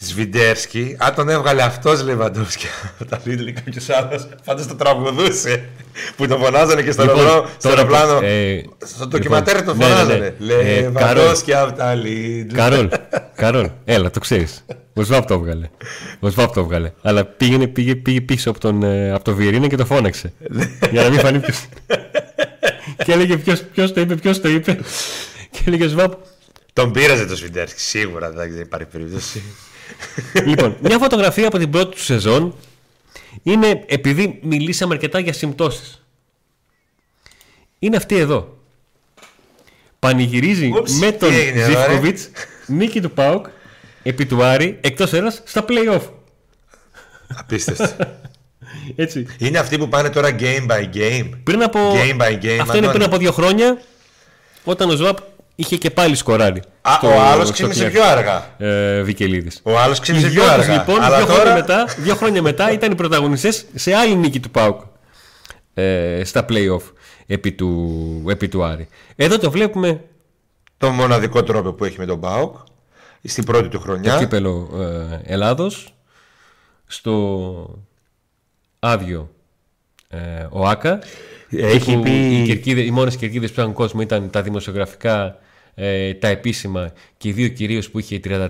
Σβιντέρσκι. 0.06 0.96
Αν 1.00 1.14
τον 1.16 1.30
έβγαλε 1.30 1.62
αυτός 1.62 2.04
Λεβαντόφσκι 2.04 2.66
από 3.00 3.10
τα 3.10 3.20
Λίτλ 3.24 3.48
ή 3.48 3.52
κάποιος 3.54 3.90
άλλος, 3.90 4.28
πάντω 4.46 4.66
το 4.66 4.76
τραγουδούσε. 4.76 5.66
Που 6.16 6.28
τον 6.28 6.40
φωνάζανε 6.40 6.82
και 6.82 6.92
στο 6.92 7.04
Λοιπόν, 7.04 7.20
αεροπλάνο. 7.20 7.50
Στο 7.58 7.70
τώρα, 7.70 7.82
αεροπλάνο. 7.82 8.20
ε, 8.26 8.62
στο 8.86 9.08
ντοκιματέρ 9.08 9.64
τον 9.64 9.78
ναι, 9.78 9.86
ναι, 9.86 9.92
ναι. 9.94 9.98
φωνάζανε. 10.00 10.26
Ε, 10.26 10.82
Λεβαντόφσκι 10.82 11.54
από 11.54 11.74
τα 11.78 11.94
Λίτλ. 11.94 12.56
Καρόλ, 12.56 12.90
Καρόλ, 13.36 13.70
έλα, 13.86 14.10
το 14.10 14.20
ξέρεις. 14.20 14.66
Ο 14.94 15.02
Σβάπ 15.04 15.26
το 15.26 15.34
έβγαλε. 15.34 15.70
Ο 16.20 16.30
Σβάπ 16.30 16.54
το 16.54 16.60
έβγαλε. 16.60 16.92
Αλλά 17.02 17.26
πήγαινε, 17.26 17.68
πήγε, 17.68 17.96
πήγε 17.96 18.22
πίσω 18.22 18.50
από 18.50 18.60
τον, 18.60 18.84
ε, 18.84 19.12
από 19.12 19.24
το 19.24 19.34
Βιερίνα 19.36 19.68
και 19.68 19.76
το 19.76 19.86
φώναξε. 19.86 20.34
για 20.92 21.04
να 21.04 21.10
μην 21.10 21.20
φανεί 21.20 21.40
ποιο. 21.40 21.54
και 23.06 23.12
έλεγε 23.12 23.38
ποιος 23.74 23.94
το 23.94 24.02
είπε, 24.02 24.16
ποιος 24.16 24.42
το 24.42 24.50
είπε. 24.50 24.80
και 25.52 25.60
έλεγε 25.66 25.84
ο 25.86 25.88
Σβάπ. 25.88 26.14
Τον 26.74 26.92
πήραζε 26.92 27.26
το 27.26 27.36
Σβιντέρσκι, 27.36 27.80
σίγουρα 27.80 28.32
δεν 28.32 28.60
υπάρχει 28.60 28.88
περίπτωση. 28.92 29.42
Λοιπόν, 30.46 30.78
μια 30.82 30.98
φωτογραφία 30.98 31.48
από 31.48 31.58
την 31.58 31.70
πρώτη 31.70 31.96
του 31.96 32.04
σεζόν 32.04 32.56
είναι 33.44 33.84
επειδή 33.88 34.40
μιλήσαμε 34.44 34.94
αρκετά 34.94 35.20
για 35.20 35.34
συμπτώσεις. 35.34 36.06
Είναι 37.80 37.98
αυτή 37.98 38.16
εδώ. 38.16 38.58
Πανηγυρίζει 40.00 40.72
Oops, 40.78 40.92
με 40.92 41.12
τι 41.12 41.18
τον 41.18 41.34
έγινε 41.34 41.62
εδώ, 41.62 41.72
ρε; 41.72 41.88
Ζίβκοβιτς, 41.88 42.30
νίκη 42.66 43.02
του 43.02 43.12
ΠΑΟΚ, 43.12 43.46
επί 44.04 44.26
του 44.26 44.44
Άρη, 44.44 44.78
εκτός 44.82 45.14
έδρας, 45.14 45.42
στα 45.46 45.66
play-off. 45.68 46.02
Απίστευτο. 47.38 47.90
Έτσι. 48.96 49.28
Είναι 49.38 49.58
αυτοί 49.58 49.78
που 49.78 49.90
πάνε 49.90 50.10
τώρα 50.10 50.36
game 50.40 50.68
by 50.68 50.96
game. 50.96 51.30
Πριν 51.44 51.64
από... 51.64 51.80
Game 51.80 52.22
by 52.22 52.32
game, 52.32 52.58
Αυτό 52.60 52.78
είναι 52.78 52.88
Αντώνη. 52.88 52.88
πριν 52.88 53.04
από 53.04 53.18
δύο 53.18 53.32
χρόνια, 53.32 53.82
όταν 54.64 54.90
ο 54.90 54.96
Σβαμπ 54.96 55.18
είχε 55.56 55.76
και 55.78 55.90
πάλι 55.92 56.16
σκοράρει. 56.16 56.62
Α, 56.82 56.94
στο- 56.94 57.08
ο 57.08 57.20
άλλος 57.22 57.44
στο 57.44 57.54
ξύπνησε 57.54 57.80
Κιάκ. 57.80 57.92
πιο 57.94 58.04
αργά. 58.04 58.56
Ε, 58.58 59.02
Βικελίδης. 59.02 59.60
Ο 59.64 59.80
άλλος 59.80 59.98
Οι 59.98 60.02
ξύπνησε 60.02 60.28
δυο 60.28 60.42
πιο 60.44 60.52
τους, 60.54 60.62
αργά. 60.64 60.74
λοιπόν, 60.78 61.02
Αλλά 61.02 61.18
δύο, 61.18 61.26
χρόνια 61.26 61.44
τώρα. 61.44 61.56
μετά, 61.56 61.86
δύο 61.98 62.16
χρόνια 62.16 62.42
μετά 62.42 62.72
ήταν 62.72 62.92
οι 62.92 62.96
πρωταγωνιστές 62.96 63.66
σε 63.76 63.94
άλλη 63.94 64.16
νίκη 64.16 64.40
του 64.40 64.52
ΠΑΟΚ 64.52 64.82
ε, 65.74 66.22
στα 66.24 66.46
play-off 66.50 66.82
επί 67.26 67.52
του, 67.52 68.24
επί 68.30 68.48
του 68.48 68.64
Άρη. 68.64 68.88
Εδώ 69.16 69.38
το 69.40 69.52
βλέπουμε 69.52 70.02
Το 70.78 70.90
μοναδικό 70.90 71.44
τρόπο 71.44 71.74
που 71.74 71.86
έχει 71.86 72.00
με 72.00 72.06
τον 72.06 72.18
Μπάουκ 72.18 72.56
στην 73.24 73.44
πρώτη 73.44 73.64
του 73.64 73.70
το 73.70 73.80
χρονιά. 73.80 74.18
κύπελο 74.18 74.70
ε, 75.26 75.34
Ελλάδος 75.34 75.94
στο 76.88 77.80
άδειο 78.80 79.30
ε, 80.10 80.18
ο 80.50 80.68
Άκα 80.68 81.00
Έχει 81.50 81.94
που 81.96 82.00
πει- 82.02 82.10
οι, 82.32 82.44
κερκίδες, 82.46 82.86
οι 82.86 82.92
μόνες 82.92 83.16
κερκίδες 83.16 83.52
που 83.52 83.60
είχαν 83.60 83.74
κόσμο 83.74 84.02
ήταν 84.02 84.30
τα 84.30 84.42
δημοσιογραφικά 84.42 85.38
ε, 85.76 86.14
τα 86.14 86.28
επίσημα 86.28 86.94
και 87.18 87.28
οι 87.28 87.32
δύο 87.32 87.48
κυρίως 87.48 87.90
που 87.90 88.00
είχε 88.00 88.16
η 88.16 88.22
34 88.26 88.50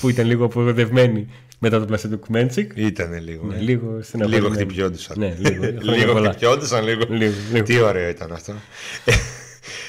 που 0.00 0.08
ήταν 0.08 0.26
λίγο 0.26 0.44
απογοητευμένοι 0.44 1.28
μετά 1.58 1.78
το 1.78 1.84
πλασέ 1.84 2.08
του 2.08 2.18
Κουμέντσικ 2.18 2.72
Ήταν 2.74 3.22
λίγο. 3.24 3.46
Ναι, 3.46 3.56
ε. 3.56 3.60
λίγο 3.60 3.98
στην 4.02 4.28
Λίγο 4.28 4.50
χτυπιόντουσαν. 4.50 5.16
Ναι, 5.18 5.34
λίγο. 5.38 5.62
Χρόνια 5.80 5.96
λίγο 5.96 6.12
πολλά. 6.12 6.30
χτυπιόντουσαν, 6.30 6.84
λίγο. 6.84 7.02
Λίγο, 7.08 7.34
λίγο. 7.52 7.64
Τι 7.64 7.80
ωραίο 7.80 8.08
ήταν 8.08 8.32
αυτό. 8.32 8.52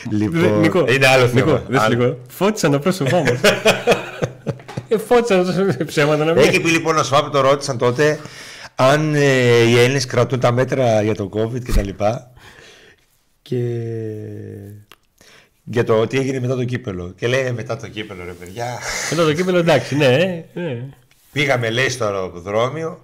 Δε- 0.10 0.16
λοιπόν, 0.18 0.60
Νικό, 0.60 0.86
είναι 0.90 1.08
άλλο 1.08 1.26
Νικό, 1.34 1.46
θέμα. 1.48 1.64
δες 1.68 1.80
Άλλο. 1.80 1.96
λίγο. 1.98 2.20
Φώτισαν 2.28 2.72
το 2.72 2.80
πρόσωπό 2.80 3.24
μας. 3.24 3.40
ε, 4.88 4.98
φώτισαν 4.98 5.76
το 5.78 5.86
ψέματα 5.86 6.26
να 6.26 6.34
μην. 6.34 6.42
Έχει 6.44 6.60
πει 6.62 6.70
λοιπόν 6.70 6.98
ο 6.98 7.04
Σφάπ, 7.04 7.32
το 7.32 7.42
ρώτησαν 7.42 7.78
τότε 7.78 8.20
αν 8.76 9.16
ε, 9.16 9.64
οι 9.64 9.78
Έλληνες 9.80 10.06
κρατούν 10.06 10.40
τα 10.40 10.52
μέτρα 10.52 11.02
για 11.02 11.16
το 11.16 11.30
COVID 11.34 11.64
και 11.64 11.72
τα 11.72 11.84
λοιπά. 11.84 12.32
Και 13.42 13.58
για 15.68 15.84
το 15.84 16.08
τι 16.08 16.18
έγινε 16.18 16.40
μετά 16.40 16.56
το 16.56 16.64
κύπελο. 16.64 17.14
Και 17.18 17.28
λέει 17.28 17.46
«Ε, 17.46 17.52
μετά 17.52 17.78
το 17.78 17.88
κύπελο, 17.88 18.24
ρε 18.26 18.32
παιδιά. 18.32 18.66
Μετά 19.10 19.24
το 19.24 19.34
κύπελο 19.34 19.58
εντάξει, 19.58 19.96
ναι, 19.96 20.06
ε, 20.06 20.44
ναι. 20.54 20.78
Πήγαμε, 21.32 21.70
λέει, 21.70 21.90
στο 21.90 22.06
αεροδρόμιο. 22.06 23.00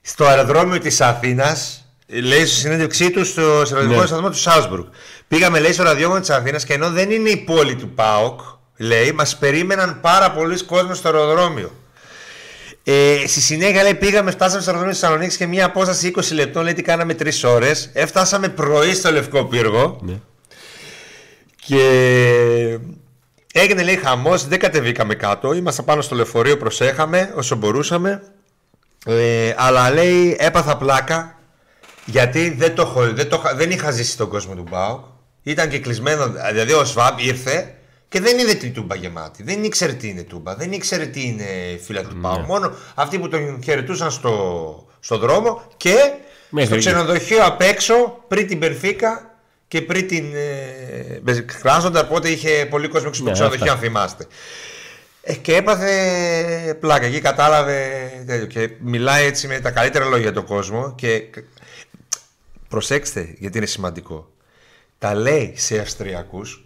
Στο 0.00 0.24
αεροδρόμιο 0.24 0.78
της 0.78 1.00
Αθήνας, 1.00 1.84
λέει 2.06 2.46
στη 2.46 2.56
συνέντευξή 2.56 3.10
τους 3.10 3.28
στο 3.28 3.42
ραδιοφωνικό 3.58 4.00
Ναι. 4.00 4.06
σταθμό 4.06 4.30
του 4.30 4.38
Σάουσμπουργκ. 4.38 4.84
Πήγαμε, 5.28 5.60
λέει, 5.60 5.72
στο 5.72 5.82
ραδιόφωνο 5.82 6.20
της 6.20 6.30
Αθήνας 6.30 6.64
και 6.64 6.72
ενώ 6.72 6.90
δεν 6.90 7.10
είναι 7.10 7.28
η 7.30 7.36
πόλη 7.36 7.74
του 7.76 7.88
ΠΑΟΚ, 7.88 8.40
λέει, 8.76 9.12
μας 9.12 9.36
περίμεναν 9.36 10.00
πάρα 10.00 10.30
πολλοί 10.30 10.64
κόσμοι 10.64 10.94
στο 10.94 11.08
αεροδρόμιο. 11.08 11.70
Ε, 12.84 13.16
στη 13.26 13.40
συνέχεια 13.40 13.82
λέει 13.82 13.94
πήγαμε, 13.94 14.30
φτάσαμε 14.30 14.60
στο 14.60 14.70
αεροδρόμιο 14.70 14.90
της 14.90 15.00
Θεσσαλονίκης 15.00 15.36
και 15.36 15.46
μία 15.46 15.64
απόσταση 15.64 16.06
20 16.16 16.34
λεπτών, 16.34 16.62
λέει 16.64 16.72
τι 16.72 16.82
κάναμε 16.82 17.14
3 17.14 17.44
ώρες. 17.44 17.90
Έφτασαμε 17.92 18.48
πρωί 18.48 18.94
στο 18.94 19.10
Λευκό 19.12 19.44
Πύργο. 19.44 19.98
Ναι. 20.02 20.20
Και 21.74 22.78
έγινε 23.52 23.82
λέει 23.82 23.96
χαμός, 23.96 24.46
δεν 24.46 24.58
κατεβήκαμε 24.58 25.14
κάτω. 25.14 25.52
Ήμασταν 25.52 25.84
πάνω 25.84 26.02
στο 26.02 26.14
λεωφορείο, 26.14 26.56
προσέχαμε 26.56 27.32
όσο 27.36 27.56
μπορούσαμε. 27.56 28.22
Ε, 29.06 29.54
αλλά 29.56 29.90
λέει 29.90 30.36
έπαθα 30.40 30.76
πλάκα 30.76 31.38
γιατί 32.04 32.50
δεν, 32.58 32.74
το, 32.74 32.82
έχω- 32.82 33.12
δεν, 33.12 33.28
το, 33.28 33.40
είχα- 33.44 33.54
δεν 33.54 33.70
είχα 33.70 33.90
ζήσει 33.90 34.16
τον 34.16 34.28
κόσμο 34.28 34.54
του 34.54 34.64
Μπάουκ. 34.70 35.04
Ήταν 35.42 35.68
και 35.68 35.78
κλεισμένο. 35.78 36.32
Δηλαδή 36.52 36.72
ο 36.72 36.84
Σβάμπ 36.84 37.18
ήρθε 37.18 37.74
και 38.08 38.20
δεν 38.20 38.38
είδε 38.38 38.54
την 38.54 38.72
τούμπα 38.72 38.94
γεμάτη. 38.94 39.42
Δεν 39.42 39.64
ήξερε 39.64 39.92
τι 39.92 40.08
είναι 40.08 40.22
τούμπα. 40.22 40.54
Δεν 40.54 40.72
ήξερε 40.72 41.06
τι 41.06 41.26
είναι 41.26 41.44
φίλα 41.84 42.02
του 42.02 42.14
Μπάουκ. 42.16 42.46
Μόνο 42.46 42.72
αυτοί 42.94 43.18
που 43.18 43.28
τον 43.28 43.60
χαιρετούσαν 43.64 44.10
στο, 44.10 44.86
στο 45.00 45.18
δρόμο 45.18 45.62
και 45.76 45.94
Μέχρι 46.50 46.66
στο 46.66 46.74
εκεί. 46.74 46.84
ξενοδοχείο 46.86 47.44
απ' 47.44 47.60
έξω 47.60 48.24
πριν 48.28 48.46
την 48.46 48.58
Περφίκα 48.58 49.29
και 49.70 49.82
πριν 49.82 50.08
την. 50.08 50.32
Ε, 50.34 51.40
Κράζοντα, 51.60 52.00
οπότε 52.00 52.28
είχε 52.28 52.66
πολύ 52.70 52.88
κόσμο 52.88 53.08
έξω 53.08 53.20
στο 53.20 53.28
Ναι, 53.28 53.32
ξενοδοχείο, 53.32 53.64
αυτά. 53.64 53.74
αν 53.74 53.80
θυμάστε. 53.80 54.26
Ε, 55.22 55.34
και 55.34 55.56
έπαθε 55.56 56.76
πλάκα 56.80 57.06
εκεί, 57.06 57.20
κατάλαβε 57.20 57.88
τέτοιο. 58.26 58.46
Και 58.46 58.70
μιλάει 58.80 59.24
έτσι 59.26 59.46
με 59.46 59.60
τα 59.60 59.70
καλύτερα 59.70 60.04
λόγια 60.04 60.18
για 60.18 60.32
τον 60.32 60.44
κόσμο. 60.44 60.94
Και 60.94 61.22
προσέξτε, 62.68 63.34
γιατί 63.38 63.56
είναι 63.58 63.66
σημαντικό. 63.66 64.32
Τα 64.98 65.14
λέει 65.14 65.54
σε 65.56 65.78
Αυστριακούς, 65.78 66.64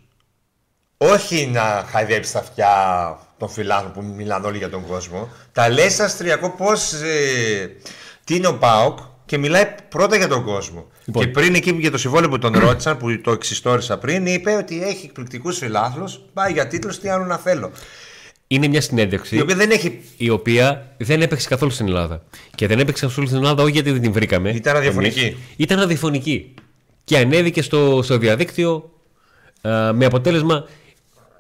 όχι 0.97 1.47
να 1.47 1.87
χαϊδέψει 1.91 2.33
τα 2.33 2.39
αυτιά 2.39 2.73
των 3.39 3.49
φιλάνων 3.49 3.93
που 3.93 4.03
μιλάνε 4.03 4.47
όλοι 4.47 4.59
για 4.59 4.71
τον 4.71 4.87
κόσμο. 4.87 5.29
Τα 5.53 5.69
λέει 5.69 5.91
σε 5.91 6.05
Αυστριακό 6.05 6.51
πώς. 6.51 6.93
τι 8.25 8.35
είναι 8.37 8.47
ο 8.47 8.59
Πάοκ 8.59 8.99
και 9.27 9.39
μιλάει 9.39 9.67
πρώτα 9.89 10.17
για 10.17 10.29
τον 10.29 10.45
κόσμο. 10.45 10.87
Λοιπόν. 11.05 11.25
Και 11.25 11.31
πριν 11.31 11.55
εκεί 11.55 11.77
για 11.81 11.91
το 11.91 11.99
συμβόλαιο 11.99 12.29
που 12.29 12.39
τον 12.39 12.59
ρώτησαν, 12.59 12.97
που 12.97 13.21
το 13.21 13.31
εξιστόρισα 13.31 13.99
πριν, 13.99 14.27
είπε 14.27 14.55
ότι 14.55 14.83
έχει 14.83 15.07
εκπληκτικούς 15.07 15.59
φιλάθλους. 15.59 16.21
Πάει 16.33 16.53
για 16.53 16.67
τίτλο, 16.67 16.97
τι 17.01 17.09
άλλο 17.09 17.25
να 17.25 17.37
θέλω. 17.37 17.71
Είναι 18.47 18.69
μια 18.69 18.81
συνέντευξη 18.81 19.37
Η 19.37 19.41
οποία 19.41 19.55
δεν 19.57 19.71
έχει. 19.71 20.01
η 20.17 20.29
οποία 20.29 20.95
δεν 20.97 21.23
έπαιξε 21.23 21.49
καθόλου 21.49 21.71
στην 21.71 21.87
Ελλάδα. 21.87 22.23
Και 22.55 22.67
δεν 22.67 22.79
έπαιξε 22.79 23.07
καθόλου 23.07 23.27
στην 23.27 23.39
Ελλάδα 23.39 23.63
όχι 23.63 23.73
γιατί 23.73 23.91
δεν 23.91 24.01
την 24.01 24.13
βρήκαμε. 24.13 24.51
Ήταν 24.51 24.75
ραδιοφωνική. 24.75 25.21
εμείς. 25.21 25.37
Ήταν 25.57 25.79
ραδιοφωνική. 25.79 26.55
Και 27.05 27.19
ανέβηκε 27.19 27.63
στο, 27.63 28.01
στο 28.03 28.19
διαδίκτυο 28.19 28.91
α, 29.61 29.93
με 29.93 30.05
αποτέλεσμα 30.05 30.65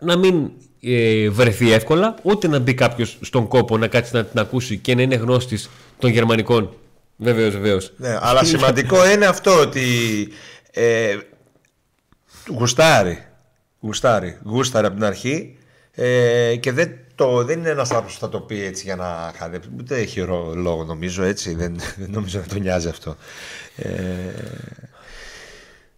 να 0.00 0.16
μην 0.16 0.50
ε, 0.80 1.28
βρεθεί 1.28 1.72
εύκολα, 1.72 2.14
ούτε 2.22 2.48
να 2.48 2.58
μπει 2.58 2.74
κάποιος 2.74 3.18
στον 3.20 3.48
κόπο 3.48 3.78
να 3.78 3.86
κάτσει 3.86 4.14
να 4.14 4.24
την 4.24 4.40
ακούσει 4.40 4.76
και 4.78 4.94
να 4.94 5.02
είναι 5.02 5.14
γνώστης 5.14 5.70
των 5.98 6.10
γερμανικών. 6.10 6.74
Βεβαίως, 7.16 7.52
βεβαίως. 7.54 7.92
Ναι, 7.96 8.18
αλλά 8.20 8.44
σημαντικό 8.44 9.10
είναι 9.10 9.26
αυτό 9.26 9.60
ότι 9.60 9.82
ε, 10.70 11.16
γουστάρει. 12.48 13.24
Γουστάρει. 13.80 14.38
Γούσταρε 14.44 14.86
από 14.86 14.96
την 14.96 15.04
αρχή 15.04 15.56
ε, 15.92 16.56
και 16.60 16.72
δεν 16.72 16.90
το, 17.14 17.44
δεν 17.44 17.58
είναι 17.58 17.68
ένας 17.68 17.90
άνθρωπος 17.90 18.14
που 18.14 18.20
θα 18.20 18.28
το 18.28 18.40
πει 18.40 18.64
έτσι 18.64 18.84
για 18.84 18.96
να 18.96 19.32
χαδέψει. 19.38 19.68
Ούτε 19.78 19.96
έχει 19.96 20.20
ρο- 20.20 20.52
λόγο 20.54 20.84
νομίζω 20.84 21.22
έτσι. 21.22 21.54
Δεν, 21.54 21.76
δεν 21.96 22.10
νομίζω 22.10 22.38
να 22.38 22.44
τον 22.46 22.60
νοιάζει 22.62 22.88
αυτό. 22.88 23.16
Ε, 23.76 23.90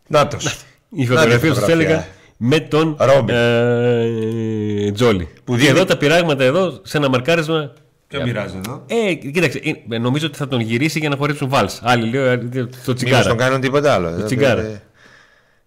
Νάτος. 0.07 0.64
Η 0.89 1.07
φωτογραφία 1.07 1.55
του 1.55 1.71
έλεγα 1.71 2.07
με 2.37 2.61
τον 2.61 2.97
Ρόμπιν. 3.01 3.35
ε, 3.35 4.93
Τζόλι. 4.95 5.29
Που 5.45 5.53
και 5.53 5.59
δίνει- 5.59 5.77
εδώ 5.77 5.85
τα 5.85 5.97
πειράγματα 5.97 6.45
εδώ 6.45 6.81
σε 6.83 6.97
ένα 6.97 7.09
μαρκάρισμα. 7.09 7.73
Ποιο 8.09 8.23
μοιράζει 8.23 8.57
εδώ. 8.57 8.85
Ε, 8.87 9.15
κοίταξε, 9.15 9.61
ε, 9.91 9.99
νομίζω 9.99 10.27
ότι 10.27 10.37
θα 10.37 10.49
τον 10.49 10.61
γυρίσει 10.61 10.99
για 10.99 11.09
να 11.09 11.17
χορέψουν 11.17 11.49
βάλς. 11.49 11.81
Άλλοι 11.83 12.11
λέω 12.11 12.25
ε, 12.27 12.37
το 12.39 12.45
Μήπως 12.55 12.95
τσιγκάρα. 12.95 13.29
τον 13.29 13.37
κάνουν 13.37 13.61
τίποτα 13.61 13.95
άλλο. 13.95 14.09
Εδώ, 14.09 14.25
τσιγκάρα. 14.25 14.63
ε, 14.63 14.83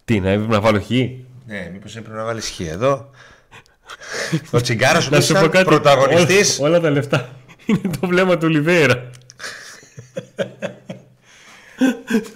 Τι, 0.04 0.20
να, 0.20 0.36
να 0.36 0.60
βάλω 0.60 0.80
χ; 0.80 0.90
Ναι, 1.46 1.70
μήπως 1.72 1.96
έπρεπε 1.96 2.16
να 2.16 2.24
βάλεις 2.24 2.48
χ 2.50 2.60
εδώ. 2.60 3.10
Ο 4.50 4.60
Τσιγκάρας 4.60 5.06
ο 5.06 5.10
Να 5.10 5.16
οποίος 5.16 5.24
σου 5.24 5.32
πω 5.32 5.38
ήταν 5.38 5.50
κάτι. 5.50 5.64
πρωταγωνιστής 5.64 6.58
Όλα, 6.58 6.68
όλα 6.68 6.80
τα 6.80 6.90
λεφτά 6.90 7.28
είναι 7.66 7.80
το 8.00 8.06
βλέμμα 8.06 8.38
του 8.38 8.48
Λιβέρα. 8.48 9.10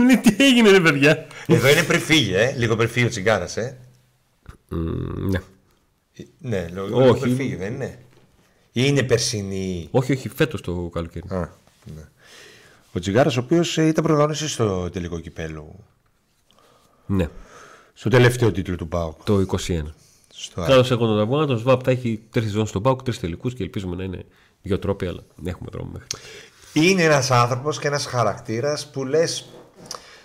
Λέει 0.07 0.17
τι 0.17 0.45
έγινε 0.45 0.71
ρε 0.71 0.81
παιδιά; 0.81 1.27
Εδώ 1.47 1.69
είναι 1.69 1.83
πριν 1.83 2.01
φύγει, 2.01 2.35
ε. 2.35 2.55
Λίγο 2.57 2.77
πριν 2.77 2.89
φύγει 2.89 3.07
ο 3.07 3.09
Τσιγκάρας, 3.09 3.57
ε. 3.57 3.79
ναι. 5.29 5.39
Ναι, 6.39 6.67
λίγο 6.73 6.85
Όχι. 6.85 6.95
λίγο 7.03 7.15
πριν 7.15 7.37
φύγει, 7.37 7.57
δεν 7.57 7.73
είναι. 7.75 7.99
Ή 8.77 8.83
είναι 8.87 9.03
περσινή; 9.03 9.89
Όχι, 9.91 10.12
όχι, 10.12 10.29
φέτος 10.29 10.61
το 10.61 10.91
καλοκαίρι. 10.93 11.27
Α, 11.29 11.51
ναι. 11.95 12.03
Ο 12.93 12.99
Τσιγκάρας 13.01 13.37
ο 13.37 13.41
οποίος 13.41 13.79
ε, 13.79 13.87
ήταν 13.87 14.05
πρωταγωνιστής 14.05 14.53
στο 14.53 14.91
τελικό 14.91 15.20
κυπέλο. 15.20 15.75
Ναι, 17.07 17.29
Στο 17.95 18.09
τελευταίο 18.09 18.53
τίτλο 18.53 18.77
του 18.77 18.89
ΠΑΟΚ. 18.89 19.22
το 19.25 19.41
21. 19.41 19.83
Στο 20.37 20.61
Κάτω 20.61 20.83
σε 20.85 20.97
τον 20.97 21.20
αγώνα, 21.20 21.47
το 21.47 21.57
ΣΒΑΠ 21.57 21.81
θα 21.85 21.91
έχει 21.91 22.20
τρεις 22.31 22.45
σεζόν 22.45 22.66
στον 22.66 22.83
Πάουκ, 22.83 23.03
τρεις 23.03 23.20
τελικούς 23.20 23.55
και 23.55 23.62
ελπίζουμε 23.62 23.97
να 23.97 24.05
είναι 24.05 24.25
δύο 24.62 24.79
τρόποι, 24.79 25.07
αλλά 25.07 25.20
έχουμε 25.45 25.68
δρόμο 25.72 25.91
μέχρι. 25.93 26.07
τότε. 26.09 26.22
Είναι 26.87 27.03
ένας 27.03 27.31
άνθρωπος 27.31 27.79
και 27.79 27.87
ένας 27.87 28.07
χαρακτήρας 28.07 28.91
που 28.91 29.05
λες 29.05 29.45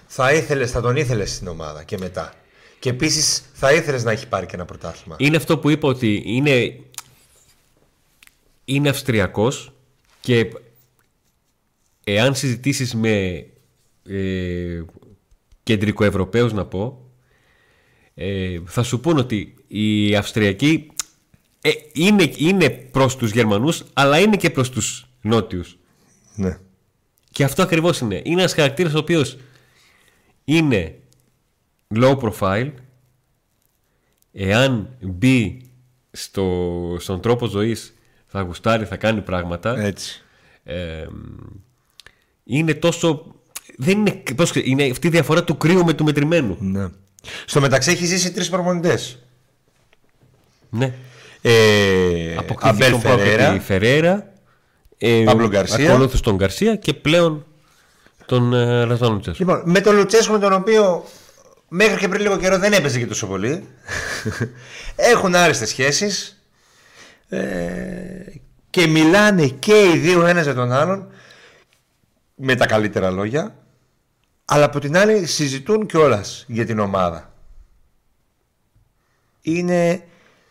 θα, 0.07 0.33
ήθελες, 0.33 0.71
θα 0.71 0.81
τον 0.81 0.95
ήθελες 0.95 1.31
στην 1.35 1.47
ομάδα 1.47 1.83
και 1.83 1.97
μετά. 1.97 2.33
Και 2.79 2.89
επίσης 2.89 3.43
θα 3.53 3.73
ήθελες 3.73 4.03
να 4.03 4.11
έχει 4.11 4.27
πάρει 4.27 4.45
και 4.45 4.55
ένα 4.55 4.65
πρωτάθλημα. 4.65 5.15
Είναι 5.19 5.37
αυτό 5.37 5.57
που 5.57 5.69
είπα 5.69 5.87
ότι 5.87 6.21
είναι, 6.25 6.79
είναι 8.69 8.89
Αυστριακός 8.89 9.73
και 10.21 10.53
εάν 12.03 12.35
συζητήσεις 12.35 12.93
με 12.93 13.45
ε, 14.03 14.81
κεντρικοευρωπαίους 15.63 16.53
να 16.53 16.65
πω 16.65 17.11
ε, 18.13 18.59
θα 18.65 18.83
σου 18.83 18.99
πούν 18.99 19.17
ότι 19.17 19.55
οι 19.67 20.15
Αυστριακοί 20.15 20.91
ε, 21.61 21.69
είναι, 21.93 22.31
είναι 22.37 22.69
προς 22.69 23.15
τους 23.15 23.31
Γερμανούς 23.31 23.83
αλλά 23.93 24.19
είναι 24.19 24.35
και 24.35 24.49
προς 24.49 24.69
τους 24.69 25.09
Νότιους 25.21 25.77
Ναι. 26.35 26.57
Και 27.31 27.43
αυτό 27.43 27.61
ακριβώς 27.61 27.99
είναι. 27.99 28.21
Είναι 28.23 28.39
ένας 28.39 28.53
χαρακτήρας 28.53 28.93
ο 28.93 28.97
οποίος 28.97 29.37
είναι 30.43 30.99
low 31.95 32.17
profile. 32.19 32.71
Εάν 34.31 34.97
μπει 35.01 35.61
στο, 36.11 36.97
στον 36.99 37.21
τρόπο 37.21 37.45
ζωής 37.45 37.93
θα 38.31 38.41
γουστάρει, 38.41 38.85
θα 38.85 38.95
κάνει 38.95 39.21
πράγματα. 39.21 39.79
Έτσι. 39.79 40.23
Ε, 40.63 41.05
είναι 42.43 42.73
τόσο... 42.73 43.25
Δεν 43.77 43.97
είναι, 43.97 44.23
πώς, 44.35 44.51
είναι 44.55 44.83
αυτή 44.83 45.07
η 45.07 45.09
διαφορά 45.09 45.43
του 45.43 45.57
κρύου 45.57 45.85
με 45.85 45.93
του 45.93 46.03
μετρημένου. 46.03 46.57
Ναι. 46.59 46.87
Στο 47.45 47.59
μεταξύ 47.59 47.91
έχει 47.91 48.05
ζήσει 48.05 48.31
τρεις 48.31 48.49
προπονητές. 48.49 49.19
Ναι. 50.69 50.93
Ε, 51.41 52.35
Αποκτήθηκε 52.37 52.67
Αμπέλ 52.69 52.91
τον 52.91 53.01
Πάοκ 53.01 53.19
Φερέρα. 53.19 53.49
επί 53.49 53.59
Φερέρα. 53.59 54.33
Ε, 54.97 55.23
Παύλο 55.25 55.47
Γκαρσία. 55.47 55.89
Ακολούθως 55.89 56.21
τον 56.21 56.35
Γκαρσία 56.35 56.75
και 56.75 56.93
πλέον 56.93 57.45
τον 58.25 58.53
ε, 58.53 58.83
Ραζάνο 58.83 59.19
Τσέσου. 59.19 59.37
Λοιπόν, 59.39 59.61
με 59.65 59.81
τον 59.81 59.95
Λουτσέσκο 59.95 60.33
με 60.33 60.39
τον 60.39 60.53
οποίο 60.53 61.05
μέχρι 61.67 61.97
και 61.97 62.07
πριν 62.07 62.21
λίγο 62.21 62.37
καιρό 62.37 62.57
δεν 62.57 62.73
έπαιζε 62.73 62.99
και 62.99 63.05
τόσο 63.05 63.27
πολύ. 63.27 63.67
Έχουν 65.11 65.35
άριστες 65.35 65.69
σχέσεις 65.69 66.27
ε, 66.27 66.38
και 68.69 68.87
μιλάνε 68.87 69.47
και 69.47 69.91
οι 69.93 69.97
δύο 69.97 70.25
ένας 70.25 70.43
για 70.43 70.53
τον 70.53 70.71
άλλον 70.71 71.07
με 72.35 72.55
τα 72.55 72.65
καλύτερα 72.65 73.09
λόγια 73.11 73.55
αλλά 74.45 74.65
από 74.65 74.79
την 74.79 74.97
άλλη 74.97 75.25
συζητούν 75.25 75.85
κιόλας 75.85 76.43
για 76.47 76.65
την 76.65 76.79
ομάδα. 76.79 77.33
Είναι 79.41 80.03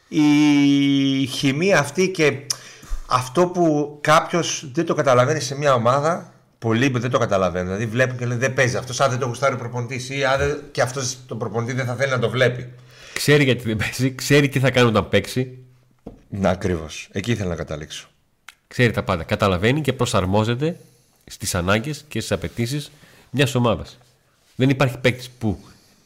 η 0.09 1.26
χημεία 1.26 1.79
αυτή 1.79 2.11
και 2.11 2.47
αυτό 3.07 3.47
που 3.47 3.99
κάποιος 4.01 4.70
δεν 4.74 4.87
το 4.87 4.95
καταλαβαίνει 4.95 5.41
σε 5.41 5.57
μια 5.57 5.74
ομάδα 5.74 6.33
πολλοί 6.59 6.91
που 6.91 6.99
δεν 6.99 7.11
το 7.11 7.18
καταλαβαίνουν. 7.18 7.66
Δηλαδή 7.66 7.87
βλέπουν 7.87 8.18
και 8.18 8.26
λένε 8.26 8.41
δεν 8.41 8.55
παίζει 8.55 8.76
αυτός, 8.76 9.01
αν 9.01 9.11
δεν 9.11 9.18
το 9.18 9.26
γουστάρει 9.26 9.55
ο 9.55 9.59
προπονητής 9.59 10.09
ή 10.11 10.24
αν 10.24 10.39
δεν- 10.39 10.62
και 10.70 10.83
αυτός 10.83 11.18
το 11.26 11.37
προπονητή 11.37 11.72
δεν 11.72 11.87
θα 11.87 11.95
θέλει 11.95 12.11
να 12.11 12.18
το 12.18 12.31
βλέπει. 12.31 12.72
Ξέρει 13.14 13.45
γιατί 13.45 13.64
δεν 13.64 13.76
παίζει, 13.76 14.14
ξέρει 14.14 14.49
τι 14.49 14.61
θα 14.61 14.70
κάνει 14.70 14.89
όταν 14.89 15.09
παίξει. 15.09 15.59
Να 16.28 16.50
ακριβώς. 16.50 17.09
Εκεί 17.12 17.30
ήθελα 17.30 17.48
να 17.48 17.54
καταλήξω. 17.54 18.09
Ξέρει 18.66 18.92
τα 18.92 19.02
πάντα. 19.02 19.22
Καταλαβαίνει 19.22 19.80
και 19.80 19.92
προσαρμόζεται 19.92 20.80
στις 21.24 21.54
ανάγκες 21.54 22.04
και 22.09 22.20
στις 22.20 22.32
απαιτήσεις 22.32 22.90
μιας 23.30 23.54
ομάδας. 23.54 23.98
Δεν 24.56 24.70
υπάρχει 24.70 24.98
παίκτης 24.98 25.30
που 25.30 25.59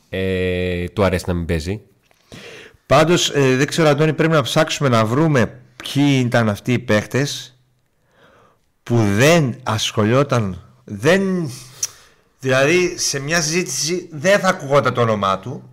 ε, 0.08 0.88
του 0.88 1.04
αρέσει 1.04 1.24
να 1.26 1.34
μην 1.34 1.46
παίζει. 1.46 1.80
Πάντως 2.86 3.30
ε, 3.30 3.56
δεν 3.56 3.66
ξέρω, 3.66 3.88
Αντώνη, 3.88 4.12
πρέπει 4.12 4.32
να 4.32 4.42
ψάξουμε 4.42 4.88
να 4.88 5.04
βρούμε 5.04 5.60
ποιοι 5.76 6.22
ήταν 6.24 6.48
αυτοί 6.48 6.72
οι 6.72 6.78
παίχτε 6.78 7.26
που 8.82 8.96
δεν 8.96 9.56
ασχολιόταν. 9.62 10.62
Δεν. 10.84 11.50
Δηλαδή 12.40 12.98
σε 12.98 13.18
μια 13.18 13.42
συζήτηση 13.42 14.08
δεν 14.12 14.38
θα 14.38 14.48
ακουγόταν 14.48 14.94
το 14.94 15.00
όνομά 15.00 15.38
του. 15.38 15.71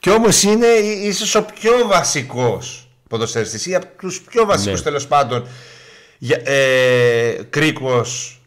Και 0.00 0.10
όμως 0.10 0.42
είναι 0.42 0.66
ίσως 1.02 1.34
ο 1.34 1.42
πιο 1.44 1.72
βασικός 1.86 2.88
ποδοσφαιριστής 3.08 3.66
ή 3.66 3.74
από 3.74 3.86
τους 3.98 4.20
πιο 4.20 4.44
βασικούς 4.44 4.78
Ναι. 4.78 4.84
τέλος 4.84 5.06
πάντων 5.06 5.46
για- 6.18 6.40
ε, 6.44 7.46
κρίκος 7.50 8.40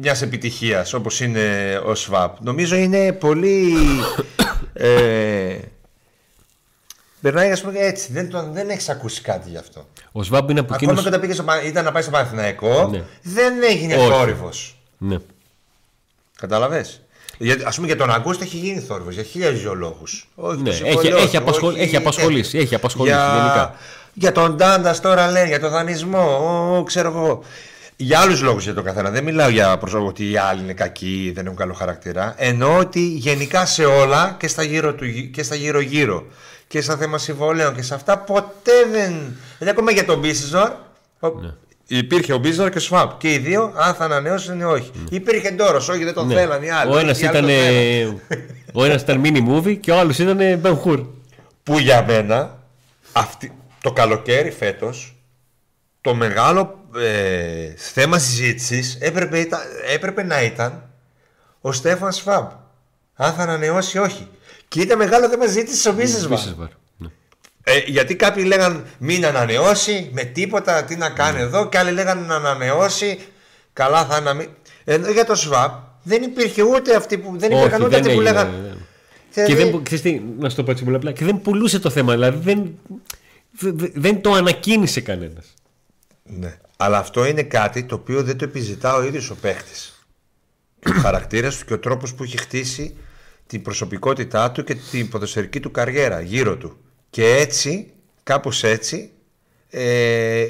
μιας 0.00 0.22
επιτυχίας 0.22 0.92
όπως 0.92 1.20
είναι 1.20 1.76
ο 1.84 1.94
ΣΒΑΠ. 1.94 2.40
Νομίζω 2.40 2.76
είναι 2.76 3.12
πολύ... 3.12 3.74
ε, 4.72 5.56
περνάει 7.20 7.50
ας 7.50 7.60
πούμε 7.60 7.78
έτσι, 7.78 8.12
δεν, 8.12 8.30
τον, 8.30 8.52
δεν 8.52 8.68
έχεις 8.70 8.88
ακούσει 8.88 9.20
κάτι 9.22 9.50
γι' 9.50 9.56
αυτό. 9.56 9.86
Ο 10.12 10.22
Σβάμπ 10.22 10.50
είναι 10.50 10.60
από 10.60 10.74
Ακόμα 10.74 10.90
εκείνου. 10.90 11.02
και 11.02 11.08
όταν 11.08 11.20
πήγε 11.20 11.32
στο, 11.32 11.42
Πα- 11.42 11.62
ήταν 11.62 11.84
να 11.84 11.92
πάει 11.92 12.02
στο 12.02 12.10
Παναθηναϊκό 12.10 12.88
Ναι. 12.88 13.02
δεν 13.22 13.62
έγινε 13.62 13.96
Όχι. 13.96 14.08
θόρυβος. 14.08 14.78
Ναι. 14.98 15.16
Καταλαβες. 16.36 17.02
Γιατί, 17.38 17.64
ας 17.64 17.74
πούμε 17.74 17.86
για 17.86 17.96
τον 17.96 18.10
Αγκούστο 18.10 18.44
έχει 18.44 18.56
γίνει 18.56 18.80
θόρυβος 18.80 19.14
για 19.14 19.22
χίλιους 19.22 19.60
δυο 19.60 19.74
λόγους. 19.74 20.28
Όχι 20.34 20.56
Ναι, 20.56 20.62
το 20.62 20.70
έχει- 20.70 20.84
συμβόλαιό 20.84 21.16
έχει 21.16 21.30
του, 21.30 21.38
απασχολ- 21.38 21.74
όχι 21.74 21.82
έχει 21.82 21.96
απασχολήσει, 21.96 22.42
τέτοιο. 22.50 22.60
έχει 22.60 22.74
απασχολήσει 22.74 23.14
για... 23.16 23.36
γενικά. 23.36 23.74
Για 24.12 24.32
τον 24.32 24.56
Ντάντα 24.56 25.00
τώρα 25.00 25.30
λένε, 25.30 25.46
για 25.48 25.60
τον 25.60 25.70
δανεισμό, 25.70 26.76
ο, 26.78 26.82
ξέρω 26.82 27.08
εγώ. 27.08 27.42
Για 27.96 28.18
άλλους 28.20 28.42
λόγους 28.42 28.64
για 28.64 28.74
τον 28.74 28.84
καθένα. 28.84 29.10
Δεν 29.10 29.24
μιλάω 29.24 29.48
για 29.48 29.78
προσώπο 29.78 30.06
ότι 30.06 30.30
οι 30.30 30.36
άλλοι 30.36 30.60
είναι 30.62 30.72
κακοί, 30.72 31.32
δεν 31.34 31.44
έχουν 31.46 31.56
καλό 31.58 31.72
χαρακτήρα. 31.74 32.34
Εννοώ 32.36 32.78
ότι 32.78 33.00
γενικά 33.00 33.66
σε 33.66 33.84
όλα 33.84 34.36
και 34.38 34.48
στα 34.48 34.62
γύρω 34.62 34.94
του 34.94 35.04
γυ- 35.04 35.30
και 35.34 35.42
στα 35.42 35.54
γύρω-γύρω 35.54 36.24
και 36.68 36.80
στα 36.80 36.96
θέμα 36.96 37.18
συμβολέων 37.18 37.74
και 37.74 37.82
σε 37.82 37.94
αυτά 37.94 38.18
ποτέ 38.18 38.72
δεν. 38.92 39.12
Δηλαδή 39.58 39.70
ακόμα 39.78 39.90
για 39.90 40.04
τον 40.04 40.18
Μπίσιζορ. 40.18 40.70
Υπήρχε 41.86 42.32
ο 42.32 42.38
Μπίζορ 42.38 42.70
και 42.70 42.78
ο 42.78 42.80
Σφαπ. 42.80 43.18
Και 43.18 43.32
οι 43.32 43.38
δύο, 43.38 43.72
αν 43.76 43.94
θα 43.94 44.04
ανανεώσουν 44.04 44.60
ή 44.60 44.64
όχι. 44.64 44.90
Υπήρχε 45.10 45.50
Ντόρος, 45.50 45.88
όχι 45.88 46.04
δεν 46.04 46.14
τον 46.14 46.26
Ναι. 46.26 46.34
θέλαν 46.34 46.62
οι 46.62 46.70
άλλοι. 46.70 46.90
Ο 46.90 46.94
όχι, 46.94 47.02
ένας 47.04 47.20
οι 47.20 47.26
άλλοι 47.26 47.38
ήταν, 47.38 47.48
τον 47.48 48.20
θέλαν. 48.28 48.50
ο 48.72 48.84
ένας 48.84 49.02
ήταν 49.02 49.22
mini 49.24 49.48
movie 49.48 49.76
και 49.80 49.90
ο 49.90 49.98
άλλος 49.98 50.18
ήταν 50.18 50.38
Ben 50.62 50.78
Hur. 50.84 51.06
Που 51.62 51.78
για 51.78 52.04
μένα 52.04 52.58
αυτή, 53.12 53.52
το 53.82 53.92
καλοκαίρι 53.92 54.50
φέτος 54.50 55.16
το 56.00 56.14
μεγάλο 56.14 56.78
ε, 56.96 57.74
θέμα 57.76 58.18
συζήτησης 58.18 58.96
έπρεπε, 59.00 59.38
ήταν- 59.38 59.60
έπρεπε 59.94 60.22
να 60.22 60.42
ήταν 60.42 60.90
ο 61.60 61.72
Στέφαν 61.72 62.12
Σφαμπ. 62.12 62.48
Αν 63.14 63.32
θα 63.32 63.42
ανανεώσει 63.42 63.96
ή 63.96 64.00
όχι. 64.00 64.28
Και 64.68 64.80
ήταν 64.80 64.98
μεγάλο 64.98 65.28
θέμα 65.28 65.46
συζήτησης 65.46 65.86
ο 65.86 65.92
Μπίσεσβαρ. 65.92 66.38
Μπίσεσβαρ. 66.38 66.68
Ναι. 67.66 67.72
Ε, 67.72 67.78
γιατί 67.86 68.16
κάποιοι 68.16 68.44
λέγαν 68.46 68.84
μην 68.98 69.26
ανανεώσει 69.26 70.10
με 70.12 70.22
τίποτα, 70.24 70.84
τι 70.84 70.96
να 70.96 71.10
κάνει 71.10 71.40
εδώ, 71.40 71.68
και 71.68 71.78
άλλοι 71.78 71.90
λέγαν 71.90 72.24
να 72.26 72.34
ανανεώσει, 72.34 73.18
καλά 73.72 74.04
θα 74.04 74.20
να 74.20 74.34
μην. 74.34 74.48
Ενώ 74.84 75.10
για 75.10 75.24
το 75.24 75.34
Σβάπ 75.34 75.72
δεν 76.02 76.22
υπήρχε 76.22 76.62
ούτε 76.62 76.96
αυτοί 76.96 77.18
που 77.18 77.34
δεν 77.38 77.50
Όχι, 77.52 77.60
υπήρχαν 77.60 77.80
ούτε 77.82 77.90
δεν 77.90 78.00
αυτοί 78.00 78.14
που 78.14 78.20
έγινε, 78.20 78.32
λέγαν. 78.32 78.50
ναι. 78.50 78.74
Δηλαδή, 79.32 79.52
Και 79.52 79.54
δεν, 79.58 79.70
που- 79.70 79.82
ξέρεις 79.82 80.02
τι, 80.04 80.22
να 80.38 80.48
σου 80.48 80.56
το 80.56 80.64
πω 80.64 80.70
έτσι 80.70 80.84
πολύ 80.84 80.96
απλά, 80.96 81.12
και 81.12 81.24
δεν 81.24 81.40
πουλούσε 81.42 81.78
το 81.78 81.90
θέμα. 81.90 82.12
Δηλαδή 82.12 82.38
δεν, 82.52 82.78
δε- 83.50 83.88
δεν 83.94 84.20
το 84.20 84.32
ανακοίνησε 84.32 85.00
κανένας. 85.00 85.54
Ναι. 86.22 86.56
Αλλά 86.76 86.98
αυτό 86.98 87.24
είναι 87.26 87.42
κάτι 87.42 87.84
το 87.84 87.94
οποίο 87.94 88.22
δεν 88.22 88.36
το 88.36 88.44
επιζητά 88.44 88.94
ο 88.96 89.02
ίδιος 89.04 89.30
ο 89.30 89.34
παίχτης. 89.40 90.06
ο 90.96 91.00
χαρακτήρας 91.00 91.56
του 91.58 91.64
και 91.64 91.72
ο 91.74 91.78
τρόπος 91.78 92.14
που 92.14 92.22
έχει 92.22 92.36
χτίσει 92.38 92.96
την 93.46 93.62
προσωπικότητά 93.62 94.50
του 94.50 94.64
και 94.64 94.74
την 94.90 95.08
ποδοσφαιρική 95.08 95.60
του 95.60 95.70
καριέρα 95.70 96.20
γύρω 96.20 96.56
του. 96.56 96.76
Και 97.14 97.34
έτσι, 97.34 97.92
κάπως 98.22 98.62
έτσι, 98.62 99.10
ε, 99.70 100.46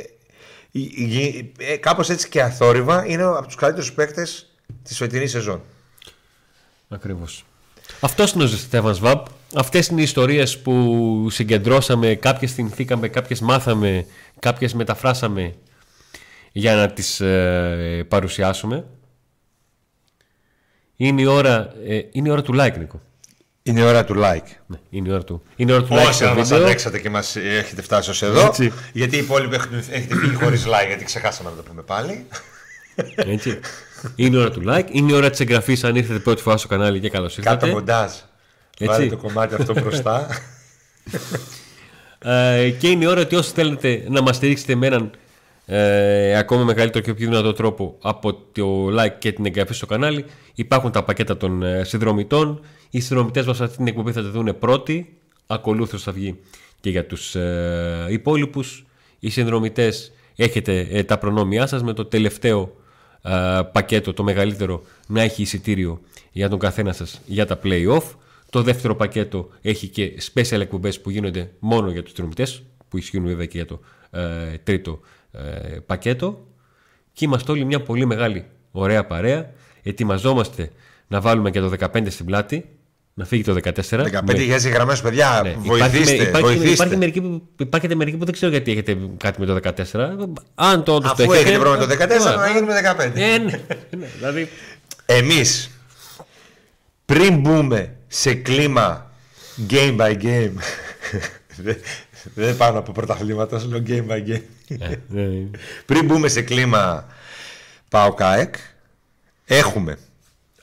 ε, 1.58 1.76
κάπως 1.76 2.10
έτσι 2.10 2.28
και 2.28 2.42
αθόρυβα 2.42 3.06
είναι 3.06 3.22
από 3.22 3.46
τους 3.46 3.54
καλύτερους 3.54 3.92
παίκτες 3.92 4.54
της 4.82 4.96
φετινής 4.96 5.30
σεζόν. 5.30 5.62
Ακριβώς. 6.88 7.44
Αυτός 8.00 8.32
είναι 8.32 8.44
ο 8.44 8.46
Στέφαν 8.46 8.94
Σβάμπ. 8.94 9.26
Αυτές 9.54 9.86
είναι 9.86 10.00
οι 10.00 10.02
ιστορίες 10.02 10.58
που 10.58 11.26
συγκεντρώσαμε, 11.30 12.14
κάποιες 12.14 12.52
θυμηθήκαμε, 12.52 13.08
κάποιες 13.08 13.40
μάθαμε, 13.40 14.06
κάποιες 14.38 14.74
μεταφράσαμε 14.74 15.54
για 16.52 16.74
να 16.74 16.92
τις 16.92 17.20
ε, 17.20 18.04
παρουσιάσουμε. 18.08 18.86
Είναι 20.96 21.20
η 21.20 21.26
ώρα, 21.26 21.74
ε, 21.86 22.00
είναι 22.12 22.28
η 22.28 22.30
ώρα 22.30 22.42
του 22.42 22.54
like, 22.56 22.78
Νίκο. 22.78 23.00
Είναι 23.66 23.80
η 23.80 23.82
ώρα 23.82 24.04
του 24.04 24.14
like. 24.16 24.48
Ναι, 24.66 24.76
είναι 24.90 25.08
η 25.08 25.12
ώρα 25.12 25.24
του, 25.24 25.42
είναι 25.56 25.72
η 25.72 25.74
ώρα 25.74 25.84
του 25.84 25.94
like. 25.94 26.08
Όσοι 26.08 26.24
να 26.24 26.34
μας 26.34 26.52
αντέξατε 26.52 26.98
και 26.98 27.10
μας 27.10 27.36
έχετε 27.36 27.82
φτάσει 27.82 28.10
ως 28.10 28.22
εδώ. 28.22 28.46
Έτσι. 28.46 28.72
Γιατί 28.92 29.16
οι 29.16 29.18
υπόλοιποι 29.18 29.54
έχετε, 29.54 29.76
έχετε 29.90 30.16
φύγει 30.16 30.34
χωρίς 30.34 30.64
like, 30.66 30.86
γιατί 30.86 31.04
ξεχάσαμε 31.04 31.50
να 31.50 31.56
το 31.56 31.62
πούμε 31.62 31.82
πάλι. 31.82 32.26
Έτσι. 33.16 33.60
είναι 34.16 34.36
η 34.36 34.40
ώρα 34.40 34.50
του 34.50 34.62
like. 34.66 34.86
Είναι 34.90 35.12
η 35.12 35.14
ώρα 35.14 35.30
της 35.30 35.40
εγγραφής 35.40 35.84
αν 35.84 35.96
ήρθατε 35.96 36.18
πρώτη 36.18 36.42
φορά 36.42 36.56
στο 36.56 36.68
κανάλι 36.68 37.00
και 37.00 37.10
καλώς 37.10 37.38
ήρθατε. 37.38 37.56
Κάτω 37.56 37.72
μοντάζ. 37.72 38.12
Έτσι. 38.78 38.96
Βάλε 38.96 39.06
το 39.06 39.16
κομμάτι 39.16 39.54
αυτό 39.54 39.72
μπροστά. 39.72 40.28
Ε, 42.18 42.70
και 42.70 42.88
είναι 42.88 43.04
η 43.04 43.06
ώρα 43.06 43.20
ότι 43.20 43.36
όσοι 43.36 43.52
θέλετε 43.54 44.04
να 44.08 44.22
μας 44.22 44.36
στηρίξετε 44.36 44.74
με 44.74 44.86
έναν 44.86 45.10
ε, 45.66 46.36
ακόμα 46.36 46.64
μεγαλύτερο 46.64 47.04
και 47.04 47.14
πιο 47.14 47.28
δυνατό 47.28 47.52
τρόπο 47.52 47.96
από 48.02 48.34
το 48.34 48.86
like 48.86 49.14
και 49.18 49.32
την 49.32 49.46
εγγραφή 49.46 49.74
στο 49.74 49.86
κανάλι. 49.86 50.24
Υπάρχουν 50.54 50.90
τα 50.90 51.04
πακέτα 51.04 51.36
των 51.36 51.62
ε, 51.62 51.84
συνδρομητών. 51.84 52.60
Οι 52.90 53.00
συνδρομητές 53.00 53.46
μας 53.46 53.60
αυτή 53.60 53.76
την 53.76 53.86
εκπομπή 53.86 54.12
θα 54.12 54.22
τη 54.22 54.28
δουν 54.28 54.58
πρώτοι. 54.58 55.18
Ακολούθως 55.46 56.02
θα 56.02 56.12
βγει 56.12 56.38
και 56.80 56.90
για 56.90 57.06
τους 57.06 57.34
ε, 57.34 58.06
υπόλοιπους. 58.08 58.84
Οι 59.18 59.30
συνδρομητές 59.30 60.12
έχετε 60.36 60.86
ε, 60.90 61.02
τα 61.02 61.18
προνόμια 61.18 61.66
σας 61.66 61.82
με 61.82 61.92
το 61.92 62.04
τελευταίο 62.04 62.76
ε, 63.22 63.60
πακέτο 63.72 64.12
το 64.12 64.22
μεγαλύτερο 64.22 64.82
να 65.06 65.22
έχει 65.22 65.42
εισιτήριο 65.42 66.00
για 66.32 66.48
τον 66.48 66.58
καθένα 66.58 66.92
σας 66.92 67.20
για 67.26 67.46
τα 67.46 67.58
play-off. 67.64 68.02
Το 68.50 68.62
δεύτερο 68.62 68.96
πακέτο 68.96 69.48
έχει 69.62 69.88
και 69.88 70.12
special 70.32 70.60
εκπομπές 70.60 71.00
που 71.00 71.10
γίνονται 71.10 71.50
μόνο 71.58 71.90
για 71.90 72.02
τους 72.02 72.12
συνδρομητές 72.12 72.62
που 72.88 72.98
ισχύουν 72.98 73.24
βέβαια 73.24 73.46
και 73.46 73.56
για 73.56 73.66
το 73.66 73.80
ε, 74.10 74.58
τρίτο 74.62 75.00
ε, 75.34 75.78
πακέτο 75.86 76.46
και 77.12 77.24
είμαστε 77.24 77.52
όλοι 77.52 77.64
μια 77.64 77.80
πολύ 77.82 78.06
μεγάλη 78.06 78.44
ωραία 78.70 79.04
παρέα 79.06 79.50
ετοιμαζόμαστε 79.82 80.70
να 81.08 81.20
βάλουμε 81.20 81.50
και 81.50 81.60
το 81.60 81.72
15 81.80 82.06
στην 82.08 82.26
πλάτη 82.26 82.68
να 83.14 83.24
φύγει 83.24 83.42
το 83.42 83.56
14 83.62 83.70
15 83.70 83.74
χιλιάδες 84.30 84.66
γραμμές 84.68 85.00
παιδιά, 85.00 85.40
ναι, 85.44 85.54
βοηθήστε, 85.58 86.14
υπάρχει, 86.14 86.40
βοηθήστε. 86.40 86.70
Υπάρχει, 86.70 86.96
μερικοί, 86.96 87.20
που- 87.20 87.42
υπάρχετε 87.56 87.94
μερικοί 87.94 88.16
που 88.16 88.24
δεν 88.24 88.34
ξέρω 88.34 88.50
γιατί 88.50 88.70
έχετε 88.70 88.96
κάτι 89.16 89.40
με 89.40 89.46
το 89.46 89.54
14. 89.54 90.16
Αν 90.54 90.84
το 90.84 90.94
όντως 90.94 91.10
Αφού 91.10 91.26
το 91.26 91.32
έχετε 91.32 91.58
πρόβλημα 91.58 91.86
το 91.86 91.94
14 91.94 92.08
Ναι. 92.08 92.36
να 92.36 92.50
γίνουμε 92.50 92.72
15. 92.74 93.12
Ε, 93.14 93.38
ναι, 93.38 93.44
ναι, 93.98 94.06
δηλαδή, 94.16 94.48
Εμείς 95.06 95.70
πριν 97.04 97.40
μπούμε 97.40 97.96
σε 98.06 98.34
κλίμα 98.34 99.10
game 99.70 99.96
by 99.96 100.22
game 100.22 100.52
δεν- 102.34 102.44
δεν 102.46 102.56
πάνω 102.56 102.78
από 102.78 102.92
πρωταθλήματα, 102.92 103.58
σου 103.58 103.68
λέω 103.70 103.82
game 103.86 104.06
by 104.12 104.28
game. 104.28 104.42
ε, 104.78 104.94
ναι, 105.08 105.46
Πριν 105.86 106.04
μπούμε 106.04 106.28
σε 106.28 106.42
κλίμα 106.42 107.06
Πάω 107.90 108.14
ΚΑΕΚ 108.14 108.54
έχουμε 109.44 109.98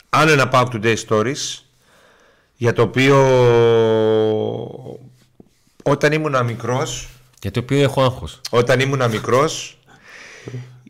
άλλο 0.10 0.32
ένα 0.32 0.48
Πάω 0.48 0.68
Today 0.72 0.96
Stories 1.08 1.60
για 2.56 2.74
το 2.74 2.82
οποίο 2.82 3.16
όταν 5.84 6.12
ήμουν 6.12 6.46
μικρός 6.46 7.10
για 7.42 7.52
το 7.52 7.60
οποίο 7.60 7.82
έχω 7.82 8.04
άγχος. 8.04 8.42
όταν 8.50 8.80
ήμουν 8.80 9.10
μικρός 9.10 9.80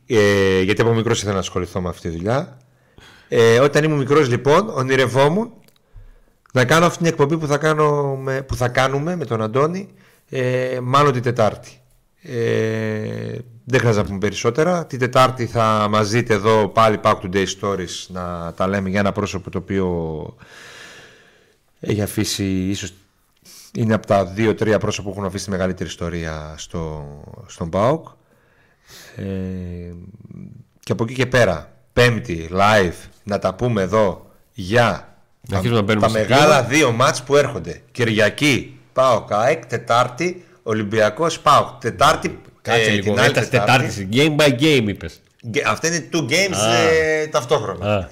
ε, 0.07 0.61
γιατί 0.61 0.81
από 0.81 0.93
μικρός 0.93 1.17
ήθελα 1.19 1.33
να 1.33 1.39
ασχοληθώ 1.39 1.81
με 1.81 1.89
αυτή 1.89 2.09
τη 2.09 2.15
δουλειά 2.17 2.57
ε, 3.27 3.59
όταν 3.59 3.83
ήμουν 3.83 3.97
μικρός 3.97 4.29
λοιπόν 4.29 4.69
ονειρευόμουν 4.69 5.51
να 6.53 6.65
κάνω 6.65 6.85
αυτή 6.85 6.97
την 6.97 7.07
εκπομπή 7.07 7.37
που 7.37 7.47
θα, 7.47 7.57
κάνω 7.57 8.15
με, 8.15 8.41
που 8.41 8.55
θα 8.55 8.67
κάνουμε 8.67 9.15
με 9.15 9.25
τον 9.25 9.41
Αντώνη 9.41 9.89
ε, 10.33 10.79
μάλλον 10.81 11.13
την 11.13 11.21
Τετάρτη 11.21 11.81
ε, 12.21 13.37
δεν 13.65 13.79
χρειάζεται 13.79 14.01
να 14.01 14.07
πούμε 14.07 14.17
περισσότερα 14.17 14.85
την 14.85 14.99
Τετάρτη 14.99 15.45
θα 15.45 15.87
μας 15.89 16.09
δείτε 16.09 16.33
εδώ 16.33 16.67
πάλι 16.67 16.99
Pack 17.03 17.15
Today 17.21 17.45
Stories 17.61 18.05
να 18.07 18.53
τα 18.55 18.67
λέμε 18.67 18.89
για 18.89 18.99
ένα 18.99 19.11
πρόσωπο 19.11 19.49
το 19.49 19.57
οποίο 19.57 20.35
έχει 21.79 22.01
αφήσει 22.01 22.45
ίσως 22.45 22.93
είναι 23.73 23.93
από 23.93 24.07
τα 24.07 24.25
δύο-τρία 24.25 24.79
πρόσωπα 24.79 25.09
που 25.09 25.13
έχουν 25.13 25.25
αφήσει 25.25 25.45
τη 25.45 25.51
μεγαλύτερη 25.51 25.89
ιστορία 25.89 26.53
στο, 26.57 27.05
στον 27.47 27.69
ΠΑΟΚ. 27.69 28.07
Ε, 29.15 29.23
και 30.79 30.91
από 30.91 31.03
εκεί 31.03 31.13
και 31.13 31.25
πέρα, 31.25 31.71
πέμπτη, 31.93 32.49
live, 32.51 33.09
να 33.23 33.39
τα 33.39 33.53
πούμε 33.55 33.81
εδώ 33.81 34.31
για 34.53 35.15
Να 35.49 35.57
αρχίσουμε 35.57 35.79
να 35.79 35.85
τα, 35.85 35.93
μπαίνουμε 35.93 36.07
τα 36.07 36.13
σε 36.13 36.19
μεγάλα 36.19 36.63
δύο 36.63 36.91
μάτς 36.91 37.23
που 37.23 37.35
έρχονται. 37.35 37.81
Κυριακή, 37.91 38.79
ΠΑΟΚ 38.93 39.31
ΑΕΚ, 39.33 39.65
Τετάρτη, 39.65 40.45
Ολυμπιακός 40.63 41.39
ΠΑΟΚ. 41.39 41.67
Τετάρτη, 41.81 42.41
Κάτσε 42.61 42.81
ε, 42.81 42.89
λίγο. 42.89 43.01
την 43.13 43.19
άλλη 43.21 43.29
Έτας 43.29 43.49
Τετάρτη. 43.49 43.87
Τετάρτης. 43.87 44.07
Game 44.11 44.35
by 44.41 44.61
game 44.61 44.87
είπες. 44.87 45.21
Γκ- 45.49 45.65
Αυτά 45.67 45.87
είναι 45.87 46.09
two 46.13 46.21
games 46.31 46.55
Α. 46.55 46.75
ε, 46.77 47.27
ταυτόχρονα. 47.27 47.95
Α. 47.95 48.09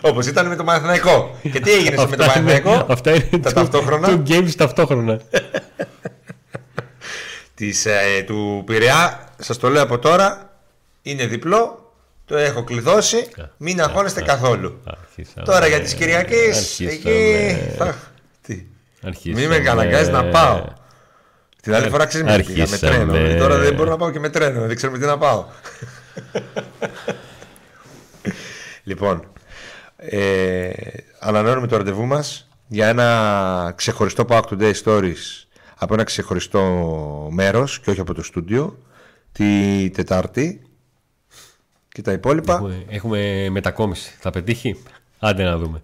Όπως 0.10 0.26
ήταν 0.26 0.46
με 0.46 0.56
το 0.56 0.64
Παναθηναϊκό. 0.64 1.38
και 1.52 1.60
τι 1.60 1.72
έγινε 1.72 1.90
με 1.90 1.96
το 1.96 2.02
Αυτά 2.02 2.14
είναι- 2.16 2.26
Παναθηναϊκό; 2.52 2.86
Αυτά 2.92 3.10
είναι 3.14 3.38
τα 3.42 3.50
two- 3.50 3.54
ταυτόχρονα; 3.54 4.08
two 4.08 4.28
games 4.30 4.50
ταυτόχρονα. 4.56 5.20
της, 7.54 7.86
ε, 7.86 8.22
του 8.26 8.62
Πειραιά, 8.66 9.28
σας 9.38 9.56
το 9.58 9.68
λέω 9.68 9.82
από 9.82 9.98
τώρα, 9.98 10.50
είναι 11.02 11.26
διπλό, 11.26 11.92
το 12.24 12.36
έχω 12.36 12.64
κλειδώσει, 12.64 13.28
μην 13.56 13.80
αγχώνεστε 13.82 14.22
καθόλου. 14.22 14.80
Αρχίσαμε. 14.84 15.46
Τώρα 15.46 15.66
για 15.66 15.80
τις 15.80 15.94
Κυριακής, 15.94 16.56
Αρχίσαμε. 16.56 16.90
εκεί... 16.90 17.56
θα- 19.14 19.20
Τι, 19.20 19.30
Αρχίσαμε. 19.30 19.40
μην 19.40 19.48
με 19.48 19.58
καναγκάζει 19.64 20.10
να 20.10 20.24
πάω. 20.24 20.64
Την 21.62 21.74
άλλη 21.74 21.88
φορά 21.88 22.06
ξέρεις 22.06 22.26
με 22.26 22.36
πήγα 22.36 22.52
με 22.54 22.62
Αρχίσαμε. 22.62 23.12
τρένο, 23.12 23.38
τώρα 23.38 23.58
δεν 23.58 23.74
μπορώ 23.74 23.90
να 23.90 23.96
πάω 23.96 24.10
και 24.10 24.18
με 24.18 24.28
τρένο, 24.28 24.66
δεν 24.66 24.76
ξέρω 24.76 24.92
με 24.92 24.98
τι 24.98 25.04
να 25.06 25.18
πάω. 25.18 25.44
λοιπόν, 28.84 29.28
ε, 29.96 30.70
ανανεώνουμε 31.20 31.66
το 31.66 31.76
ραντεβού 31.76 32.04
μας 32.06 32.48
για 32.66 32.88
ένα 32.88 33.72
ξεχωριστό 33.76 34.24
Pack 34.28 34.42
Today 34.50 34.72
Stories 34.84 35.44
από 35.78 35.94
ένα 35.94 36.04
ξεχωριστό 36.04 36.62
μέρος 37.30 37.80
και 37.80 37.90
όχι 37.90 38.00
από 38.00 38.14
το 38.14 38.22
στούντιο 38.22 38.78
τη 39.32 39.90
Τετάρτη 39.90 40.62
και 41.88 42.02
τα 42.02 42.12
υπόλοιπα 42.12 42.54
Έχουμε, 42.54 42.84
έχουμε 42.88 43.48
μετακόμιση. 43.50 44.16
Θα 44.20 44.30
πετύχει; 44.30 44.82
Άντε 45.18 45.42
να 45.44 45.56
δούμε. 45.56 45.82